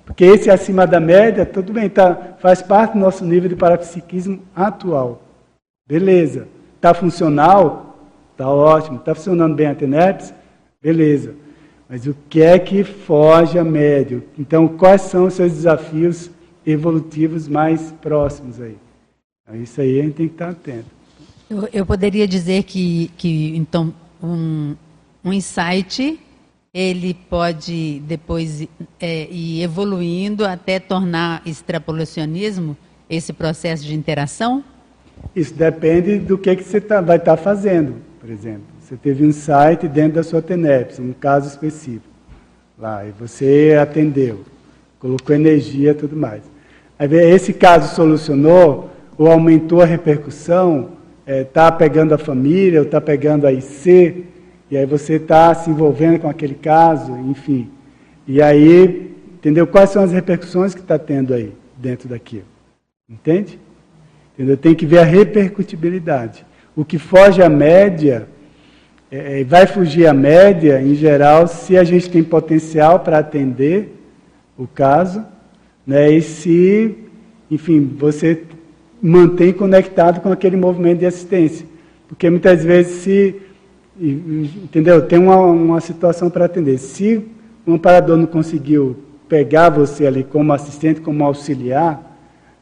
[0.06, 4.42] Porque esse acima da média, tudo bem, tá, faz parte do nosso nível de parapsiquismo
[4.54, 5.22] atual.
[5.88, 6.50] Beleza.
[6.76, 7.98] Está funcional?
[8.34, 8.98] Está ótimo.
[8.98, 10.34] Está funcionando bem a TENEPS?
[10.82, 11.36] Beleza.
[11.88, 14.26] Mas o que é que foge a médio?
[14.38, 16.30] Então, quais são os seus desafios
[16.66, 18.76] evolutivos mais próximos aí?
[19.48, 20.88] Então, isso aí a gente tem que estar atento.
[21.48, 24.76] Eu, eu poderia dizer que, que então, um,
[25.24, 26.20] um insight
[26.74, 28.68] ele pode depois
[29.00, 32.76] é, ir evoluindo até tornar extrapolacionismo
[33.08, 34.64] esse processo de interação?
[35.36, 38.64] Isso depende do que, que você tá, vai estar tá fazendo, por exemplo.
[38.82, 42.14] Você teve um site dentro da sua TENEPS, um caso específico.
[42.80, 44.44] Lá, e você atendeu,
[44.98, 46.42] colocou energia e tudo mais.
[46.98, 50.92] Aí esse caso solucionou ou aumentou a repercussão,
[51.26, 54.26] está é, tá pegando a família, ou está pegando a IC,
[54.70, 57.70] e aí você está se envolvendo com aquele caso, enfim.
[58.28, 59.66] E aí, entendeu?
[59.68, 62.46] Quais são as repercussões que está tendo aí dentro daquilo?
[63.10, 63.60] Entende?
[64.34, 64.58] Entendeu?
[64.58, 66.46] Tem que ver a repercutibilidade.
[66.76, 68.28] O que foge à média
[69.12, 73.94] é, é, vai fugir à média, em geral, se a gente tem potencial para atender
[74.58, 75.24] o caso,
[75.86, 76.98] né, e se,
[77.50, 78.44] enfim, você
[79.06, 81.66] mantém conectado com aquele movimento de assistência.
[82.08, 83.36] Porque muitas vezes, se,
[84.00, 86.80] entendeu, tem uma, uma situação para atender.
[86.80, 87.24] Se
[87.68, 88.98] um amparador não conseguiu
[89.30, 92.18] pegar você ali como assistente, como auxiliar,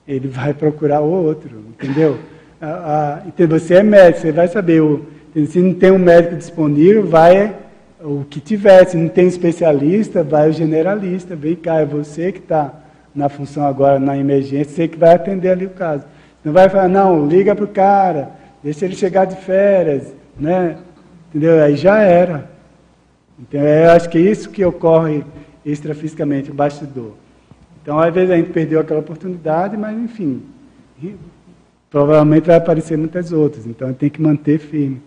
[0.06, 2.18] ele vai procurar o outro, entendeu?
[2.62, 5.06] A, a, você é médico, você vai saber o,
[5.48, 7.56] se não tem um médico disponível, vai
[8.02, 8.86] o que tiver.
[8.86, 11.38] Se não tem especialista, vai o generalista.
[11.38, 12.74] Vem cá, é você que está
[13.16, 16.04] na função agora, na emergência, você que vai atender ali o caso.
[16.44, 20.78] Não vai falar, não, liga para o cara, deixa ele chegar de férias, né?
[21.30, 21.64] Entendeu?
[21.64, 22.52] Aí já era.
[23.40, 25.24] Então, eu acho que é isso que ocorre
[25.66, 27.14] extrafisicamente, o bastidor.
[27.82, 30.44] Então, às vezes a gente perdeu aquela oportunidade, mas enfim,
[31.90, 33.66] provavelmente vai aparecer muitas outras.
[33.66, 35.02] Então, tem que manter firme.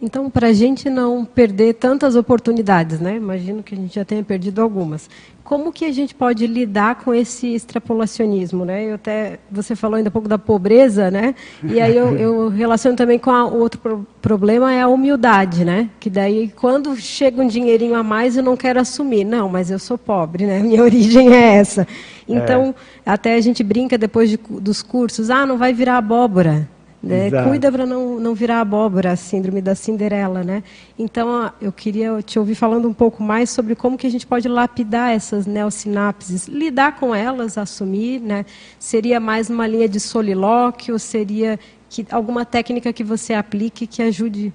[0.00, 3.16] Então, para a gente não perder tantas oportunidades, né?
[3.16, 5.08] imagino que a gente já tenha perdido algumas,
[5.46, 8.64] como que a gente pode lidar com esse extrapolacionismo?
[8.64, 8.90] Né?
[8.90, 11.36] Eu até, você falou ainda um pouco da pobreza, né?
[11.62, 15.88] e aí eu, eu relaciono também com o outro pro, problema, é a humildade, né?
[16.00, 19.24] que daí quando chega um dinheirinho a mais eu não quero assumir.
[19.24, 20.58] Não, mas eu sou pobre, né?
[20.66, 21.86] minha origem é essa.
[22.28, 22.74] Então,
[23.06, 23.10] é.
[23.10, 26.68] até a gente brinca depois de, dos cursos, ah, não vai virar abóbora.
[27.06, 27.30] Né?
[27.44, 30.42] Cuida para não, não virar abóbora, a síndrome da Cinderela.
[30.42, 30.62] Né?
[30.98, 34.48] Então, eu queria te ouvir falando um pouco mais sobre como que a gente pode
[34.48, 38.20] lapidar essas neossinapses, lidar com elas, assumir.
[38.20, 38.44] Né?
[38.78, 41.58] Seria mais uma linha de solilóquio, seria
[41.88, 44.52] que, alguma técnica que você aplique que ajude?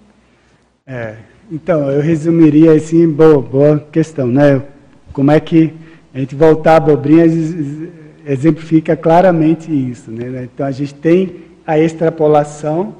[0.85, 1.15] É,
[1.51, 4.27] então, eu resumiria assim, boa, boa questão.
[4.27, 4.61] Né?
[5.13, 5.73] Como é que
[6.13, 7.25] a gente voltar à abobrinha
[8.25, 10.11] exemplifica claramente isso.
[10.11, 10.47] Né?
[10.53, 12.95] Então, a gente tem a extrapolação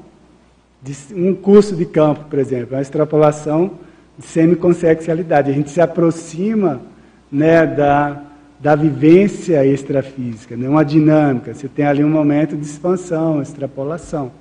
[0.82, 3.72] de um curso de campo, por exemplo, a extrapolação
[4.18, 5.50] de semiconsexualidade.
[5.50, 6.80] A gente se aproxima
[7.30, 8.20] né, da,
[8.58, 11.54] da vivência extrafísica, né, uma dinâmica.
[11.54, 14.32] Você tem ali um momento de expansão, extrapolação.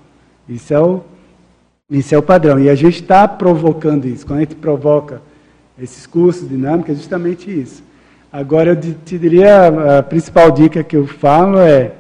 [0.50, 1.02] Isso é o,
[1.90, 2.60] isso é o padrão.
[2.60, 4.26] E a gente está provocando isso.
[4.26, 5.22] Quando a gente provoca
[5.80, 7.84] esses cursos dinâmicos, é justamente isso.
[8.34, 11.92] Agora, eu te diria, a principal dica que eu falo é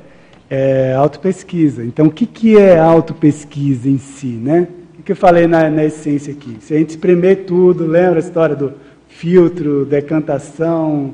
[0.51, 1.81] é, autopesquisa.
[1.81, 4.27] Então, o que, que é autopesquisa em si?
[4.27, 4.67] Né?
[4.99, 6.57] O que, eu falei na, na essência aqui?
[6.59, 8.73] Se a gente espremer tudo, lembra a história do
[9.07, 11.13] filtro, decantação,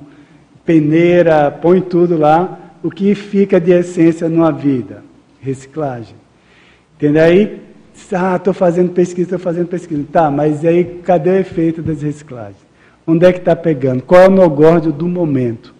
[0.65, 2.59] peneira, põe tudo lá.
[2.81, 5.03] O que fica de essência numa vida?
[5.39, 6.15] Reciclagem.
[6.95, 7.21] Entendeu?
[7.21, 7.61] Aí,
[8.13, 10.03] ah, estou fazendo pesquisa, estou fazendo pesquisa.
[10.11, 12.57] Tá, mas aí cadê o efeito das reciclagens?
[13.05, 14.01] Onde é que está pegando?
[14.01, 15.75] Qual é o nogórdio do momento?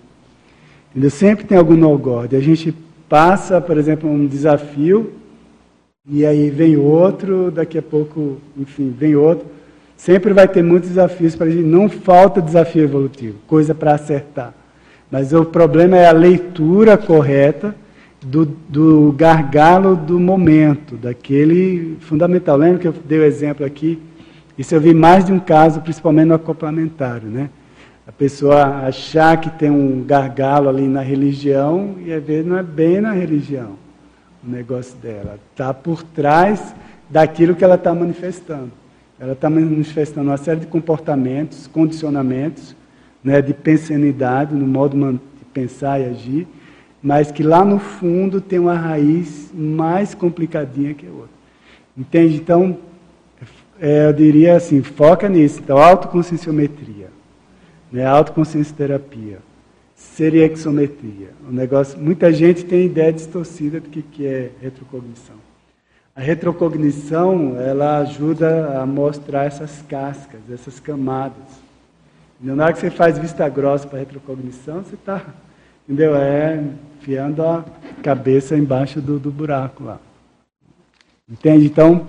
[0.92, 1.10] Entendeu?
[1.10, 2.38] Sempre tem algum nogórdio.
[2.38, 2.74] A gente
[3.08, 5.14] passa, por exemplo, um desafio,
[6.10, 9.46] e aí vem outro, daqui a pouco, enfim, vem outro.
[9.98, 11.64] Sempre vai ter muitos desafios para a gente.
[11.64, 14.54] Não falta desafio evolutivo, coisa para acertar.
[15.12, 17.76] Mas o problema é a leitura correta
[18.22, 22.58] do, do gargalo do momento, daquele fundamental.
[22.58, 24.00] Lembra que eu dei o exemplo aqui?
[24.58, 27.50] Isso eu vi mais de um caso, principalmente no acoplamentário, né?
[28.08, 32.64] A pessoa achar que tem um gargalo ali na religião e às vezes não é
[32.64, 33.76] bem na religião
[34.42, 35.38] o negócio dela.
[35.52, 36.74] Está por trás
[37.10, 38.72] daquilo que ela está manifestando.
[39.20, 42.76] Ela está manifestando uma série de comportamentos, condicionamentos,
[43.22, 46.48] né, de pensanidade, no modo de pensar e agir,
[47.02, 51.38] mas que lá no fundo tem uma raiz mais complicadinha que a outra.
[51.98, 52.36] Entende?
[52.36, 52.78] Então,
[53.82, 55.60] é, eu diria assim, foca nisso.
[55.60, 57.07] Então, autoconscienciometria,
[57.92, 59.40] né, autoconsciência terapia,
[59.96, 61.30] seriexometria.
[61.48, 65.36] Um negócio, muita gente tem ideia distorcida do que, que é retrocognição.
[66.16, 71.68] A retrocognição, ela ajuda a mostrar essas cascas, essas camadas.
[72.40, 75.22] Na hora que você faz vista grossa para retrocognição, você está,
[75.88, 76.16] entendeu?
[76.16, 76.64] É
[77.00, 77.64] enfiando a
[78.04, 80.00] cabeça embaixo do, do buraco lá.
[81.30, 81.66] Entende?
[81.66, 82.08] Então,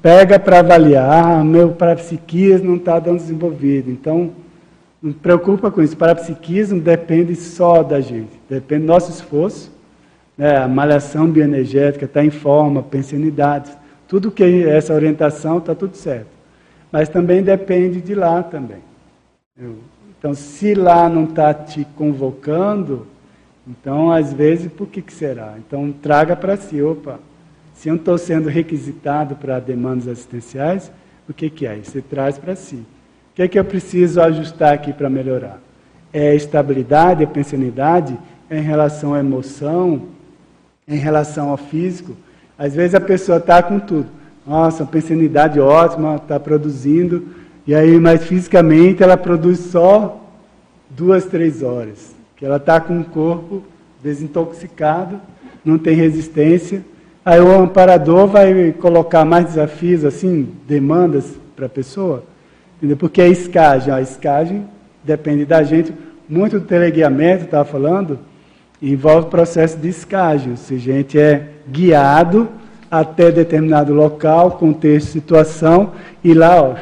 [0.00, 3.90] pega para avaliar, ah, meu parapsiquismo não está dando desenvolvido.
[3.90, 4.32] Então,
[5.02, 5.96] não preocupa com isso.
[5.96, 9.70] Parapsiquismo depende só da gente, depende do nosso esforço.
[10.36, 10.56] Né?
[10.56, 13.76] A malhação bioenergética está em forma, pensionidades,
[14.06, 16.28] tudo que é essa orientação está tudo certo.
[16.90, 18.78] Mas também depende de lá também.
[20.18, 23.06] Então, se lá não está te convocando,
[23.66, 25.54] então, às vezes, por que, que será?
[25.58, 27.20] Então, traga para si, opa,
[27.74, 30.90] se eu não estou sendo requisitado para demandas assistenciais,
[31.28, 31.76] o que, que é?
[31.76, 32.82] Você traz para si.
[33.38, 35.60] Que, que eu preciso ajustar aqui para melhorar?
[36.12, 38.18] É estabilidade, a pensionidade
[38.50, 40.08] em relação à emoção,
[40.88, 42.16] em relação ao físico.
[42.58, 44.08] Às vezes a pessoa está com tudo.
[44.44, 47.28] Nossa, pensionidade ótima, está produzindo,
[47.64, 50.20] e aí, mas fisicamente ela produz só
[50.90, 52.16] duas, três horas.
[52.36, 53.62] Que ela está com o corpo
[54.02, 55.20] desintoxicado,
[55.64, 56.84] não tem resistência.
[57.24, 62.24] Aí o amparador vai colocar mais desafios, assim, demandas para a pessoa.
[62.78, 62.96] Entendeu?
[62.96, 64.64] Porque a escagem, a escagem
[65.04, 65.92] depende da gente.
[66.28, 68.18] Muito do teleguiamento, estava falando,
[68.80, 70.56] envolve processo de escagem.
[70.56, 72.48] Seja, a gente é guiado
[72.90, 75.92] até determinado local, contexto, situação,
[76.24, 76.74] e lá, ó,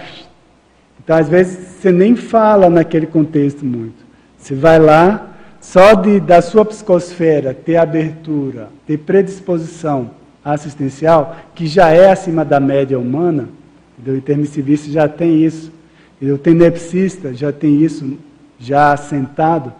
[1.07, 4.05] então, às vezes, você nem fala naquele contexto muito.
[4.37, 5.29] Você vai lá,
[5.61, 10.11] só de, da sua psicosfera ter abertura, ter predisposição
[10.45, 13.49] assistencial, que já é acima da média humana,
[14.05, 15.73] o intermissivista já tem isso,
[16.21, 18.19] o tenepsista já tem isso
[18.59, 19.73] já assentado.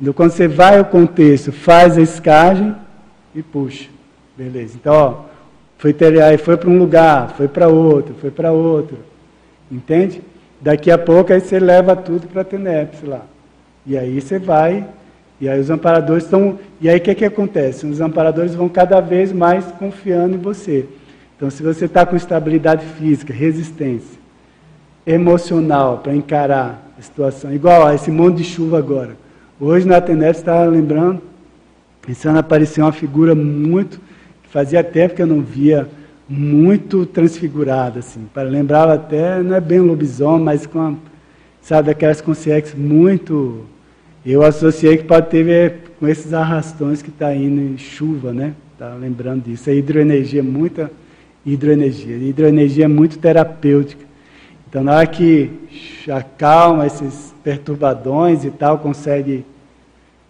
[0.00, 2.74] Então, quando você vai ao contexto, faz a escagem
[3.34, 3.88] e puxa.
[4.36, 4.76] Beleza.
[4.76, 5.24] Então, ó,
[5.78, 8.98] foi, aí foi para um lugar, foi para outro, foi para outro.
[9.70, 10.20] Entende?
[10.60, 13.22] Daqui a pouco aí você leva tudo para a lá.
[13.86, 14.86] E aí você vai,
[15.40, 16.58] e aí os amparadores estão.
[16.80, 17.86] E aí o que, que acontece?
[17.86, 20.86] Os amparadores vão cada vez mais confiando em você.
[21.36, 24.18] Então, se você está com estabilidade física, resistência,
[25.06, 29.16] emocional para encarar a situação, igual a esse monte de chuva agora.
[29.60, 31.22] Hoje na TENEPS estava lembrando,
[32.08, 34.00] esse ano apareceu uma figura muito.
[34.50, 35.88] Fazia tempo que eu não via
[36.28, 38.26] muito transfigurada, assim.
[38.32, 40.96] Para lembrava até, não é bem lobisomem, mas com,
[41.60, 43.64] sabe, aquelas consciências muito.
[44.24, 48.54] Eu associei que pode ter é, com esses arrastões que está indo em chuva, né?
[48.78, 49.68] Tá lembrando disso.
[49.68, 50.90] A hidroenergia, muita
[51.44, 52.16] hidroenergia.
[52.16, 54.05] Hidroenergia é muito terapêutica.
[54.68, 55.50] Então, na hora que
[56.10, 59.44] acalma esses perturbadões e tal, consegue,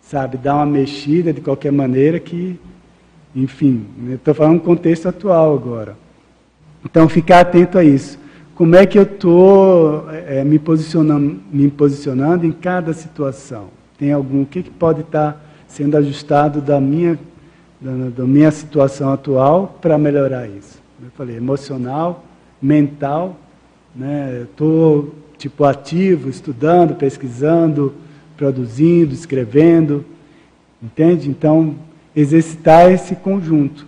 [0.03, 2.59] sabe, dar uma mexida de qualquer maneira que
[3.37, 5.95] enfim, estou falando no contexto atual agora.
[6.83, 8.19] Então, ficar atento a isso.
[8.55, 13.67] Como é que eu estou é, me, posicionando, me posicionando em cada situação?
[13.99, 17.19] Tem algum, o que, que pode estar tá sendo ajustado da minha,
[17.79, 20.81] da, da minha situação atual para melhorar isso?
[21.03, 22.25] Eu falei, emocional,
[22.63, 23.37] mental,
[23.97, 24.43] né?
[24.43, 27.95] Estou tipo ativo, estudando, pesquisando,
[28.37, 30.05] produzindo, escrevendo,
[30.83, 31.29] entende?
[31.29, 31.75] Então
[32.15, 33.87] exercitar esse conjunto.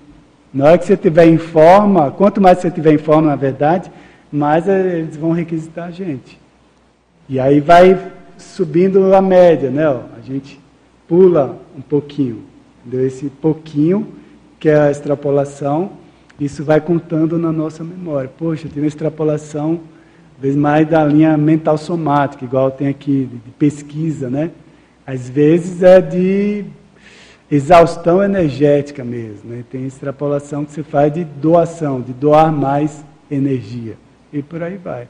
[0.52, 3.90] Na hora que você estiver em forma, quanto mais você estiver em forma, na verdade,
[4.32, 6.38] mais eles vão requisitar a gente.
[7.28, 9.86] E aí vai subindo a média, né?
[9.86, 10.58] A gente
[11.06, 12.42] pula um pouquinho.
[12.84, 13.06] Entendeu?
[13.06, 14.08] Esse pouquinho,
[14.58, 15.92] que é a extrapolação,
[16.40, 18.30] isso vai contando na nossa memória.
[18.38, 19.80] Poxa, tem uma extrapolação,
[20.38, 24.50] vezes mais da linha mental somática, igual tem aqui de pesquisa, né?
[25.06, 26.64] Às vezes é de
[27.50, 29.50] exaustão energética mesmo.
[29.50, 29.64] Né?
[29.70, 33.96] Tem extrapolação que você faz de doação, de doar mais energia.
[34.32, 35.08] E por aí vai.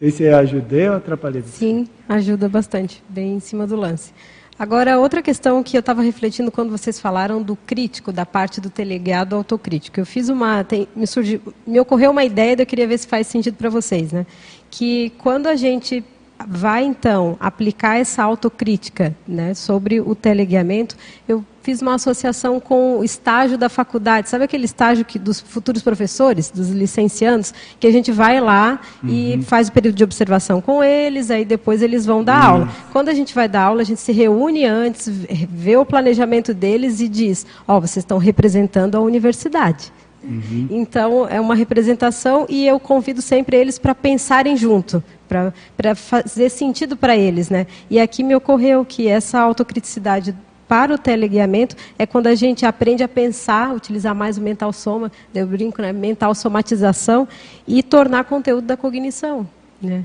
[0.00, 1.42] Não sei se ajudei ou atrapalhei.
[1.42, 4.12] Sim, ajuda bastante, bem em cima do lance.
[4.58, 8.68] Agora, outra questão que eu estava refletindo quando vocês falaram do crítico, da parte do
[8.68, 10.00] telegado autocrítico.
[10.00, 10.64] Eu fiz uma.
[10.64, 13.70] Tem, me, surgiu, me ocorreu uma ideia e eu queria ver se faz sentido para
[13.70, 14.10] vocês.
[14.10, 14.26] Né?
[14.68, 16.04] Que quando a gente
[16.46, 20.96] vai, então, aplicar essa autocrítica né, sobre o teleguiamento,
[21.28, 24.30] eu fiz uma associação com o estágio da faculdade.
[24.30, 29.10] Sabe aquele estágio que, dos futuros professores, dos licenciandos, que a gente vai lá uhum.
[29.10, 32.48] e faz o período de observação com eles, aí depois eles vão dar uhum.
[32.48, 32.68] aula.
[32.90, 37.02] Quando a gente vai dar aula, a gente se reúne antes, vê o planejamento deles
[37.02, 39.92] e diz: Ó, oh, vocês estão representando a universidade.
[40.24, 40.68] Uhum.
[40.70, 46.96] Então, é uma representação e eu convido sempre eles para pensarem junto, para fazer sentido
[46.96, 47.50] para eles.
[47.50, 47.66] Né?
[47.90, 50.34] E aqui me ocorreu que essa autocriticidade
[50.68, 55.10] para o teleguiamento é quando a gente aprende a pensar, utilizar mais o mental soma,
[55.34, 57.26] eu brinco, né, mental somatização,
[57.66, 59.48] e tornar conteúdo da cognição.
[59.80, 60.04] Né?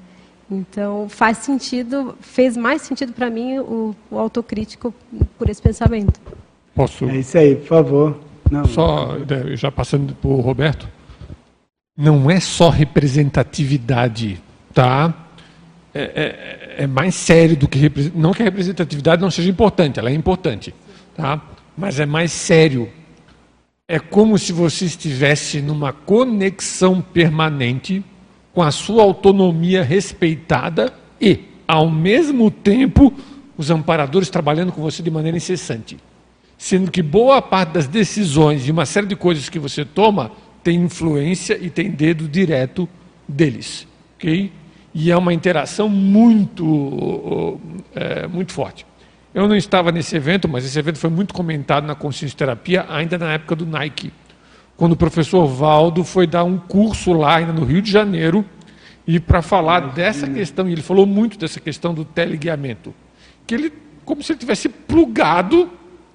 [0.49, 4.93] Então, faz sentido, fez mais sentido para mim o, o, autocrítico
[5.37, 6.19] por esse pensamento.
[6.73, 7.05] Posso?
[7.05, 8.19] É isso aí, por favor.
[8.49, 8.65] Não.
[8.65, 9.17] Só,
[9.55, 10.87] já passando para o Roberto,
[11.97, 14.41] não é só representatividade,
[14.73, 15.13] tá?
[15.93, 20.09] É, é, é mais sério do que não que a representatividade não seja importante, ela
[20.09, 20.73] é importante,
[21.15, 21.41] tá?
[21.77, 22.89] Mas é mais sério.
[23.87, 28.03] É como se você estivesse numa conexão permanente
[28.53, 33.13] com a sua autonomia respeitada e, ao mesmo tempo,
[33.57, 35.97] os amparadores trabalhando com você de maneira incessante.
[36.57, 40.31] Sendo que boa parte das decisões e uma série de coisas que você toma
[40.63, 42.87] tem influência e tem dedo direto
[43.27, 43.85] deles.
[44.15, 44.51] ok?
[44.93, 47.59] E é uma interação muito,
[47.95, 48.85] é, muito forte.
[49.33, 53.17] Eu não estava nesse evento, mas esse evento foi muito comentado na consciência terapia ainda
[53.17, 54.13] na época do Nike,
[54.77, 58.45] quando o professor Valdo foi dar um curso lá ainda no Rio de Janeiro
[59.07, 62.93] e para falar dessa questão, e ele falou muito dessa questão do teleguiamento,
[63.45, 63.73] que ele
[64.05, 65.69] como se ele tivesse plugado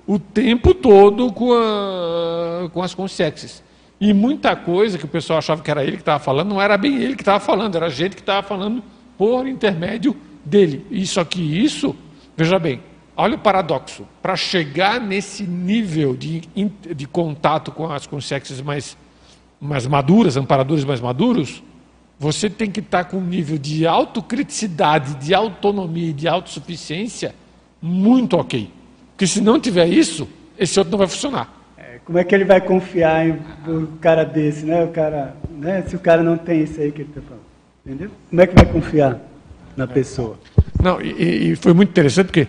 [0.07, 3.63] o tempo todo com, a, com as consciências.
[4.01, 6.77] E muita coisa que o pessoal achava que era ele que estava falando, não era
[6.77, 8.83] bem ele que estava falando, era a gente que estava falando
[9.17, 10.87] por intermédio dele.
[10.91, 11.97] E só que isso,
[12.37, 12.81] veja bem,
[13.17, 14.07] olha o paradoxo.
[14.23, 16.43] Para chegar nesse nível de,
[16.95, 18.97] de contato com as consciências mais,
[19.61, 21.63] mais maduras, amparadores mais maduros,
[22.21, 27.35] você tem que estar tá com um nível de autocriticidade, de autonomia e de autossuficiência
[27.83, 28.71] muito ok.
[29.11, 31.58] Porque se não tiver isso, esse outro não vai funcionar.
[32.09, 34.83] Como é que ele vai confiar em um cara desse, né?
[34.83, 35.85] O cara, né?
[35.87, 37.43] Se o cara não tem isso aí que ele está falando.
[37.85, 38.11] Entendeu?
[38.31, 39.19] Como é que vai confiar
[39.77, 40.39] na pessoa?
[40.83, 42.49] Não, e, e foi muito interessante porque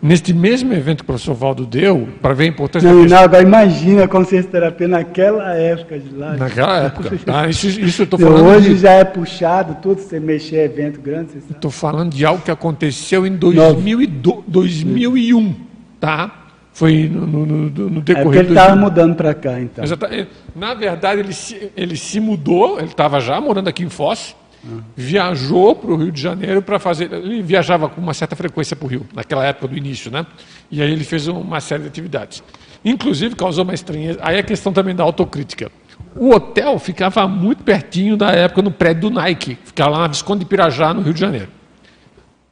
[0.00, 3.42] neste mesmo evento que o professor Valdo deu, para ver a importância não, não, agora
[3.42, 6.36] imagina a consciência terapia naquela época de lá.
[6.36, 7.10] Naquela época.
[7.26, 8.46] Ah, isso, isso eu estou falando.
[8.46, 8.76] Hoje de...
[8.78, 11.30] já é puxado tudo, você mexer evento grande.
[11.50, 15.52] Estou falando de algo que aconteceu em 2002, 2001,
[15.98, 16.39] tá?
[16.80, 19.84] Foi no, no, no, no decorrer é porque ele estava mudando para cá, então.
[19.84, 20.30] Exatamente.
[20.56, 24.34] Na verdade, ele se, ele se mudou, ele estava já morando aqui em Foz,
[24.64, 24.78] ah.
[24.96, 27.12] viajou para o Rio de Janeiro para fazer.
[27.12, 30.24] Ele viajava com uma certa frequência para o Rio, naquela época do início, né?
[30.70, 32.42] E aí ele fez uma série de atividades.
[32.82, 34.18] Inclusive causou uma estranheza.
[34.22, 35.70] Aí a questão também da autocrítica.
[36.16, 40.40] O hotel ficava muito pertinho da época no prédio do Nike, ficava lá na Visconde
[40.40, 41.48] de Pirajá, no Rio de Janeiro.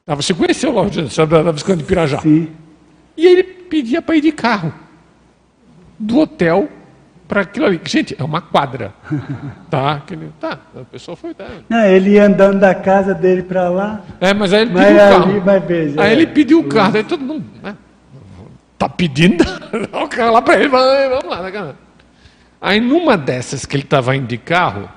[0.07, 2.21] Você conheceu lá o Rio de Janeiro, da Visconde de Pirajá?
[2.21, 2.49] Sim.
[3.19, 4.73] E ele pedia para ir de carro
[5.99, 6.69] do hotel
[7.27, 7.81] para aquilo ali.
[7.85, 8.95] Gente, é uma quadra.
[9.69, 9.97] Tá?
[9.97, 11.35] Aquele, tá, a pessoa foi.
[11.35, 11.45] Tá.
[11.69, 14.03] Não, ele ia andando da casa dele para lá.
[14.19, 15.31] É, mas aí ele pediu o carro.
[15.31, 16.97] Ali, vai ver, aí ele pediu o carro.
[16.97, 17.45] Aí todo mundo.
[17.63, 17.77] Né?
[18.79, 19.45] Tá pedindo?
[19.93, 20.69] o carro lá para ele.
[20.69, 21.75] Vamos lá, né,
[22.61, 24.89] Aí numa dessas que ele estava indo de carro,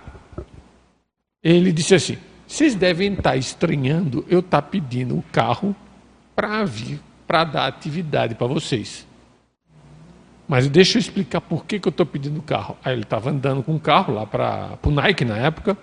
[1.43, 2.17] ele disse assim:
[2.47, 5.75] vocês devem estar estranhando eu estar tá pedindo o carro
[6.33, 7.01] para vir
[7.31, 9.07] para dar atividade para vocês.
[10.49, 12.75] Mas deixa eu explicar por que, que eu estou pedindo carro.
[12.83, 15.77] Aí ele estava andando com o carro lá para o Nike na época.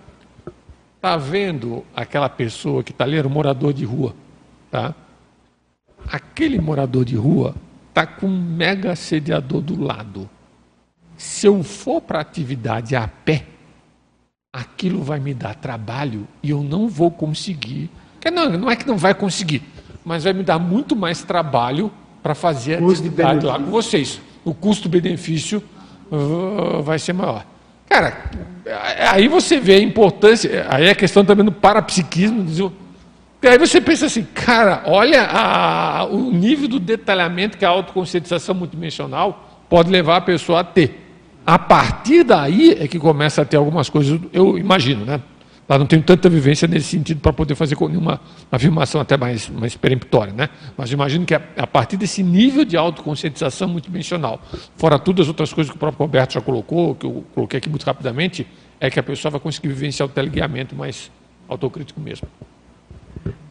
[0.97, 4.15] Está vendo aquela pessoa que está ali, era um morador de rua.
[4.71, 4.95] Tá?
[6.13, 7.55] Aquele morador de rua
[7.89, 10.29] está com um mega sediador do lado.
[11.17, 13.47] Se eu for para a atividade a pé,
[14.53, 17.89] aquilo vai me dar trabalho e eu não vou conseguir.
[18.31, 19.63] Não, não é que não vai conseguir
[20.05, 21.91] mas vai me dar muito mais trabalho
[22.23, 24.21] para fazer a atividade lá com vocês.
[24.45, 25.63] O custo-benefício
[26.11, 27.45] uh, vai ser maior.
[27.89, 28.31] Cara,
[29.11, 32.73] aí você vê a importância, aí é a questão também do parapsiquismo,
[33.43, 39.65] aí você pensa assim, cara, olha a, o nível do detalhamento que a autoconscientização multidimensional
[39.69, 41.07] pode levar a pessoa a ter.
[41.47, 45.21] A partir daí é que começa a ter algumas coisas, eu imagino, né?
[45.69, 48.19] Lá não tenho tanta vivência nesse sentido para poder fazer uma
[48.51, 50.49] afirmação até mais, mais peremptória, né?
[50.79, 54.41] Mas imagino que a, a, partir desse nível de autoconscientização multidimensional,
[54.79, 57.69] fora todas as outras coisas que o próprio Roberto já colocou, que eu coloquei aqui
[57.69, 58.47] muito rapidamente,
[58.81, 61.11] é que a pessoa vai conseguir vivenciar o teleguiamento mais
[61.47, 62.27] autocrítico mesmo.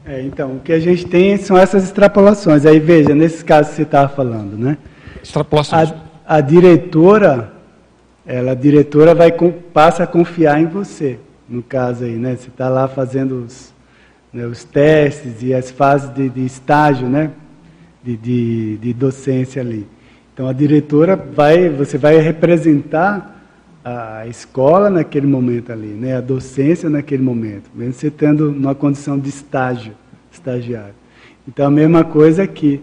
[0.03, 2.65] É, então, o que a gente tem são essas extrapolações.
[2.65, 4.79] Aí veja, nesses casos que você estava falando, né?
[5.21, 5.91] Extrapolações.
[6.25, 7.53] A, a diretora,
[8.25, 9.31] ela, a diretora vai
[9.71, 11.19] passa a confiar em você
[11.49, 12.35] no caso aí, né?
[12.35, 13.73] Você está lá fazendo os,
[14.33, 17.31] né, os testes e as fases de, de estágio, né?
[18.03, 19.87] De, de, de, docência ali.
[20.33, 23.35] Então a diretora vai, você vai representar
[23.83, 26.17] a escola naquele momento ali, né?
[26.17, 29.93] A docência naquele momento, mesmo você estando numa condição de estágio,
[30.31, 30.95] estagiário.
[31.47, 32.81] Então a mesma coisa aqui.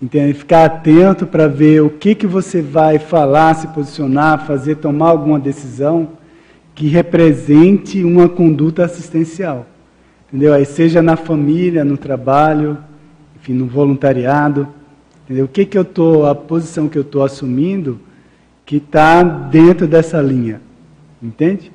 [0.00, 0.34] Entende?
[0.34, 5.38] Ficar atento para ver o que, que você vai falar, se posicionar, fazer, tomar alguma
[5.38, 6.08] decisão
[6.74, 9.66] que represente uma conduta assistencial.
[10.28, 10.54] Entendeu?
[10.54, 12.78] Aí seja na família, no trabalho,
[13.36, 14.66] enfim, no voluntariado.
[15.24, 15.44] Entendeu?
[15.44, 18.00] O que, que eu estou, a posição que eu estou assumindo
[18.64, 20.60] que está dentro dessa linha.
[21.22, 21.70] Entende?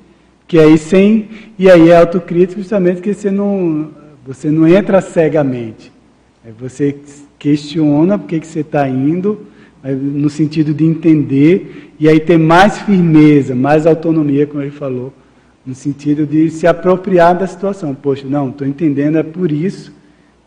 [0.46, 1.28] Que aí sem.
[1.58, 3.90] E aí é autocrítico justamente que você não,
[4.26, 5.92] você não entra cegamente.
[6.58, 6.96] Você
[7.38, 9.46] questiona por que, que você está indo
[9.84, 15.12] no sentido de entender e aí ter mais firmeza, mais autonomia, como ele falou,
[15.66, 17.94] no sentido de se apropriar da situação.
[17.94, 19.92] Poxa, não, estou entendendo, é por isso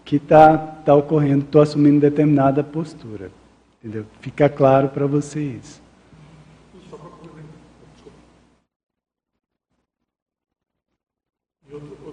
[0.05, 3.29] que está tá ocorrendo, estou assumindo determinada postura.
[3.83, 4.05] Entendeu?
[4.21, 5.81] Fica claro para você isso.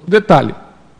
[0.07, 0.55] Detalhe: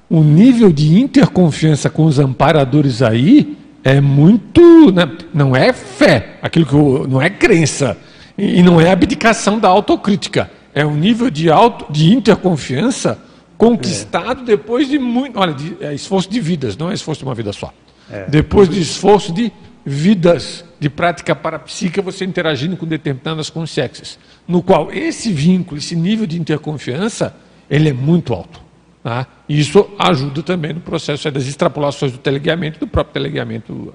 [0.09, 4.93] o nível de interconfiança com os amparadores aí é muito.
[4.93, 5.11] Né?
[5.33, 7.97] Não é fé, aquilo que eu, não é crença.
[8.39, 10.49] E não é abdicação da autocrítica.
[10.73, 13.19] É um nível de, auto, de interconfiança
[13.59, 14.45] conquistado é.
[14.45, 15.39] depois de muito.
[15.39, 17.75] Olha, de, é esforço de vidas, não é esforço de uma vida só.
[18.09, 18.27] É.
[18.27, 19.53] Depois de esforço de
[19.85, 26.27] vidas de prática parapsíquica, você interagindo com determinadas consciências, no qual esse vínculo, esse nível
[26.27, 27.35] de interconfiança,
[27.69, 28.61] ele é muito alto.
[29.03, 29.27] Tá?
[29.49, 33.93] Isso ajuda também no processo das extrapolações do teleguiamento, do próprio teleguiamento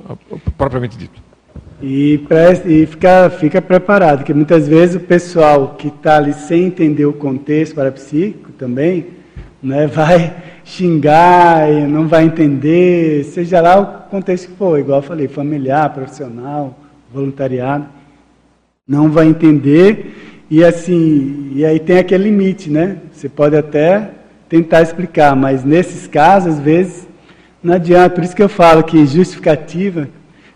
[0.57, 1.22] propriamente dito.
[1.82, 2.20] E,
[2.66, 7.14] e fica, fica preparado, porque muitas vezes o pessoal que está ali sem entender o
[7.14, 9.08] contexto parapsíquico também,
[9.62, 15.28] né, vai xingar, não vai entender, seja lá o contexto que for, igual eu falei,
[15.28, 16.80] familiar, profissional,
[17.14, 17.86] voluntariado,
[18.88, 20.16] não vai entender,
[20.50, 22.98] e assim, e aí tem aquele limite, né?
[23.12, 24.12] Você pode até
[24.48, 27.08] tentar explicar, mas nesses casos, às vezes,
[27.64, 28.12] não adianta.
[28.12, 30.08] Por isso que eu falo que justificativa,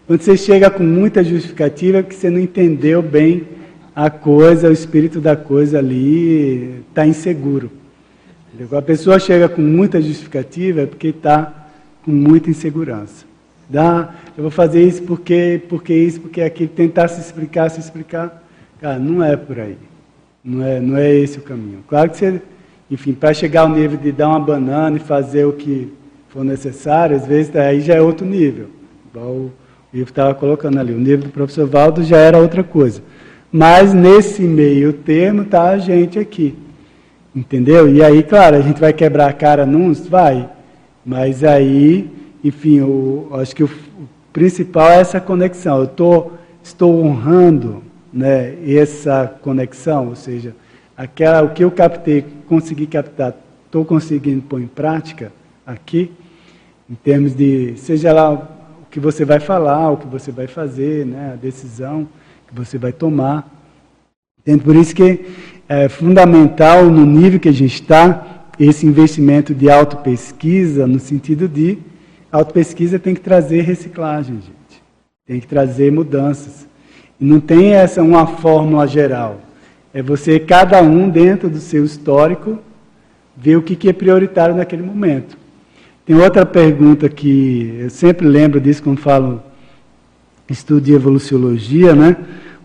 [0.08, 3.44] quando você chega com muita justificativa, é que você não entendeu bem
[3.94, 7.70] a coisa, o espírito da coisa ali está inseguro.
[8.58, 11.68] Quando a pessoa chega com muita justificativa, é porque está
[12.04, 13.26] com muita insegurança.
[13.70, 18.44] Dá, eu vou fazer isso porque, porque isso, porque aquilo, tentar se explicar, se explicar.
[18.80, 19.78] Cara, não é por aí.
[20.44, 21.84] Não é, não é esse o caminho.
[21.88, 22.42] Claro que você
[22.90, 25.92] enfim, para chegar ao nível de dar uma banana e fazer o que
[26.30, 28.68] for necessário, às vezes aí já é outro nível.
[29.10, 29.52] Igual
[29.94, 30.94] Ivo estava colocando ali.
[30.94, 33.02] O nível do professor Valdo já era outra coisa.
[33.52, 36.56] Mas nesse meio termo está a gente aqui.
[37.36, 37.88] Entendeu?
[37.88, 40.08] E aí, claro, a gente vai quebrar a cara nos?
[40.08, 40.50] Vai.
[41.06, 42.10] Mas aí,
[42.44, 42.82] enfim,
[43.34, 45.80] acho que o, o principal é essa conexão.
[45.80, 46.32] Eu tô,
[46.62, 47.82] estou honrando
[48.12, 50.56] né, essa conexão, ou seja,
[50.98, 53.34] aquela, o que eu captei, consegui captar,
[53.66, 55.32] estou conseguindo pôr em prática
[55.66, 56.12] aqui,
[56.90, 58.57] em termos de, seja lá
[58.98, 62.08] que você vai falar, o que você vai fazer, né, a decisão
[62.48, 63.48] que você vai tomar.
[64.40, 64.64] Entende?
[64.64, 65.24] Por isso que
[65.70, 71.78] é fundamental, no nível que a gente está, esse investimento de autopesquisa, no sentido de
[72.32, 74.82] autopesquisa tem que trazer reciclagem, gente.
[75.28, 76.68] Tem que trazer mudanças.
[77.22, 79.42] E não tem essa uma fórmula geral.
[79.94, 82.58] É você, cada um, dentro do seu histórico,
[83.36, 85.38] ver o que é prioritário naquele momento.
[86.08, 89.44] Tem outra pergunta que eu sempre lembro disso quando falo
[90.50, 92.16] estudo de evoluciologia, né?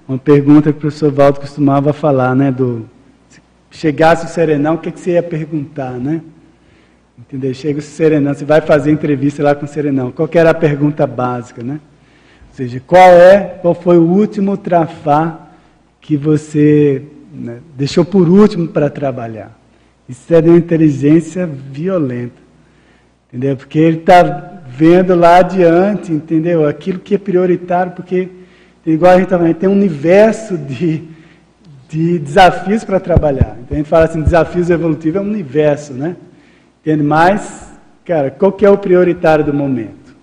[0.06, 2.52] Uma pergunta que o professor Valdo costumava falar, né?
[2.52, 2.88] Do,
[3.28, 3.40] se
[3.72, 6.22] chegasse o serenão, o que, que você ia perguntar, né?
[7.18, 7.52] Entendeu?
[7.52, 10.12] Chega o serenão, você vai fazer entrevista lá com o serenão.
[10.12, 11.80] Qual era a pergunta básica, né?
[12.48, 15.48] Ou seja, qual é, qual foi o último trafá
[16.00, 17.02] que você
[17.34, 19.58] né, deixou por último para trabalhar?
[20.08, 22.41] Isso é de uma inteligência violenta.
[23.32, 23.56] Entendeu?
[23.56, 26.68] Porque ele está vendo lá adiante, entendeu?
[26.68, 28.28] Aquilo que é prioritário, porque,
[28.84, 31.02] igual a gente também tem um universo de,
[31.88, 33.56] de desafios para trabalhar.
[33.62, 36.14] Então a gente fala assim, desafios evolutivos é um universo, né?
[36.82, 37.02] Entende?
[37.02, 37.72] Mas,
[38.04, 40.14] cara, qual que é o prioritário do momento?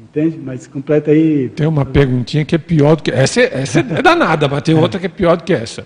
[0.00, 0.38] Entende?
[0.42, 1.50] Mas completa aí.
[1.50, 3.10] Tem uma perguntinha que é pior do que.
[3.10, 5.84] Essa é, essa é danada, mas tem outra que é pior do que essa.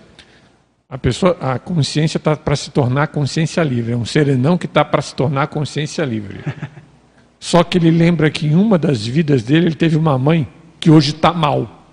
[0.89, 3.93] A pessoa, a consciência está para se tornar consciência livre.
[3.93, 6.43] É um serenão que está para se tornar consciência livre.
[7.39, 10.47] Só que ele lembra que em uma das vidas dele ele teve uma mãe
[10.79, 11.85] que hoje está mal.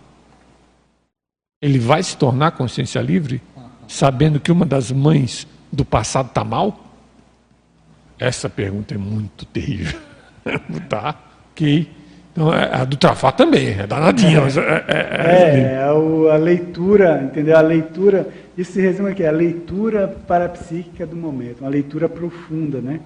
[1.61, 3.43] Ele vai se tornar consciência livre
[3.87, 6.83] sabendo que uma das mães do passado está mal?
[8.19, 10.01] Essa pergunta é muito terrível.
[10.89, 11.15] tá?
[11.53, 11.91] Ok.
[12.37, 14.41] Então, é, a do Trafá também, é danadinha.
[14.41, 17.57] É, é, é, é a, a leitura, entendeu?
[17.57, 23.01] A leitura, isso se resume aqui, a leitura parapsíquica do momento, uma leitura profunda, né?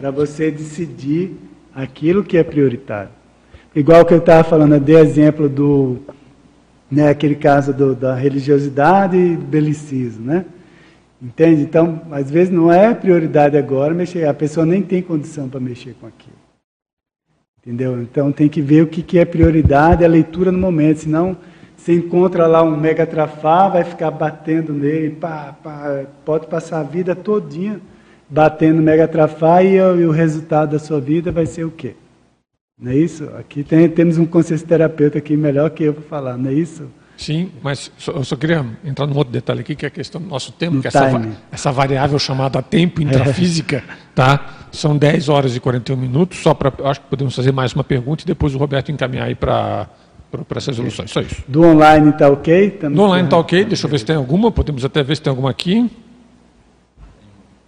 [0.00, 1.36] Para você decidir
[1.72, 3.10] aquilo que é prioritário.
[3.72, 5.98] Igual que eu estava falando, eu dei exemplo do,
[6.90, 10.44] né, aquele caso do, da religiosidade e belicismo, né?
[11.22, 11.62] Entende?
[11.62, 15.94] Então, às vezes não é prioridade agora mexer, a pessoa nem tem condição para mexer
[16.00, 16.41] com aquilo.
[17.64, 18.02] Entendeu?
[18.02, 21.36] Então tem que ver o que, que é prioridade, a leitura no momento, senão
[21.76, 26.84] você encontra lá um mega trafá, vai ficar batendo nele, pá, pá, pode passar a
[26.84, 27.80] vida todinha
[28.28, 31.94] batendo mega trafá e, e, o resultado da sua vida vai ser o quê?
[32.80, 33.28] Não é isso?
[33.38, 36.90] Aqui tem, temos um consciência terapeuta aqui melhor que eu para falar, não é isso?
[37.16, 40.26] Sim, mas eu só queria entrar num outro detalhe aqui, que é a questão do
[40.26, 43.82] nosso tempo, que é essa, essa, variável chamada tempo intrafísica, é.
[44.14, 44.61] tá?
[44.72, 46.72] São 10 horas e 41 minutos, só para.
[46.88, 49.86] Acho que podemos fazer mais uma pergunta e depois o Roberto encaminhar aí para
[50.30, 51.10] para essas resoluções.
[51.10, 51.44] Só isso.
[51.46, 52.68] Do online está ok?
[52.68, 55.22] Estamos Do online está ok, deixa eu ver se tem alguma, podemos até ver se
[55.22, 55.90] tem alguma aqui.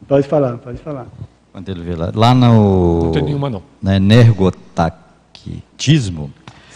[0.09, 1.07] Pode falar, pode falar.
[2.15, 3.05] Lá no.
[3.05, 3.63] Não tem nenhuma, não.
[3.83, 6.33] Na energotaquitismo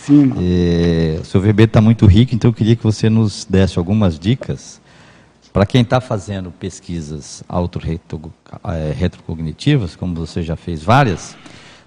[0.09, 0.32] Sim.
[0.40, 4.18] É, o seu verbete está muito rico, então eu queria que você nos desse algumas
[4.18, 4.80] dicas
[5.59, 11.36] para quem está fazendo pesquisas auto-retrocognitivas, como você já fez várias.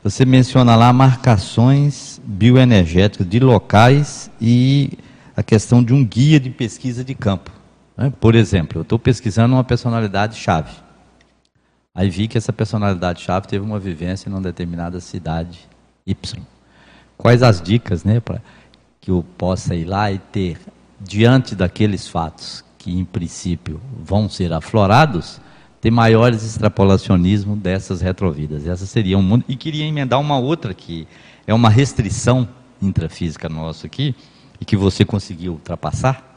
[0.03, 4.99] Você menciona lá marcações bioenergéticas de locais e
[5.37, 7.49] a questão de um guia de pesquisa de campo.
[7.95, 8.11] Né?
[8.19, 10.75] Por exemplo, eu estou pesquisando uma personalidade chave.
[11.95, 15.61] Aí vi que essa personalidade chave teve uma vivência em uma determinada cidade
[16.05, 16.41] Y
[17.17, 18.41] quais as dicas, né, para
[18.99, 20.57] que eu possa ir lá e ter
[20.99, 25.39] diante daqueles fatos que em princípio vão ser aflorados,
[25.79, 28.67] ter maiores extrapolacionismo dessas retrovidas.
[28.67, 31.07] Essa seria um mundo e queria emendar uma outra que
[31.45, 32.47] é uma restrição
[32.81, 34.15] intrafísica nossa aqui
[34.59, 36.35] e que você conseguiu ultrapassar.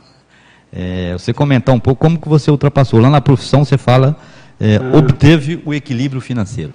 [0.70, 3.00] É, você comentar um pouco como que você ultrapassou.
[3.00, 4.14] Lá na profissão você fala
[4.60, 4.98] é, ah.
[4.98, 6.74] obteve o equilíbrio financeiro.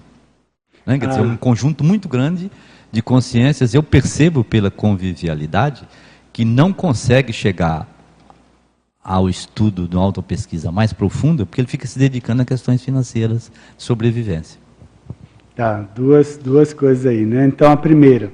[0.83, 0.97] Né?
[0.97, 1.09] Quer ah.
[1.09, 2.49] dizer, um conjunto muito grande
[2.91, 5.87] de consciências, eu percebo pela convivialidade
[6.33, 7.87] que não consegue chegar
[9.03, 13.51] ao estudo de uma autopesquisa mais profunda, porque ele fica se dedicando a questões financeiras
[13.77, 14.59] de sobrevivência.
[15.55, 17.45] Tá, duas, duas coisas aí, né?
[17.45, 18.31] Então, a primeira,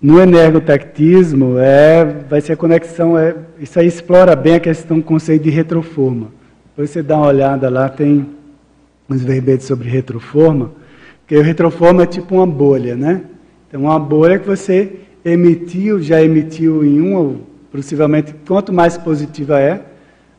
[0.00, 5.04] no energotactismo, é, vai ser a conexão, é, isso aí explora bem a questão do
[5.04, 6.28] conceito de retroforma.
[6.66, 8.26] Depois você dá uma olhada lá, tem
[9.08, 10.72] uns verbetes sobre retroforma,
[11.20, 13.22] porque o retroforma é tipo uma bolha, né?
[13.68, 17.36] Então, uma bolha que você emitiu, já emitiu em uma,
[17.72, 19.80] possivelmente, quanto mais positiva é,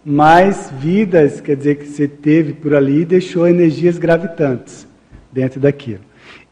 [0.05, 4.88] mais vidas, quer dizer, que você teve por ali e deixou energias gravitantes
[5.31, 6.01] dentro daquilo.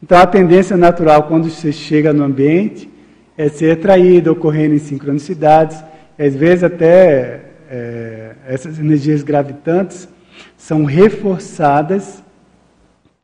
[0.02, 2.90] Então, a tendência natural, quando você chega no ambiente,
[3.38, 5.82] é ser atraído, ocorrendo em sincronicidades,
[6.18, 10.08] às vezes até é, essas energias gravitantes
[10.56, 12.22] são reforçadas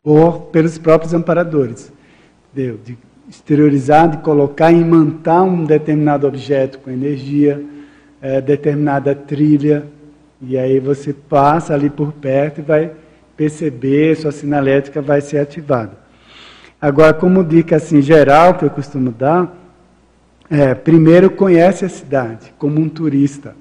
[0.03, 1.93] por, pelos próprios amparadores.
[2.53, 2.79] Entendeu?
[2.85, 2.97] De
[3.29, 7.63] exteriorizar, de colocar e imantar um determinado objeto com energia,
[8.21, 9.87] é, determinada trilha,
[10.41, 12.93] e aí você passa ali por perto e vai
[13.37, 15.93] perceber, sua sinalética vai ser ativada.
[16.81, 19.55] Agora, como dica assim geral que eu costumo dar,
[20.51, 23.55] é, primeiro conhece a cidade como um turista.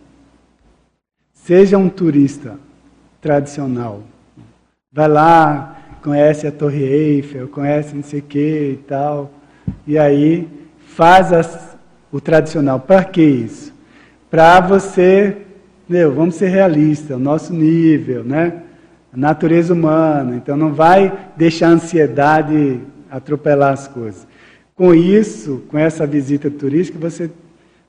[1.34, 2.56] Seja um turista
[3.20, 4.04] tradicional.
[4.92, 9.32] Vai lá, conhece a Torre Eiffel, conhece não sei o que e tal
[9.86, 10.48] e aí
[10.96, 11.78] faz as,
[12.12, 12.80] o tradicional.
[12.80, 13.74] Para que isso?
[14.30, 15.38] Para você,
[15.88, 18.64] meu, vamos ser realistas, o nosso nível, né?
[19.14, 20.36] a natureza humana.
[20.36, 24.28] Então não vai deixar a ansiedade atropelar as coisas.
[24.76, 27.32] Com isso, com essa visita turística, você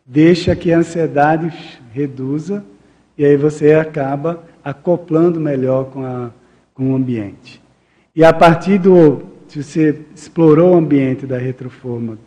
[0.07, 1.53] deixa que a ansiedade
[1.93, 2.65] reduza
[3.17, 6.31] e aí você acaba acoplando melhor com, a,
[6.73, 7.61] com o ambiente.
[8.15, 9.38] E a partir do.
[9.49, 12.19] Se você explorou o ambiente da retroforma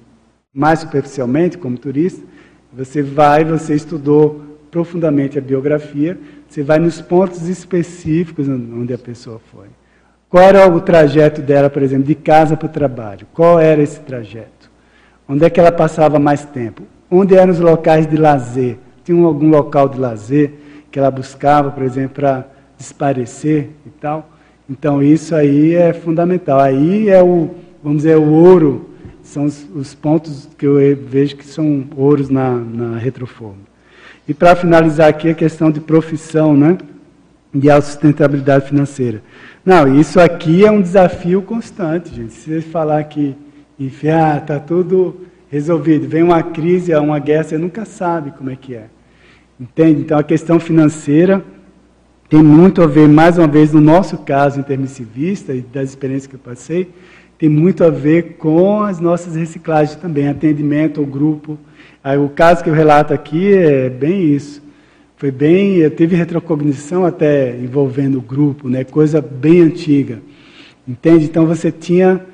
[0.52, 2.26] mais superficialmente, como turista,
[2.74, 4.42] você vai, você estudou
[4.72, 6.18] profundamente a biografia,
[6.50, 9.68] você vai nos pontos específicos onde a pessoa foi.
[10.28, 13.28] Qual era o trajeto dela, por exemplo, de casa para o trabalho?
[13.34, 14.72] Qual era esse trajeto?
[15.28, 16.84] Onde é que ela passava mais tempo?
[17.10, 18.80] Onde eram os locais de lazer?
[19.04, 20.54] Tinha algum local de lazer
[20.90, 24.28] que ela buscava, por exemplo, para desaparecer e tal?
[24.72, 26.62] Então isso aí é fundamental.
[26.62, 27.50] Aí é o,
[27.84, 28.90] vamos dizer, o ouro,
[29.22, 33.60] são os, os pontos que eu vejo que são ouros na, na retroforma.
[34.26, 36.78] E para finalizar aqui a questão de profissão, né?
[37.54, 39.22] De autossustentabilidade financeira.
[39.66, 42.32] Não, isso aqui é um desafio constante, gente.
[42.32, 43.36] Se você falar que,
[43.78, 45.20] enfim, ah, está tudo
[45.52, 48.86] resolvido, vem uma crise, uma guerra, você nunca sabe como é que é.
[49.60, 50.00] Entende?
[50.00, 51.44] Então a questão financeira
[52.32, 56.36] tem muito a ver, mais uma vez, no nosso caso intermissivista e das experiências que
[56.36, 56.88] eu passei,
[57.38, 61.60] tem muito a ver com as nossas reciclagens também, atendimento ao grupo.
[62.02, 64.64] Aí, o caso que eu relato aqui é bem isso.
[65.18, 70.20] Foi bem, eu tive retrocognição até envolvendo o grupo, né, coisa bem antiga.
[70.88, 71.26] Entende?
[71.26, 72.26] Então você tinha.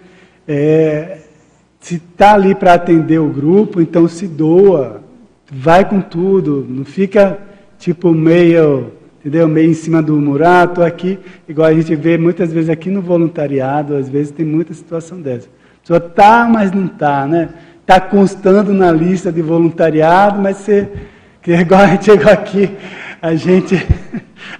[0.47, 1.21] É,
[1.79, 5.01] se está ali para atender o grupo, então se doa,
[5.51, 7.39] vai com tudo, não fica
[7.79, 8.91] tipo meio
[9.27, 9.45] entendeu?
[9.45, 13.97] Meio em cima do murato aqui, igual a gente vê muitas vezes aqui no voluntariado,
[13.97, 15.47] às vezes tem muita situação dessa.
[15.47, 17.49] A pessoa tá, mas não tá, né?
[17.85, 20.87] Tá constando na lista de voluntariado, mas você,
[21.41, 22.69] que igual a gente chegou aqui,
[23.21, 23.75] a gente,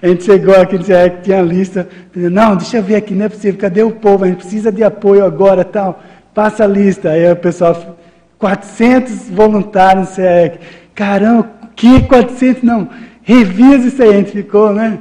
[0.02, 0.78] a gente chegou aqui,
[1.22, 4.24] tinha a lista, não, deixa eu ver aqui, não é possível, cadê o povo?
[4.24, 6.02] A gente precisa de apoio agora, tal.
[6.34, 7.10] Passa a lista.
[7.10, 7.98] Aí o pessoal,
[8.38, 10.58] 400 voluntários no CEEC.
[10.94, 12.62] Caramba, que 400?
[12.62, 12.88] Não,
[13.28, 15.00] Revisa isso aí, a gente ficou, né?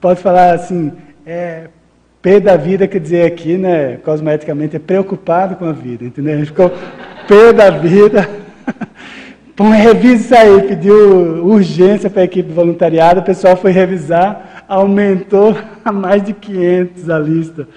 [0.00, 0.90] Pode falar assim,
[1.24, 1.68] é,
[2.20, 6.34] P da vida quer dizer aqui, né, cosmeticamente, é preocupado com a vida, entendeu?
[6.34, 6.72] A gente ficou
[7.28, 8.28] P da vida.
[9.54, 14.64] Põe, revisa isso aí, pediu urgência para a equipe de voluntariado, o pessoal foi revisar,
[14.66, 17.68] aumentou a mais de 500 a lista.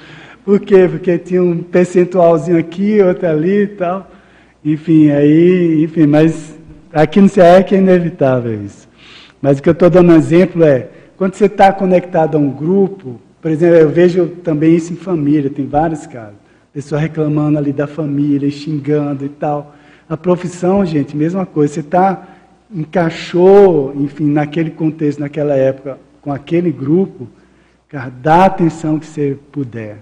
[0.43, 0.87] Por quê?
[0.89, 4.09] Porque tinha um percentualzinho aqui, outro ali e tal.
[4.65, 6.57] Enfim, aí, enfim, mas
[6.91, 8.89] aqui no CEEC é inevitável isso.
[9.41, 10.87] Mas o que eu estou dando um exemplo é,
[11.17, 15.49] quando você está conectado a um grupo, por exemplo, eu vejo também isso em família,
[15.49, 16.35] tem vários casos.
[16.71, 19.75] Pessoa reclamando ali da família, xingando e tal.
[20.07, 21.73] A profissão, gente, mesma coisa.
[21.73, 22.27] Você está,
[22.73, 27.27] encaixou, enfim, naquele contexto, naquela época, com aquele grupo,
[27.89, 29.97] cara, dá a atenção que você puder.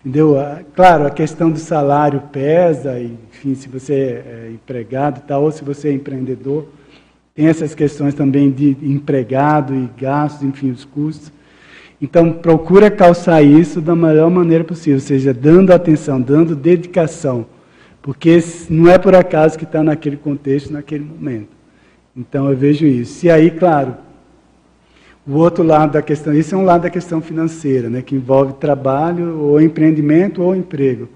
[0.00, 0.36] Entendeu?
[0.74, 5.62] Claro, a questão do salário pesa, enfim, se você é empregado e tal, ou se
[5.62, 6.66] você é empreendedor,
[7.38, 11.32] tem essas questões também de empregado e gastos, enfim, os custos.
[12.02, 17.46] Então, procura calçar isso da melhor maneira possível, ou seja, dando atenção, dando dedicação,
[18.02, 21.50] porque não é por acaso que está naquele contexto, naquele momento.
[22.16, 23.24] Então, eu vejo isso.
[23.26, 23.94] E aí, claro,
[25.24, 28.54] o outro lado da questão, isso é um lado da questão financeira, né, que envolve
[28.54, 31.08] trabalho, ou empreendimento, ou emprego.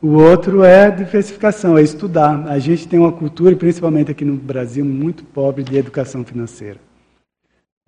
[0.00, 2.46] O outro é diversificação, é estudar.
[2.46, 6.78] A gente tem uma cultura, principalmente aqui no Brasil, muito pobre de educação financeira.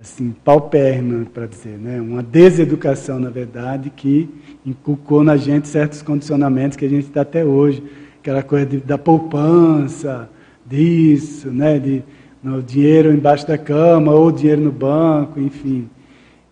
[0.00, 2.00] Assim, paupérrima, para dizer, né?
[2.00, 4.28] Uma deseducação, na verdade, que
[4.66, 7.80] inculcou na gente certos condicionamentos que a gente está até hoje.
[8.18, 10.28] Aquela coisa de, da poupança,
[10.66, 11.78] disso, né?
[11.78, 12.02] De
[12.42, 15.88] no dinheiro embaixo da cama ou dinheiro no banco, enfim.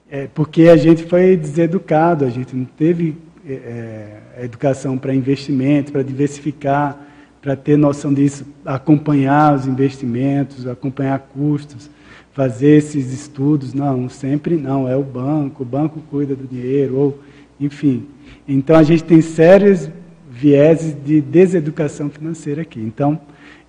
[0.08, 5.92] É, porque a gente foi deseducado, a gente não teve é, é educação para investimento,
[5.92, 6.98] para diversificar,
[7.40, 11.90] para ter noção disso, acompanhar os investimentos, acompanhar custos,
[12.32, 13.74] fazer esses estudos.
[13.74, 17.20] Não, sempre não, é o banco, o banco cuida do dinheiro, ou,
[17.60, 18.06] enfim.
[18.46, 19.90] Então a gente tem sérios
[20.30, 22.80] vieses de deseducação financeira aqui.
[22.80, 23.20] Então,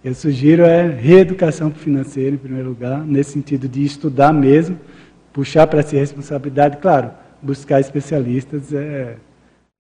[0.03, 4.79] eu sugiro é reeducação financeira, em primeiro lugar, nesse sentido de estudar mesmo,
[5.33, 9.15] puxar para si responsabilidade, claro, buscar especialistas é,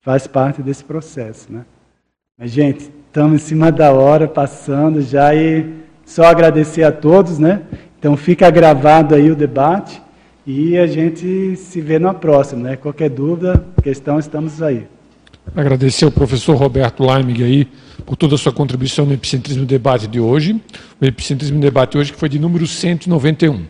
[0.01, 1.65] faz parte desse processo, né?
[2.37, 5.65] Mas, gente, estamos em cima da hora, passando já e
[6.05, 7.63] só agradecer a todos, né?
[7.97, 10.01] Então fica gravado aí o debate
[10.47, 12.75] e a gente se vê na próxima, né?
[12.77, 14.87] Qualquer dúvida, questão, estamos aí.
[15.55, 17.67] Agradecer ao professor Roberto Leimig aí
[18.05, 20.61] por toda a sua contribuição no Epicentrismo Debate de hoje.
[21.01, 23.65] O Epicentrismo Debate hoje que foi de número 191.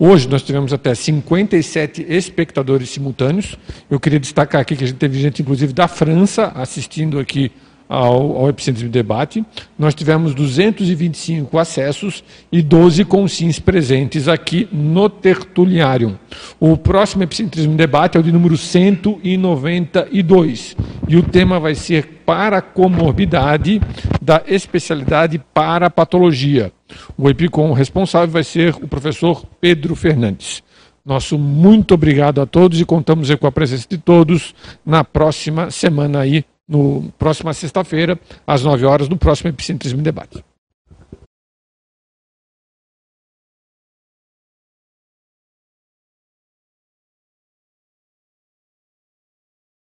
[0.00, 3.58] Hoje nós tivemos até 57 espectadores simultâneos.
[3.90, 7.50] Eu queria destacar aqui que a gente teve gente, inclusive, da França assistindo aqui
[7.88, 9.44] ao, ao Epicentro de Debate.
[9.78, 16.18] Nós tivemos 225 acessos e 12 consins presentes aqui no Tertuliário.
[16.60, 20.76] O próximo Epicentrismo de Debate é o de número 192
[21.08, 23.80] e o tema vai ser para comorbidade
[24.20, 26.70] da especialidade para patologia.
[27.16, 30.62] O EPICOM responsável vai ser o professor Pedro Fernandes.
[31.04, 34.54] Nosso muito obrigado a todos e contamos com a presença de todos
[34.84, 40.44] na próxima semana aí no próxima sexta-feira, às 9 horas, no próximo Epicentrismo em Debate.